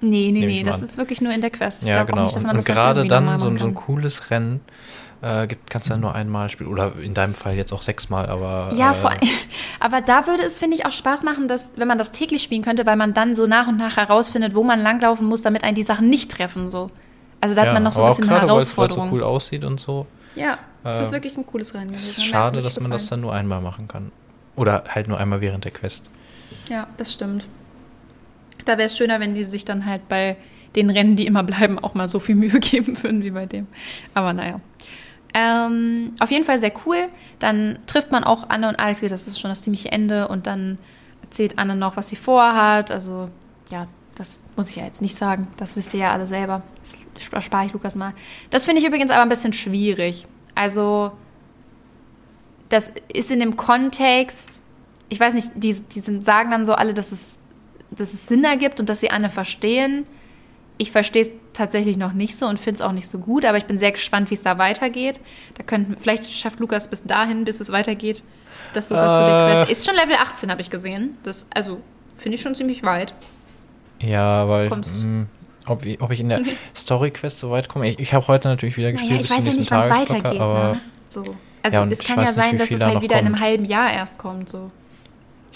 Nee, 0.03 0.31
nee, 0.33 0.45
nee, 0.45 0.63
das 0.65 0.83
ist 0.83 0.99
wirklich 0.99 1.21
nur 1.21 1.33
in 1.33 1.41
der 1.41 1.51
Quest. 1.51 1.85
Ich 1.85 1.89
ja, 1.89 2.03
genau. 2.03 2.25
Nicht, 2.25 2.37
und, 2.37 2.51
und 2.51 2.67
gerade 2.67 3.07
dann 3.07 3.39
so, 3.39 3.57
so, 3.57 3.67
ein 3.67 3.75
cooles 3.75 4.31
Rennen 4.31 4.61
äh, 5.23 5.47
gibt, 5.47 5.71
kannst 5.71 5.89
du 5.89 5.95
ja 5.95 5.99
nur 5.99 6.15
einmal 6.15 6.51
spielen. 6.51 6.69
Oder 6.69 6.93
in 7.01 7.15
deinem 7.15 7.35
Fall 7.35 7.55
jetzt 7.55 7.73
auch 7.73 7.83
sechsmal, 7.83 8.27
aber. 8.27 8.73
Ja, 8.75 8.91
äh, 8.91 8.95
vor, 8.95 9.13
aber 9.81 10.01
da 10.01 10.27
würde 10.27 10.43
es, 10.43 10.59
finde 10.59 10.77
ich, 10.77 10.85
auch 10.87 10.93
Spaß 10.93 11.23
machen, 11.23 11.47
dass, 11.47 11.71
wenn 11.77 11.87
man 11.87 11.99
das 11.99 12.11
täglich 12.11 12.43
spielen 12.43 12.63
könnte, 12.63 12.85
weil 12.85 12.97
man 12.97 13.15
dann 13.15 13.37
so 13.37 13.47
nach 13.47 13.69
und 13.69 13.79
nach 13.79 13.97
herausfindet, 13.97 14.57
wo 14.57 14.65
man 14.65 14.81
langlaufen 14.81 15.27
muss, 15.27 15.43
damit 15.43 15.63
einen 15.63 15.77
die 15.77 15.85
Sachen 15.85 16.09
nicht 16.09 16.33
treffen. 16.33 16.71
So. 16.71 16.91
Also 17.41 17.55
da 17.55 17.63
ja, 17.63 17.69
hat 17.69 17.75
man 17.75 17.85
noch 17.85 17.93
so 17.93 18.03
ein 18.03 18.09
bisschen 18.09 18.29
eine 18.29 18.41
Herausforderung. 18.41 19.05
Weil 19.05 19.07
es 19.07 19.11
so 19.11 19.17
cool 19.17 19.23
aussieht 19.23 19.65
und 19.65 19.79
so. 19.79 20.07
Ja, 20.35 20.59
es 20.83 20.99
äh, 20.99 21.03
ist 21.03 21.13
wirklich 21.13 21.37
ein 21.37 21.47
cooles 21.47 21.75
Rennen 21.75 21.93
gewesen. 21.93 22.23
Schade, 22.23 22.61
dass 22.61 22.81
man 22.81 22.91
das 22.91 23.07
dann 23.07 23.21
nur 23.21 23.33
einmal 23.33 23.61
machen 23.61 23.87
kann. 23.87 24.11
Oder 24.57 24.85
halt 24.89 25.09
nur 25.09 25.19
einmal 25.19 25.41
während 25.41 25.65
der 25.65 25.73
Quest. 25.73 26.11
Ja, 26.69 26.87
das 26.97 27.13
stimmt. 27.13 27.47
Da 28.65 28.73
wäre 28.79 28.87
es 28.87 28.97
schöner, 28.97 29.21
wenn 29.21 29.35
die 29.35 29.45
sich 29.45 29.65
dann 29.65 29.87
halt 29.87 30.09
bei 30.09 30.37
den 30.77 30.91
Rennen, 30.91 31.17
die 31.17 31.27
immer 31.27 31.43
bleiben, 31.43 31.79
auch 31.79 31.95
mal 31.95 32.09
so 32.09 32.21
viel 32.21 32.35
Mühe 32.35 32.61
geben 32.61 33.03
würden 33.03 33.23
wie 33.23 33.31
bei 33.31 33.47
dem. 33.47 33.67
Aber 34.15 34.33
naja. 34.33 34.61
Ähm, 35.35 36.13
auf 36.21 36.31
jeden 36.31 36.45
Fall 36.45 36.59
sehr 36.59 36.73
cool. 36.87 37.09
Dann 37.39 37.79
trifft 37.87 38.11
man 38.13 38.23
auch 38.23 38.51
Anne 38.51 38.69
und 38.69 38.79
Alex 38.79 39.01
das 39.01 39.27
ist 39.27 39.41
schon 39.41 39.51
das 39.51 39.63
ziemliche 39.63 39.91
Ende. 39.91 40.29
Und 40.29 40.47
dann 40.47 40.79
erzählt 41.23 41.59
Anne 41.59 41.75
noch, 41.75 41.97
was 41.97 42.09
sie 42.09 42.17
vorhat. 42.17 42.91
Also, 42.91 43.31
ja, 43.71 43.87
das 44.15 44.43
muss 44.57 44.69
ich 44.69 44.77
ja 44.77 44.85
jetzt 44.85 45.01
nicht 45.01 45.17
sagen. 45.17 45.49
Das 45.57 45.77
wisst 45.77 45.95
ihr 45.95 46.01
ja 46.01 46.13
alle 46.13 46.27
selber. 46.27 46.63
Das 47.15 47.45
spare 47.45 47.67
ich 47.67 47.73
Lukas 47.73 47.95
mal. 47.95 48.13
Das 48.51 48.67
finde 48.67 48.83
ich 48.83 48.87
übrigens 48.87 49.11
aber 49.11 49.23
ein 49.23 49.29
bisschen 49.31 49.55
schwierig. 49.55 50.27
Also, 50.55 51.13
das 52.73 52.91
ist 53.13 53.31
in 53.31 53.39
dem 53.39 53.57
Kontext, 53.57 54.63
ich 55.11 55.21
weiß 55.21 55.35
nicht, 55.35 55.51
die, 55.57 55.75
die 55.75 56.01
sagen 56.01 56.51
dann 56.51 56.65
so 56.65 56.73
alle, 56.75 56.95
dass 56.95 57.13
es, 57.13 57.39
dass 57.91 58.15
es 58.15 58.27
Sinn 58.27 58.45
ergibt 58.45 58.81
und 58.81 58.89
dass 58.89 59.01
sie 59.01 59.11
Anne 59.11 59.29
verstehen. 59.29 60.07
Ich 60.79 60.91
verstehe 60.91 61.23
es 61.23 61.31
tatsächlich 61.53 61.99
noch 61.99 62.15
nicht 62.15 62.35
so 62.35 62.47
und 62.47 62.59
finde 62.59 62.77
es 62.77 62.81
auch 62.81 62.93
nicht 62.93 63.11
so 63.11 63.19
gut, 63.19 63.45
aber 63.45 63.59
ich 63.59 63.67
bin 63.67 63.77
sehr 63.77 63.93
gespannt, 63.93 64.31
wie 64.31 64.35
es 64.35 64.43
da 64.43 64.57
weitergeht. 64.57 65.21
Da 65.59 65.63
könnten, 65.63 65.99
vielleicht 65.99 66.33
schafft 66.33 66.61
Lukas 66.61 66.89
bis 66.89 67.03
dahin, 67.03 67.45
bis 67.45 67.61
es 67.61 67.71
weitergeht, 67.71 68.25
das 68.73 68.89
sogar 68.89 69.11
äh, 69.11 69.13
zu 69.13 69.31
der 69.31 69.55
Quest. 69.55 69.71
Ist 69.71 69.87
schon 69.87 69.95
Level 69.95 70.17
18, 70.17 70.51
habe 70.51 70.63
ich 70.63 70.71
gesehen. 70.71 71.19
Das, 71.25 71.47
also, 71.55 71.83
finde 72.17 72.37
ich 72.37 72.41
schon 72.41 72.55
ziemlich 72.55 72.83
weit. 72.83 73.13
Ja, 74.01 74.49
weil. 74.49 74.71
Mh, 74.71 74.83
hm, 75.03 75.27
ob, 75.67 75.85
ob, 76.01 76.11
ich 76.11 76.21
in 76.21 76.29
der 76.29 76.43
Story-Quest 76.75 77.39
so 77.39 77.51
weit 77.51 77.69
komme. 77.69 77.89
Ich, 77.89 77.99
ich 77.99 78.15
habe 78.15 78.27
heute 78.29 78.49
natürlich 78.49 78.77
wieder 78.77 78.93
gespielt. 78.93 79.13
Naja, 79.13 79.25
ich 79.25 79.31
weiß 79.31 79.45
ja 79.45 79.53
nicht, 79.53 79.71
wann 79.71 79.81
es 79.81 79.91
weitergeht. 79.91 80.41
Aber 80.41 80.73
ne? 80.73 80.81
so. 81.09 81.25
Also 81.63 81.79
ja, 81.79 81.87
es 81.87 81.99
kann 82.01 82.19
ja 82.19 82.33
sein, 82.33 82.53
nicht, 82.53 82.63
dass 82.63 82.71
es 82.71 82.81
halt 82.81 83.01
wieder 83.01 83.17
kommt. 83.17 83.29
in 83.29 83.35
einem 83.35 83.41
halben 83.41 83.65
Jahr 83.65 83.93
erst 83.93 84.19
kommt. 84.19 84.49
So. 84.49 84.71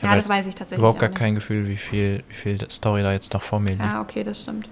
ja, 0.01 0.15
das 0.15 0.29
weiß 0.29 0.47
ich 0.47 0.55
tatsächlich. 0.55 0.79
Überhaupt 0.79 1.01
gar 1.01 1.09
kein 1.09 1.35
Gefühl, 1.35 1.67
wie 1.69 1.77
viel, 1.77 2.23
wie 2.29 2.35
viel 2.35 2.71
Story 2.71 3.03
da 3.03 3.13
jetzt 3.13 3.33
noch 3.35 3.43
vor 3.43 3.59
mir 3.59 3.71
liegt. 3.71 3.83
Ah, 3.83 4.01
okay, 4.01 4.23
das 4.23 4.43
stimmt. 4.43 4.69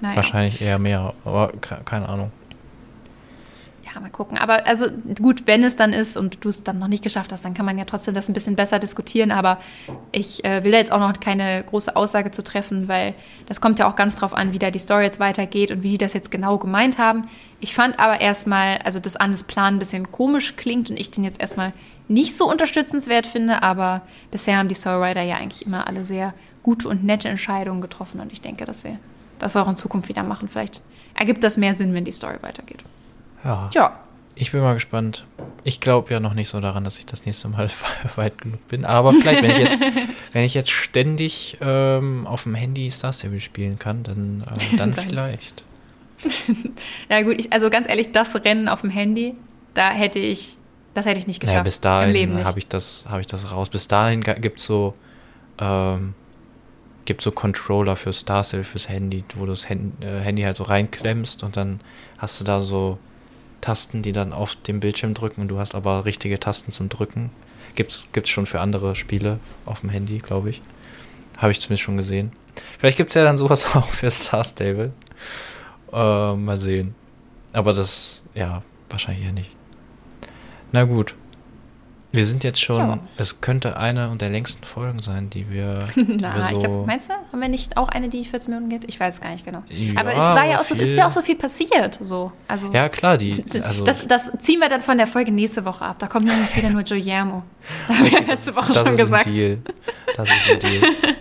Naja. 0.00 0.16
Wahrscheinlich 0.16 0.60
eher 0.60 0.78
mehr, 0.78 1.14
aber 1.24 1.52
keine 1.58 2.08
Ahnung. 2.08 2.30
Mal 4.00 4.10
gucken. 4.10 4.38
Aber 4.38 4.66
also 4.66 4.86
gut, 5.20 5.46
wenn 5.46 5.64
es 5.64 5.76
dann 5.76 5.92
ist 5.92 6.16
und 6.16 6.44
du 6.44 6.48
es 6.48 6.62
dann 6.64 6.78
noch 6.78 6.88
nicht 6.88 7.02
geschafft 7.02 7.32
hast, 7.32 7.44
dann 7.44 7.54
kann 7.54 7.64
man 7.64 7.78
ja 7.78 7.84
trotzdem 7.84 8.14
das 8.14 8.28
ein 8.28 8.34
bisschen 8.34 8.56
besser 8.56 8.78
diskutieren. 8.78 9.30
Aber 9.30 9.58
ich 10.12 10.44
äh, 10.44 10.64
will 10.64 10.72
da 10.72 10.78
jetzt 10.78 10.92
auch 10.92 11.00
noch 11.00 11.18
keine 11.18 11.64
große 11.64 11.96
Aussage 11.96 12.30
zu 12.30 12.44
treffen, 12.44 12.88
weil 12.88 13.14
das 13.46 13.60
kommt 13.60 13.78
ja 13.78 13.88
auch 13.88 13.96
ganz 13.96 14.16
drauf 14.16 14.34
an, 14.34 14.52
wie 14.52 14.58
da 14.58 14.70
die 14.70 14.78
Story 14.78 15.04
jetzt 15.04 15.20
weitergeht 15.20 15.70
und 15.70 15.82
wie 15.82 15.90
die 15.90 15.98
das 15.98 16.12
jetzt 16.12 16.30
genau 16.30 16.58
gemeint 16.58 16.98
haben. 16.98 17.22
Ich 17.60 17.74
fand 17.74 17.98
aber 17.98 18.20
erstmal, 18.20 18.78
also 18.78 19.00
dass 19.00 19.16
Annes 19.16 19.44
Plan 19.44 19.76
ein 19.76 19.78
bisschen 19.78 20.12
komisch 20.12 20.56
klingt 20.56 20.90
und 20.90 20.96
ich 20.98 21.10
den 21.10 21.24
jetzt 21.24 21.40
erstmal 21.40 21.72
nicht 22.08 22.36
so 22.36 22.50
unterstützenswert 22.50 23.26
finde, 23.26 23.62
aber 23.62 24.02
bisher 24.30 24.58
haben 24.58 24.68
die 24.68 24.74
Storyrider 24.74 25.22
ja 25.22 25.36
eigentlich 25.36 25.66
immer 25.66 25.86
alle 25.86 26.04
sehr 26.04 26.34
gute 26.62 26.88
und 26.88 27.04
nette 27.04 27.28
Entscheidungen 27.28 27.80
getroffen 27.80 28.20
und 28.20 28.32
ich 28.32 28.40
denke, 28.40 28.64
dass 28.64 28.82
sie 28.82 28.98
das 29.38 29.56
auch 29.56 29.68
in 29.68 29.76
Zukunft 29.76 30.08
wieder 30.08 30.22
machen. 30.22 30.48
Vielleicht 30.48 30.82
ergibt 31.14 31.42
das 31.42 31.56
mehr 31.56 31.74
Sinn, 31.74 31.94
wenn 31.94 32.04
die 32.04 32.12
Story 32.12 32.36
weitergeht. 32.42 32.84
Ja. 33.46 33.70
ja. 33.72 34.00
Ich 34.38 34.52
bin 34.52 34.60
mal 34.60 34.74
gespannt. 34.74 35.24
Ich 35.64 35.80
glaube 35.80 36.12
ja 36.12 36.20
noch 36.20 36.34
nicht 36.34 36.50
so 36.50 36.60
daran, 36.60 36.84
dass 36.84 36.98
ich 36.98 37.06
das 37.06 37.24
nächste 37.24 37.48
Mal 37.48 37.70
weit 38.16 38.38
genug 38.38 38.66
bin. 38.68 38.84
Aber 38.84 39.12
vielleicht, 39.12 39.42
wenn 39.42 39.50
ich 39.50 39.58
jetzt, 39.58 39.80
wenn 40.32 40.44
ich 40.44 40.52
jetzt 40.52 40.70
ständig 40.70 41.56
ähm, 41.62 42.26
auf 42.26 42.42
dem 42.42 42.54
Handy 42.54 42.90
Star 42.90 43.12
Stable 43.12 43.40
spielen 43.40 43.78
kann, 43.78 44.02
dann, 44.02 44.42
äh, 44.42 44.76
dann, 44.76 44.90
dann 44.92 45.06
vielleicht. 45.06 45.64
ja, 47.08 47.22
gut, 47.22 47.36
ich, 47.38 47.52
also 47.52 47.70
ganz 47.70 47.88
ehrlich, 47.88 48.12
das 48.12 48.34
Rennen 48.44 48.68
auf 48.68 48.82
dem 48.82 48.90
Handy, 48.90 49.34
da 49.72 49.90
hätte 49.90 50.18
ich, 50.18 50.58
das 50.92 51.06
hätte 51.06 51.18
ich 51.18 51.26
nicht 51.26 51.40
geschafft. 51.40 51.56
Ja, 51.56 51.62
bis 51.62 51.80
dahin 51.80 52.44
habe 52.44 52.58
ich, 52.58 52.68
das, 52.68 53.06
hab 53.08 53.20
ich 53.20 53.26
das 53.26 53.50
raus. 53.50 53.70
Bis 53.70 53.88
dahin 53.88 54.22
gibt 54.22 54.60
es 54.60 54.66
so, 54.66 54.94
ähm, 55.58 56.14
gibt 57.06 57.22
so 57.22 57.30
Controller 57.30 57.96
für 57.96 58.12
Starcell 58.12 58.64
fürs 58.64 58.90
Handy, 58.90 59.24
wo 59.34 59.46
du 59.46 59.52
das 59.52 59.66
Handy, 59.68 60.04
äh, 60.04 60.20
Handy 60.20 60.42
halt 60.42 60.58
so 60.58 60.64
reinklemmst 60.64 61.42
und 61.42 61.56
dann 61.56 61.80
hast 62.18 62.38
du 62.38 62.44
da 62.44 62.60
so 62.60 62.98
Tasten, 63.66 64.02
die 64.02 64.12
dann 64.12 64.32
auf 64.32 64.54
dem 64.54 64.78
Bildschirm 64.78 65.12
drücken 65.12 65.40
und 65.40 65.48
du 65.48 65.58
hast 65.58 65.74
aber 65.74 66.04
richtige 66.04 66.38
Tasten 66.38 66.70
zum 66.70 66.88
Drücken. 66.88 67.30
Gibt's, 67.74 68.06
gibt's 68.12 68.30
schon 68.30 68.46
für 68.46 68.60
andere 68.60 68.94
Spiele 68.94 69.40
auf 69.64 69.80
dem 69.80 69.90
Handy, 69.90 70.18
glaube 70.18 70.50
ich. 70.50 70.62
Habe 71.38 71.50
ich 71.50 71.60
zumindest 71.60 71.82
schon 71.82 71.96
gesehen. 71.96 72.30
Vielleicht 72.78 72.96
gibt 72.96 73.08
es 73.08 73.14
ja 73.14 73.24
dann 73.24 73.38
sowas 73.38 73.66
auch 73.74 73.88
für 73.88 74.08
Star 74.08 74.44
Stable. 74.44 74.92
Äh, 75.92 76.34
mal 76.34 76.58
sehen. 76.58 76.94
Aber 77.52 77.72
das, 77.72 78.22
ja, 78.34 78.62
wahrscheinlich 78.88 79.24
ja 79.24 79.32
nicht. 79.32 79.50
Na 80.70 80.84
gut. 80.84 81.16
Wir 82.16 82.26
sind 82.26 82.42
jetzt 82.44 82.60
schon, 82.60 82.76
Ja. 82.78 82.98
es 83.18 83.40
könnte 83.40 83.76
eine 83.76 84.16
der 84.16 84.30
längsten 84.30 84.64
Folgen 84.64 84.98
sein, 85.00 85.30
die 85.30 85.50
wir, 85.50 85.80
Na, 85.96 86.40
so, 86.48 86.54
ich 86.54 86.58
glaube, 86.60 86.86
meinst 86.86 87.10
du, 87.10 87.14
haben 87.14 87.40
wir 87.40 87.48
nicht 87.48 87.76
auch 87.76 87.88
eine, 87.88 88.08
die 88.08 88.24
14 88.24 88.52
Minuten 88.52 88.70
geht? 88.70 88.84
Ich 88.88 88.98
weiß 88.98 89.14
es 89.14 89.20
gar 89.20 89.30
nicht 89.32 89.44
genau. 89.44 89.62
Ja, 89.68 90.00
aber 90.00 90.12
es 90.12 90.18
war 90.18 90.46
ja 90.46 90.60
auch 90.60 90.64
so, 90.64 90.74
ist 90.74 90.96
ja 90.96 91.06
auch 91.06 91.10
so 91.10 91.22
viel 91.22 91.36
passiert. 91.36 91.98
So. 92.02 92.32
Also, 92.48 92.72
Ja, 92.72 92.88
klar, 92.88 93.16
die, 93.16 93.44
also, 93.62 93.84
das, 93.84 94.06
das 94.08 94.32
ziehen 94.38 94.60
wir 94.60 94.68
dann 94.68 94.80
von 94.82 94.96
der 94.98 95.06
Folge 95.06 95.30
nächste 95.32 95.64
Woche 95.64 95.84
ab. 95.84 95.98
Da 95.98 96.06
kommt 96.06 96.26
nämlich 96.26 96.56
wieder 96.56 96.70
nur 96.70 96.82
Guillermo. 96.82 97.42
Da 97.88 97.94
haben 97.94 98.04
wir 98.04 98.12
ja 98.12 98.26
letzte 98.26 98.54
Woche 98.56 98.72
das 98.72 98.78
schon 98.78 98.92
ist 98.92 98.98
gesagt. 98.98 99.26
ein 99.26 99.36
Deal. 99.36 99.58
Das 100.16 100.28
ist 100.28 100.50
ein 100.50 100.58
Deal. 100.60 100.82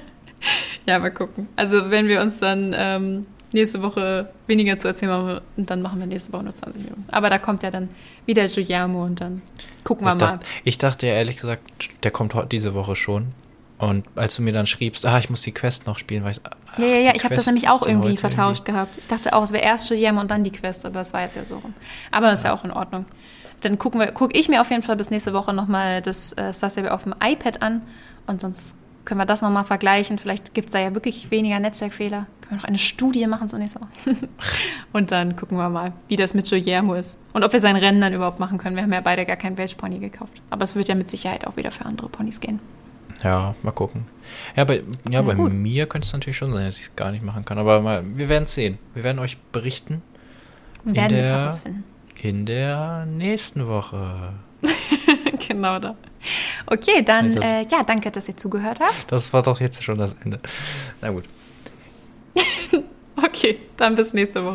Ja, 0.85 0.99
mal 0.99 1.09
gucken. 1.11 1.47
Also 1.55 1.89
wenn 1.89 2.07
wir 2.07 2.21
uns 2.21 2.39
dann 2.39 2.73
ähm, 2.77 3.25
nächste 3.51 3.81
Woche 3.81 4.29
weniger 4.45 4.77
zu 4.77 4.87
erzählen 4.87 5.11
haben, 5.11 5.41
dann 5.57 5.81
machen 5.81 5.99
wir 5.99 6.05
nächste 6.05 6.31
Woche 6.33 6.43
nur 6.43 6.53
20 6.53 6.83
Minuten. 6.83 7.05
Aber 7.11 7.31
da 7.31 7.39
kommt 7.39 7.63
ja 7.63 7.71
dann 7.71 7.89
wieder 8.27 8.47
Guillermo 8.47 9.03
und 9.03 9.19
dann 9.19 9.41
gucken 9.85 10.05
wir 10.05 10.13
Ich 10.13 10.19
mal. 10.19 10.27
dachte, 10.31 10.45
ich 10.65 10.77
dachte 10.77 11.07
ja 11.07 11.13
ehrlich 11.13 11.37
gesagt, 11.37 11.61
der 12.03 12.11
kommt 12.11 12.33
heute 12.33 12.47
diese 12.49 12.73
Woche 12.73 12.97
schon. 12.97 13.27
Und 13.77 14.05
als 14.15 14.35
du 14.35 14.41
mir 14.41 14.53
dann 14.53 14.67
schriebst, 14.67 15.05
ah, 15.05 15.19
ich 15.19 15.29
muss 15.29 15.41
die 15.41 15.51
Quest 15.51 15.85
noch 15.85 15.97
spielen, 15.97 16.23
war 16.23 16.31
ich, 16.31 16.39
ach, 16.43 16.77
Ja, 16.77 16.85
ja, 16.85 16.97
ja, 16.97 17.11
ich 17.15 17.23
habe 17.25 17.35
das 17.35 17.45
nämlich 17.45 17.69
auch 17.69 17.85
irgendwie 17.85 18.15
vertauscht 18.17 18.63
gehabt. 18.65 18.97
Ich 18.97 19.07
dachte 19.07 19.33
auch, 19.33 19.43
es 19.43 19.51
wäre 19.51 19.63
erst 19.63 19.89
Guillermo 19.89 20.21
und 20.21 20.31
dann 20.31 20.43
die 20.43 20.51
Quest, 20.51 20.85
aber 20.85 21.01
es 21.01 21.13
war 21.13 21.21
jetzt 21.21 21.35
ja 21.35 21.43
so 21.45 21.57
rum. 21.57 21.73
Aber 22.11 22.27
das 22.27 22.39
ist 22.39 22.43
ja 22.45 22.53
auch 22.53 22.63
in 22.63 22.71
Ordnung. 22.71 23.05
Dann 23.61 23.77
gucken 23.77 23.99
wir, 23.99 24.07
gucke 24.11 24.37
ich 24.37 24.47
mir 24.49 24.61
auf 24.61 24.69
jeden 24.69 24.83
Fall 24.83 24.95
bis 24.95 25.09
nächste 25.09 25.33
Woche 25.33 25.53
nochmal 25.53 26.01
das 26.01 26.33
äh, 26.33 26.53
Star 26.53 26.69
Stable 26.69 26.93
auf 26.93 27.03
dem 27.03 27.15
iPad 27.21 27.61
an 27.61 27.81
und 28.27 28.41
sonst 28.41 28.77
können 29.03 29.19
wir 29.19 29.25
das 29.25 29.41
nochmal 29.41 29.65
vergleichen. 29.65 30.17
Vielleicht 30.19 30.53
gibt 30.53 30.67
es 30.67 30.73
da 30.73 30.79
ja 30.79 30.93
wirklich 30.93 31.29
weniger 31.31 31.59
Netzwerkfehler. 31.59 32.27
Können 32.47 32.51
wir 32.51 32.57
noch 32.57 32.63
eine 32.65 32.77
Studie 32.77 33.25
machen 33.27 33.47
so 33.47 33.57
nächste 33.57 33.81
Woche. 33.81 33.89
und 34.93 35.11
dann 35.11 35.35
gucken 35.35 35.57
wir 35.57 35.69
mal, 35.69 35.93
wie 36.07 36.15
das 36.15 36.33
mit 36.33 36.47
Guillermo 36.49 36.93
ist. 36.93 37.17
Und 37.33 37.43
ob 37.43 37.51
wir 37.53 37.59
sein 37.59 37.75
Rennen 37.75 37.99
dann 38.01 38.13
überhaupt 38.13 38.39
machen 38.39 38.57
können. 38.57 38.75
Wir 38.75 38.83
haben 38.83 38.93
ja 38.93 39.01
beide 39.01 39.25
gar 39.25 39.35
keinen 39.35 39.57
Welch-Pony 39.57 39.99
gekauft. 39.99 40.41
Aber 40.51 40.63
es 40.63 40.75
wird 40.75 40.87
ja 40.87 40.95
mit 40.95 41.09
Sicherheit 41.09 41.47
auch 41.47 41.57
wieder 41.57 41.71
für 41.71 41.85
andere 41.85 42.07
Ponys 42.09 42.39
gehen. 42.39 42.59
Ja, 43.23 43.55
mal 43.63 43.71
gucken. 43.71 44.05
Ja, 44.55 44.63
bei, 44.65 44.83
ja, 45.09 45.21
bei 45.21 45.33
gut. 45.33 45.51
mir 45.53 45.87
könnte 45.87 46.05
es 46.05 46.13
natürlich 46.13 46.37
schon 46.37 46.51
sein, 46.51 46.65
dass 46.65 46.77
ich 46.77 46.85
es 46.85 46.95
gar 46.95 47.11
nicht 47.11 47.23
machen 47.23 47.45
kann. 47.45 47.57
Aber 47.57 47.81
mal, 47.81 48.03
wir 48.13 48.29
werden 48.29 48.43
es 48.43 48.53
sehen. 48.53 48.77
Wir 48.93 49.03
werden 49.03 49.19
euch 49.19 49.37
berichten 49.51 50.01
Wir 50.83 50.95
werden 50.95 51.17
es 51.17 51.27
herausfinden. 51.29 51.83
in 52.21 52.45
der 52.45 53.05
nächsten 53.07 53.67
Woche. 53.67 54.33
genau 55.47 55.79
da. 55.79 55.95
Okay, 56.67 57.01
dann 57.03 57.31
Ja, 57.33 57.39
das- 57.61 57.71
äh, 57.71 57.75
ja, 57.77 57.83
danke, 57.83 58.11
dass 58.11 58.27
ihr 58.27 58.37
zugehört 58.37 58.79
habt. 58.79 59.11
Das 59.11 59.31
war 59.33 59.41
doch 59.43 59.59
jetzt 59.61 59.81
schon 59.83 59.97
das 59.97 60.15
Ende. 60.23 60.37
Na 61.01 61.09
gut. 61.09 61.23
Okay, 63.17 63.59
dann 63.77 63.95
bis 63.95 64.13
nächste 64.13 64.43
Woche. 64.43 64.53